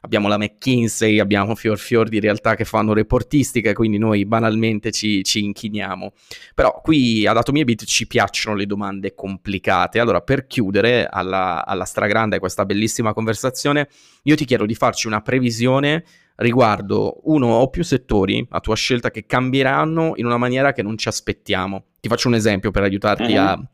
abbiamo 0.00 0.28
la 0.28 0.38
McKinsey, 0.38 1.18
abbiamo 1.18 1.54
fior 1.54 1.78
fior 1.78 2.08
di 2.08 2.20
realtà 2.20 2.54
che 2.54 2.64
fanno 2.64 2.92
reportistica, 2.92 3.72
quindi 3.72 3.98
noi 3.98 4.24
banalmente 4.24 4.90
ci, 4.90 5.22
ci 5.24 5.44
inchiniamo. 5.44 6.12
Però 6.54 6.80
qui 6.82 7.26
ad 7.26 7.36
Atomi 7.36 7.64
Bit 7.64 7.84
ci 7.84 8.06
piacciono 8.06 8.56
le 8.56 8.66
domande 8.66 9.14
complicate. 9.14 9.98
Allora, 9.98 10.20
per 10.20 10.46
chiudere 10.46 11.06
alla, 11.10 11.64
alla 11.64 11.84
stragrande 11.84 12.38
questa 12.38 12.64
bellissima 12.64 13.12
conversazione, 13.12 13.88
io 14.22 14.34
ti 14.36 14.44
chiedo 14.44 14.66
di 14.66 14.74
farci 14.74 15.06
una 15.06 15.20
previsione 15.20 16.04
riguardo 16.36 17.20
uno 17.24 17.46
o 17.46 17.70
più 17.70 17.82
settori 17.82 18.46
a 18.50 18.60
tua 18.60 18.74
scelta 18.74 19.10
che 19.10 19.24
cambieranno 19.26 20.12
in 20.16 20.26
una 20.26 20.36
maniera 20.36 20.72
che 20.72 20.82
non 20.82 20.98
ci 20.98 21.08
aspettiamo. 21.08 21.84
Ti 22.00 22.08
faccio 22.08 22.28
un 22.28 22.34
esempio 22.34 22.70
per 22.70 22.82
aiutarti 22.82 23.32
mm-hmm. 23.32 23.44
a 23.44 23.68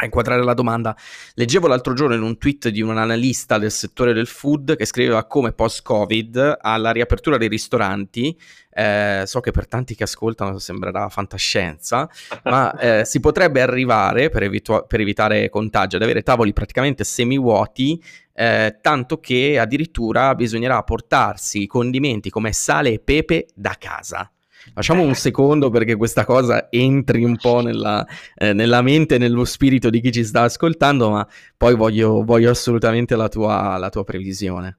a 0.00 0.04
inquadrare 0.04 0.44
la 0.44 0.54
domanda. 0.54 0.96
Leggevo 1.34 1.66
l'altro 1.66 1.92
giorno 1.92 2.14
in 2.14 2.22
un 2.22 2.38
tweet 2.38 2.68
di 2.68 2.82
un 2.82 2.96
analista 2.96 3.58
del 3.58 3.72
settore 3.72 4.12
del 4.12 4.28
food 4.28 4.76
che 4.76 4.84
scriveva 4.84 5.24
come 5.24 5.52
post-Covid 5.52 6.58
alla 6.60 6.92
riapertura 6.92 7.36
dei 7.36 7.48
ristoranti, 7.48 8.38
eh, 8.70 9.24
so 9.26 9.40
che 9.40 9.50
per 9.50 9.66
tanti 9.66 9.96
che 9.96 10.04
ascoltano 10.04 10.58
sembrerà 10.60 11.08
fantascienza, 11.08 12.08
ma 12.44 12.72
eh, 12.78 13.04
si 13.04 13.18
potrebbe 13.18 13.60
arrivare, 13.60 14.30
per, 14.30 14.44
evitu- 14.44 14.86
per, 14.86 15.00
evitare 15.00 15.48
contagi, 15.50 15.96
ad 15.96 16.02
avere 16.02 16.22
tavoli 16.22 16.52
praticamente 16.52 17.02
semivuoti, 17.02 18.00
eh, 18.34 18.78
tanto 18.80 19.18
che 19.18 19.58
addirittura 19.58 20.32
bisognerà 20.36 20.80
portarsi 20.84 21.62
i 21.62 21.66
condimenti 21.66 22.30
come 22.30 22.52
sale 22.52 22.92
e 22.92 22.98
pepe 23.00 23.48
da 23.52 23.74
casa. 23.76 24.30
Lasciamo 24.74 25.02
un 25.02 25.14
secondo 25.14 25.70
perché 25.70 25.96
questa 25.96 26.24
cosa 26.24 26.68
entri 26.70 27.24
un 27.24 27.36
po' 27.36 27.60
nella, 27.60 28.06
eh, 28.34 28.52
nella 28.52 28.82
mente 28.82 29.16
e 29.16 29.18
nello 29.18 29.44
spirito 29.44 29.90
di 29.90 30.00
chi 30.00 30.12
ci 30.12 30.24
sta 30.24 30.42
ascoltando, 30.42 31.10
ma 31.10 31.26
poi 31.56 31.74
voglio, 31.74 32.24
voglio 32.24 32.50
assolutamente 32.50 33.16
la 33.16 33.28
tua, 33.28 33.76
la 33.78 33.90
tua 33.90 34.04
previsione. 34.04 34.78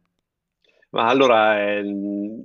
Ma 0.91 1.07
allora, 1.07 1.59
eh, 1.61 1.83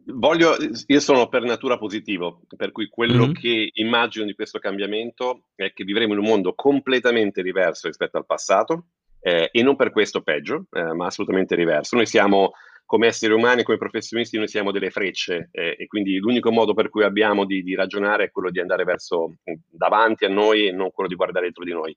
voglio, 0.07 0.55
io 0.87 1.01
sono 1.01 1.29
per 1.29 1.43
natura 1.43 1.79
positivo, 1.79 2.43
per 2.57 2.73
cui 2.73 2.89
quello 2.89 3.25
mm-hmm. 3.25 3.33
che 3.33 3.71
immagino 3.75 4.27
di 4.27 4.35
questo 4.35 4.59
cambiamento 4.59 5.45
è 5.55 5.73
che 5.73 5.85
vivremo 5.85 6.13
in 6.13 6.19
un 6.19 6.27
mondo 6.27 6.53
completamente 6.55 7.43
diverso 7.43 7.87
rispetto 7.87 8.19
al 8.19 8.27
passato 8.27 8.89
eh, 9.21 9.49
e 9.51 9.63
non 9.63 9.77
per 9.77 9.91
questo 9.91 10.21
peggio, 10.21 10.67
eh, 10.73 10.93
ma 10.93 11.07
assolutamente 11.07 11.57
diverso. 11.57 11.97
Noi 11.97 12.07
siamo 12.07 12.53
come 12.87 13.07
esseri 13.07 13.33
umani, 13.33 13.63
come 13.63 13.79
professionisti, 13.79 14.37
noi 14.37 14.49
siamo 14.49 14.71
delle 14.71 14.91
frecce 14.91 15.49
eh, 15.53 15.77
e 15.79 15.87
quindi 15.87 16.19
l'unico 16.19 16.51
modo 16.51 16.75
per 16.75 16.91
cui 16.91 17.03
abbiamo 17.03 17.45
di, 17.45 17.63
di, 17.63 17.75
ragionare 17.75 18.25
è 18.25 18.31
quello 18.31 18.51
di 18.51 18.61
andare 18.61 18.85
verso 18.85 19.37
davanti 19.69 20.25
a 20.25 20.29
noi 20.29 20.67
e 20.67 20.73
non 20.73 20.91
quello 20.91 21.09
di 21.09 21.17
guardare 21.17 21.47
dietro 21.47 21.65
di 21.65 21.73
noi. 21.73 21.97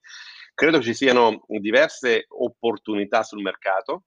Credo 0.53 0.81
ci 0.81 0.93
siano 0.93 1.43
diverse 1.47 2.25
opportunità 2.29 3.21
sul 3.23 3.41
mercato. 3.41 4.05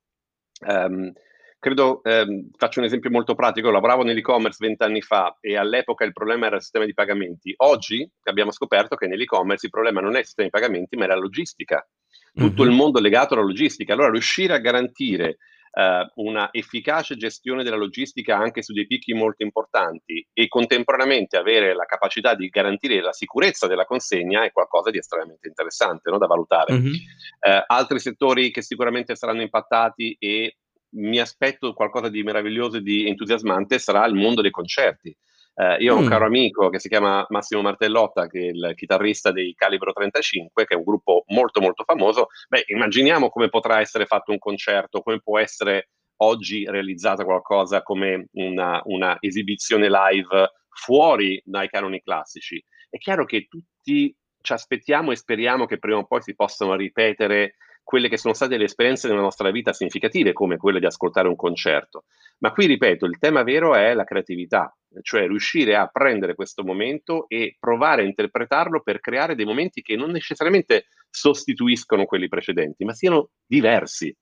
Um, 0.67 1.13
credo, 1.61 2.03
ehm, 2.03 2.51
faccio 2.57 2.81
un 2.81 2.87
esempio 2.87 3.11
molto 3.11 3.35
pratico, 3.35 3.71
lavoravo 3.71 4.03
nell'e-commerce 4.03 4.67
vent'anni 4.67 5.03
fa 5.03 5.37
e 5.41 5.57
all'epoca 5.57 6.05
il 6.05 6.13
problema 6.13 6.47
era 6.47 6.57
il 6.57 6.63
sistema 6.63 6.87
di 6.87 6.95
pagamenti. 6.95 7.55
Oggi 7.59 8.11
abbiamo 8.25 8.51
scoperto 8.51 8.97
che 8.97 9.07
nell'e-commerce 9.07 9.67
il 9.67 9.73
problema 9.73 10.01
non 10.01 10.17
è 10.17 10.21
il 10.21 10.25
sistema 10.25 10.49
di 10.49 10.59
pagamenti, 10.59 10.97
ma 10.97 11.05
è 11.05 11.09
la 11.09 11.17
logistica. 11.17 11.87
Tutto 12.33 12.63
mm-hmm. 12.63 12.71
il 12.71 12.77
mondo 12.77 12.99
è 12.99 13.03
legato 13.03 13.35
alla 13.35 13.45
logistica. 13.45 13.93
Allora 13.93 14.11
riuscire 14.11 14.55
a 14.55 14.59
garantire 14.59 15.37
eh, 15.73 16.11
una 16.17 16.49
efficace 16.51 17.17
gestione 17.17 17.63
della 17.63 17.77
logistica 17.77 18.37
anche 18.37 18.63
su 18.63 18.73
dei 18.73 18.87
picchi 18.87 19.13
molto 19.13 19.43
importanti 19.43 20.27
e 20.33 20.49
contemporaneamente 20.49 21.37
avere 21.37 21.75
la 21.75 21.85
capacità 21.85 22.35
di 22.35 22.49
garantire 22.49 23.01
la 23.01 23.13
sicurezza 23.13 23.67
della 23.67 23.85
consegna 23.85 24.45
è 24.45 24.53
qualcosa 24.53 24.91
di 24.91 24.99
estremamente 24.99 25.49
interessante 25.49 26.11
no, 26.11 26.19
da 26.19 26.27
valutare. 26.27 26.75
Mm-hmm. 26.75 26.93
Eh, 27.41 27.65
altri 27.67 28.01
settori 28.01 28.51
che 28.51 28.63
sicuramente 28.63 29.15
saranno 29.17 29.43
impattati 29.43 30.17
e 30.19 30.57
mi 30.93 31.21
aspetto 31.21 31.73
qualcosa 31.73 32.09
di 32.09 32.23
meraviglioso 32.23 32.79
e 32.79 32.83
di 32.83 33.07
entusiasmante 33.07 33.79
sarà 33.79 34.05
il 34.07 34.15
mondo 34.15 34.43
dei 34.43 34.51
concerti. 34.51 35.17
Eh, 35.61 35.77
io 35.81 35.95
ho 35.95 35.99
un 35.99 36.07
mm. 36.07 36.09
caro 36.09 36.25
amico 36.25 36.71
che 36.71 36.79
si 36.79 36.89
chiama 36.89 37.27
Massimo 37.29 37.61
Martellotta, 37.61 38.29
che 38.29 38.39
è 38.39 38.45
il 38.45 38.73
chitarrista 38.75 39.31
dei 39.31 39.53
Calibro 39.55 39.93
35, 39.93 40.65
che 40.65 40.73
è 40.73 40.77
un 40.79 40.85
gruppo 40.85 41.25
molto 41.27 41.61
molto 41.61 41.85
famoso. 41.85 42.29
Beh, 42.49 42.65
immaginiamo 42.69 43.29
come 43.29 43.51
potrà 43.51 43.79
essere 43.81 44.07
fatto 44.07 44.33
un 44.33 44.39
concerto, 44.39 45.03
come 45.03 45.21
può 45.21 45.39
essere 45.39 45.91
oggi 46.23 46.65
realizzata 46.65 47.25
qualcosa 47.25 47.83
come 47.83 48.29
una, 48.33 48.81
una 48.85 49.19
esibizione 49.21 49.91
live 49.91 50.51
fuori 50.71 51.43
dai 51.45 51.69
canoni 51.69 52.01
classici. 52.01 52.65
È 52.89 52.97
chiaro 52.97 53.27
che 53.27 53.47
tutti 53.47 54.17
ci 54.41 54.53
aspettiamo 54.55 55.11
e 55.13 55.17
speriamo 55.17 55.67
che 55.67 55.79
prima 55.79 55.99
o 55.99 56.07
poi 56.07 56.23
si 56.23 56.35
possano 56.35 56.75
ripetere 56.75 57.57
quelle 57.91 58.09
che 58.09 58.19
sono 58.19 58.35
state 58.35 58.57
le 58.57 58.67
esperienze 58.67 59.09
nella 59.09 59.21
nostra 59.21 59.51
vita 59.51 59.73
significative, 59.73 60.33
come 60.33 60.59
quelle 60.59 60.79
di 60.79 60.87
ascoltare 60.87 61.27
un 61.27 61.35
concerto. 61.35 62.05
Ma 62.39 62.53
qui, 62.53 62.67
ripeto, 62.67 63.05
il 63.05 63.19
tema 63.19 63.43
vero 63.43 63.75
è 63.75 63.93
la 63.95 64.05
creatività, 64.05 64.73
cioè 65.03 65.27
riuscire 65.27 65.75
a 65.75 65.89
prendere 65.89 66.37
questo 66.37 66.63
momento 66.63 67.25
e 67.27 67.57
provare 67.59 68.03
a 68.03 68.05
interpretarlo 68.05 68.81
per 68.83 69.01
creare 69.01 69.35
dei 69.35 69.45
momenti 69.45 69.83
che 69.83 69.97
non 69.97 70.13
necessariamente 70.13 70.87
sostituiscono 71.11 72.05
quelli 72.05 72.29
precedenti, 72.29 72.85
ma 72.85 72.95
siano 72.95 73.31
diversi. 73.45 74.17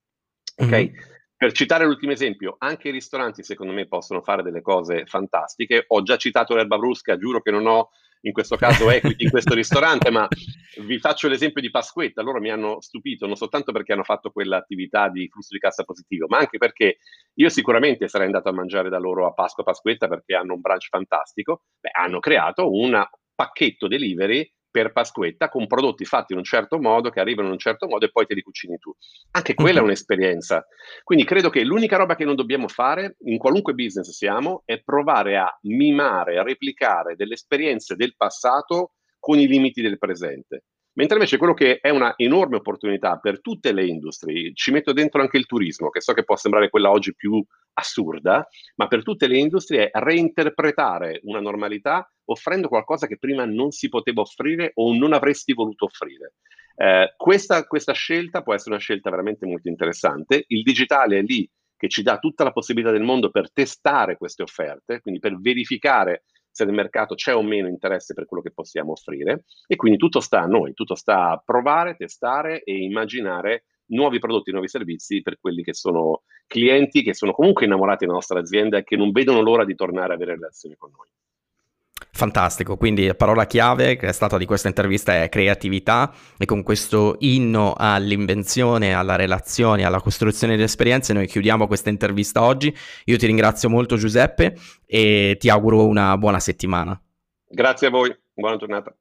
Ok? 0.56 0.70
Mm-hmm. 0.70 0.94
Per 1.36 1.52
citare 1.52 1.84
l'ultimo 1.84 2.12
esempio, 2.12 2.56
anche 2.56 2.88
i 2.88 2.92
ristoranti 2.92 3.42
secondo 3.42 3.74
me 3.74 3.86
possono 3.86 4.22
fare 4.22 4.42
delle 4.42 4.62
cose 4.62 5.04
fantastiche. 5.04 5.84
Ho 5.88 6.02
già 6.02 6.16
citato 6.16 6.54
l'erba 6.54 6.78
brusca, 6.78 7.18
giuro 7.18 7.42
che 7.42 7.50
non 7.50 7.66
ho 7.66 7.90
in 8.22 8.32
questo 8.32 8.56
caso 8.56 8.90
equity 8.90 9.24
in 9.24 9.30
questo 9.30 9.54
ristorante, 9.54 10.10
ma 10.10 10.26
vi 10.82 10.98
faccio 10.98 11.28
l'esempio 11.28 11.60
di 11.60 11.70
Pasquetta. 11.70 12.22
Loro 12.22 12.40
mi 12.40 12.50
hanno 12.50 12.80
stupito 12.80 13.26
non 13.26 13.36
soltanto 13.36 13.72
perché 13.72 13.92
hanno 13.92 14.04
fatto 14.04 14.30
quell'attività 14.30 15.08
di 15.08 15.28
flusso 15.28 15.54
di 15.54 15.60
cassa 15.60 15.84
positivo, 15.84 16.26
ma 16.28 16.38
anche 16.38 16.58
perché 16.58 16.98
io 17.34 17.48
sicuramente 17.48 18.08
sarei 18.08 18.26
andato 18.26 18.48
a 18.48 18.52
mangiare 18.52 18.88
da 18.88 18.98
loro 18.98 19.26
a 19.26 19.32
Pasqua 19.32 19.64
Pasquetta 19.64 20.08
perché 20.08 20.34
hanno 20.34 20.54
un 20.54 20.60
brunch 20.60 20.88
fantastico. 20.88 21.62
Beh, 21.80 21.90
hanno 21.92 22.18
creato 22.20 22.70
un 22.70 23.04
pacchetto 23.34 23.86
delivery 23.86 24.50
per 24.70 24.92
Pasquetta 24.92 25.48
con 25.48 25.66
prodotti 25.66 26.04
fatti 26.04 26.32
in 26.32 26.38
un 26.38 26.44
certo 26.44 26.78
modo, 26.78 27.10
che 27.10 27.20
arrivano 27.20 27.48
in 27.48 27.54
un 27.54 27.58
certo 27.58 27.86
modo 27.86 28.04
e 28.04 28.10
poi 28.10 28.26
te 28.26 28.34
li 28.34 28.42
cucini 28.42 28.78
tu. 28.78 28.94
Anche 29.32 29.54
quella 29.54 29.80
è 29.80 29.82
un'esperienza. 29.82 30.66
Quindi 31.02 31.24
credo 31.24 31.50
che 31.50 31.64
l'unica 31.64 31.96
roba 31.96 32.14
che 32.14 32.24
non 32.24 32.36
dobbiamo 32.36 32.68
fare, 32.68 33.16
in 33.20 33.38
qualunque 33.38 33.74
business 33.74 34.10
siamo, 34.10 34.62
è 34.64 34.80
provare 34.82 35.36
a 35.36 35.58
mimare, 35.62 36.38
a 36.38 36.42
replicare 36.42 37.16
delle 37.16 37.34
esperienze 37.34 37.96
del 37.96 38.14
passato 38.16 38.92
con 39.18 39.38
i 39.38 39.46
limiti 39.46 39.82
del 39.82 39.98
presente. 39.98 40.64
Mentre 40.98 41.16
invece 41.16 41.36
quello 41.36 41.54
che 41.54 41.78
è 41.78 41.90
una 41.90 42.14
enorme 42.16 42.56
opportunità 42.56 43.18
per 43.18 43.40
tutte 43.40 43.70
le 43.70 43.86
industrie, 43.86 44.50
ci 44.52 44.72
metto 44.72 44.92
dentro 44.92 45.20
anche 45.20 45.36
il 45.36 45.46
turismo, 45.46 45.90
che 45.90 46.00
so 46.00 46.12
che 46.12 46.24
può 46.24 46.34
sembrare 46.34 46.70
quella 46.70 46.90
oggi 46.90 47.14
più 47.14 47.40
assurda, 47.74 48.44
ma 48.74 48.88
per 48.88 49.04
tutte 49.04 49.28
le 49.28 49.38
industrie 49.38 49.90
è 49.90 49.98
reinterpretare 50.00 51.20
una 51.22 51.38
normalità 51.38 52.12
offrendo 52.24 52.66
qualcosa 52.66 53.06
che 53.06 53.16
prima 53.16 53.44
non 53.44 53.70
si 53.70 53.88
poteva 53.88 54.22
offrire 54.22 54.72
o 54.74 54.92
non 54.92 55.12
avresti 55.12 55.52
voluto 55.52 55.84
offrire. 55.84 56.34
Eh, 56.74 57.14
questa, 57.16 57.64
questa 57.64 57.92
scelta 57.92 58.42
può 58.42 58.54
essere 58.54 58.70
una 58.70 58.80
scelta 58.80 59.08
veramente 59.08 59.46
molto 59.46 59.68
interessante. 59.68 60.46
Il 60.48 60.64
digitale 60.64 61.18
è 61.18 61.22
lì 61.22 61.48
che 61.76 61.88
ci 61.88 62.02
dà 62.02 62.18
tutta 62.18 62.42
la 62.42 62.50
possibilità 62.50 62.90
del 62.90 63.04
mondo 63.04 63.30
per 63.30 63.52
testare 63.52 64.16
queste 64.16 64.42
offerte, 64.42 65.00
quindi 65.00 65.20
per 65.20 65.38
verificare 65.38 66.24
se 66.58 66.64
nel 66.64 66.74
mercato 66.74 67.14
c'è 67.14 67.36
o 67.36 67.42
meno 67.42 67.68
interesse 67.68 68.14
per 68.14 68.26
quello 68.26 68.42
che 68.42 68.50
possiamo 68.50 68.90
offrire 68.90 69.44
e 69.68 69.76
quindi 69.76 69.96
tutto 69.96 70.18
sta 70.18 70.40
a 70.40 70.46
noi, 70.46 70.74
tutto 70.74 70.96
sta 70.96 71.30
a 71.30 71.42
provare, 71.44 71.94
testare 71.94 72.64
e 72.64 72.82
immaginare 72.82 73.66
nuovi 73.90 74.18
prodotti, 74.18 74.50
nuovi 74.50 74.66
servizi 74.66 75.22
per 75.22 75.38
quelli 75.38 75.62
che 75.62 75.72
sono 75.72 76.22
clienti 76.48 77.02
che 77.02 77.14
sono 77.14 77.30
comunque 77.30 77.64
innamorati 77.64 78.04
della 78.04 78.14
nostra 78.14 78.40
azienda 78.40 78.78
e 78.78 78.82
che 78.82 78.96
non 78.96 79.12
vedono 79.12 79.40
l'ora 79.40 79.64
di 79.64 79.76
tornare 79.76 80.12
a 80.12 80.16
avere 80.16 80.34
relazioni 80.34 80.74
con 80.76 80.90
noi. 80.90 81.08
Fantastico, 82.18 82.76
quindi 82.76 83.06
la 83.06 83.14
parola 83.14 83.46
chiave 83.46 83.94
che 83.94 84.08
è 84.08 84.12
stata 84.12 84.36
di 84.38 84.44
questa 84.44 84.66
intervista 84.66 85.22
è 85.22 85.28
creatività 85.28 86.12
e 86.36 86.46
con 86.46 86.64
questo 86.64 87.14
inno 87.20 87.74
all'invenzione, 87.76 88.92
alla 88.92 89.14
relazione, 89.14 89.84
alla 89.84 90.00
costruzione 90.00 90.56
di 90.56 90.64
esperienze 90.64 91.12
noi 91.12 91.28
chiudiamo 91.28 91.68
questa 91.68 91.90
intervista 91.90 92.42
oggi. 92.42 92.76
Io 93.04 93.16
ti 93.16 93.26
ringrazio 93.26 93.68
molto 93.68 93.96
Giuseppe 93.96 94.56
e 94.84 95.36
ti 95.38 95.48
auguro 95.48 95.86
una 95.86 96.18
buona 96.18 96.40
settimana. 96.40 97.00
Grazie 97.48 97.86
a 97.86 97.90
voi, 97.90 98.12
buona 98.34 98.56
giornata. 98.56 98.92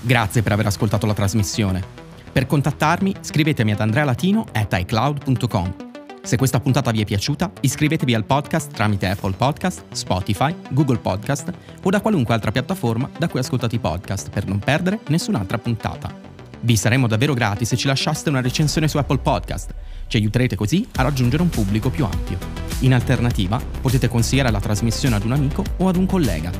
Grazie 0.00 0.40
per 0.40 0.52
aver 0.52 0.64
ascoltato 0.64 1.04
la 1.04 1.12
trasmissione. 1.12 1.84
Per 2.32 2.46
contattarmi 2.46 3.16
scrivetemi 3.20 3.72
ad 3.72 3.80
andrealatino.icloud.com 3.80 5.85
se 6.26 6.36
questa 6.36 6.58
puntata 6.58 6.90
vi 6.90 7.02
è 7.02 7.04
piaciuta, 7.04 7.52
iscrivetevi 7.60 8.12
al 8.12 8.24
podcast 8.24 8.72
tramite 8.72 9.06
Apple 9.06 9.34
Podcast, 9.34 9.84
Spotify, 9.92 10.52
Google 10.70 10.98
Podcast 10.98 11.52
o 11.84 11.88
da 11.88 12.00
qualunque 12.00 12.34
altra 12.34 12.50
piattaforma 12.50 13.08
da 13.16 13.28
cui 13.28 13.38
ascoltate 13.38 13.76
i 13.76 13.78
podcast 13.78 14.30
per 14.30 14.44
non 14.44 14.58
perdere 14.58 14.98
nessun'altra 15.06 15.56
puntata. 15.58 16.12
Vi 16.58 16.76
saremmo 16.76 17.06
davvero 17.06 17.32
grati 17.32 17.64
se 17.64 17.76
ci 17.76 17.86
lasciaste 17.86 18.28
una 18.28 18.40
recensione 18.40 18.88
su 18.88 18.98
Apple 18.98 19.18
Podcast. 19.18 19.72
Ci 20.08 20.16
aiuterete 20.16 20.56
così 20.56 20.84
a 20.96 21.02
raggiungere 21.02 21.42
un 21.44 21.48
pubblico 21.48 21.90
più 21.90 22.04
ampio. 22.04 22.38
In 22.80 22.92
alternativa, 22.92 23.60
potete 23.80 24.08
consigliare 24.08 24.50
la 24.50 24.58
trasmissione 24.58 25.14
ad 25.14 25.24
un 25.24 25.30
amico 25.30 25.62
o 25.76 25.86
ad 25.86 25.94
un 25.94 26.06
collega. 26.06 26.50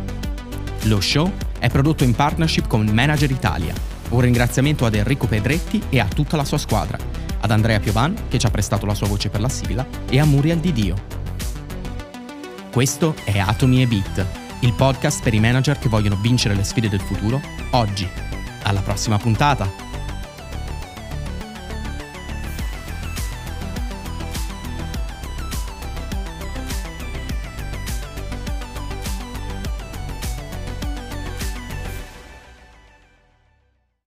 Lo 0.85 1.01
show 1.01 1.29
è 1.59 1.69
prodotto 1.69 2.05
in 2.05 2.14
partnership 2.14 2.69
con 2.69 2.87
Manager 2.87 3.33
Italia. 3.33 3.75
Un 4.11 4.21
ringraziamento 4.21 4.87
ad 4.87 4.95
Enrico 4.95 5.27
Pedretti 5.27 5.83
e 5.91 5.99
a 5.99 6.07
tutta 6.07 6.37
la 6.37 6.45
sua 6.45 6.59
squadra 6.59 7.26
ad 7.41 7.51
Andrea 7.51 7.80
Piovan, 7.80 8.14
che 8.28 8.39
ci 8.39 8.47
ha 8.47 8.51
prestato 8.51 8.87
la 8.87 8.95
sua 8.95 9.07
voce 9.07 9.28
per 9.28 9.41
la 9.41 9.49
sigla, 9.49 9.87
e 10.09 10.18
a 10.20 10.24
Muriel 10.24 10.59
Di 10.59 10.72
Dio. 10.72 10.95
Questo 12.70 13.14
è 13.24 13.39
Atomi 13.39 13.82
e 13.82 13.87
Beat, 13.87 14.26
il 14.61 14.72
podcast 14.72 15.22
per 15.22 15.34
i 15.34 15.41
manager 15.41 15.78
che 15.78 15.89
vogliono 15.89 16.18
vincere 16.20 16.55
le 16.55 16.64
sfide 16.64 16.89
del 16.89 17.01
futuro 17.01 17.41
oggi. 17.70 18.09
Alla 18.62 18.80
prossima 18.80 19.16
puntata! 19.16 19.86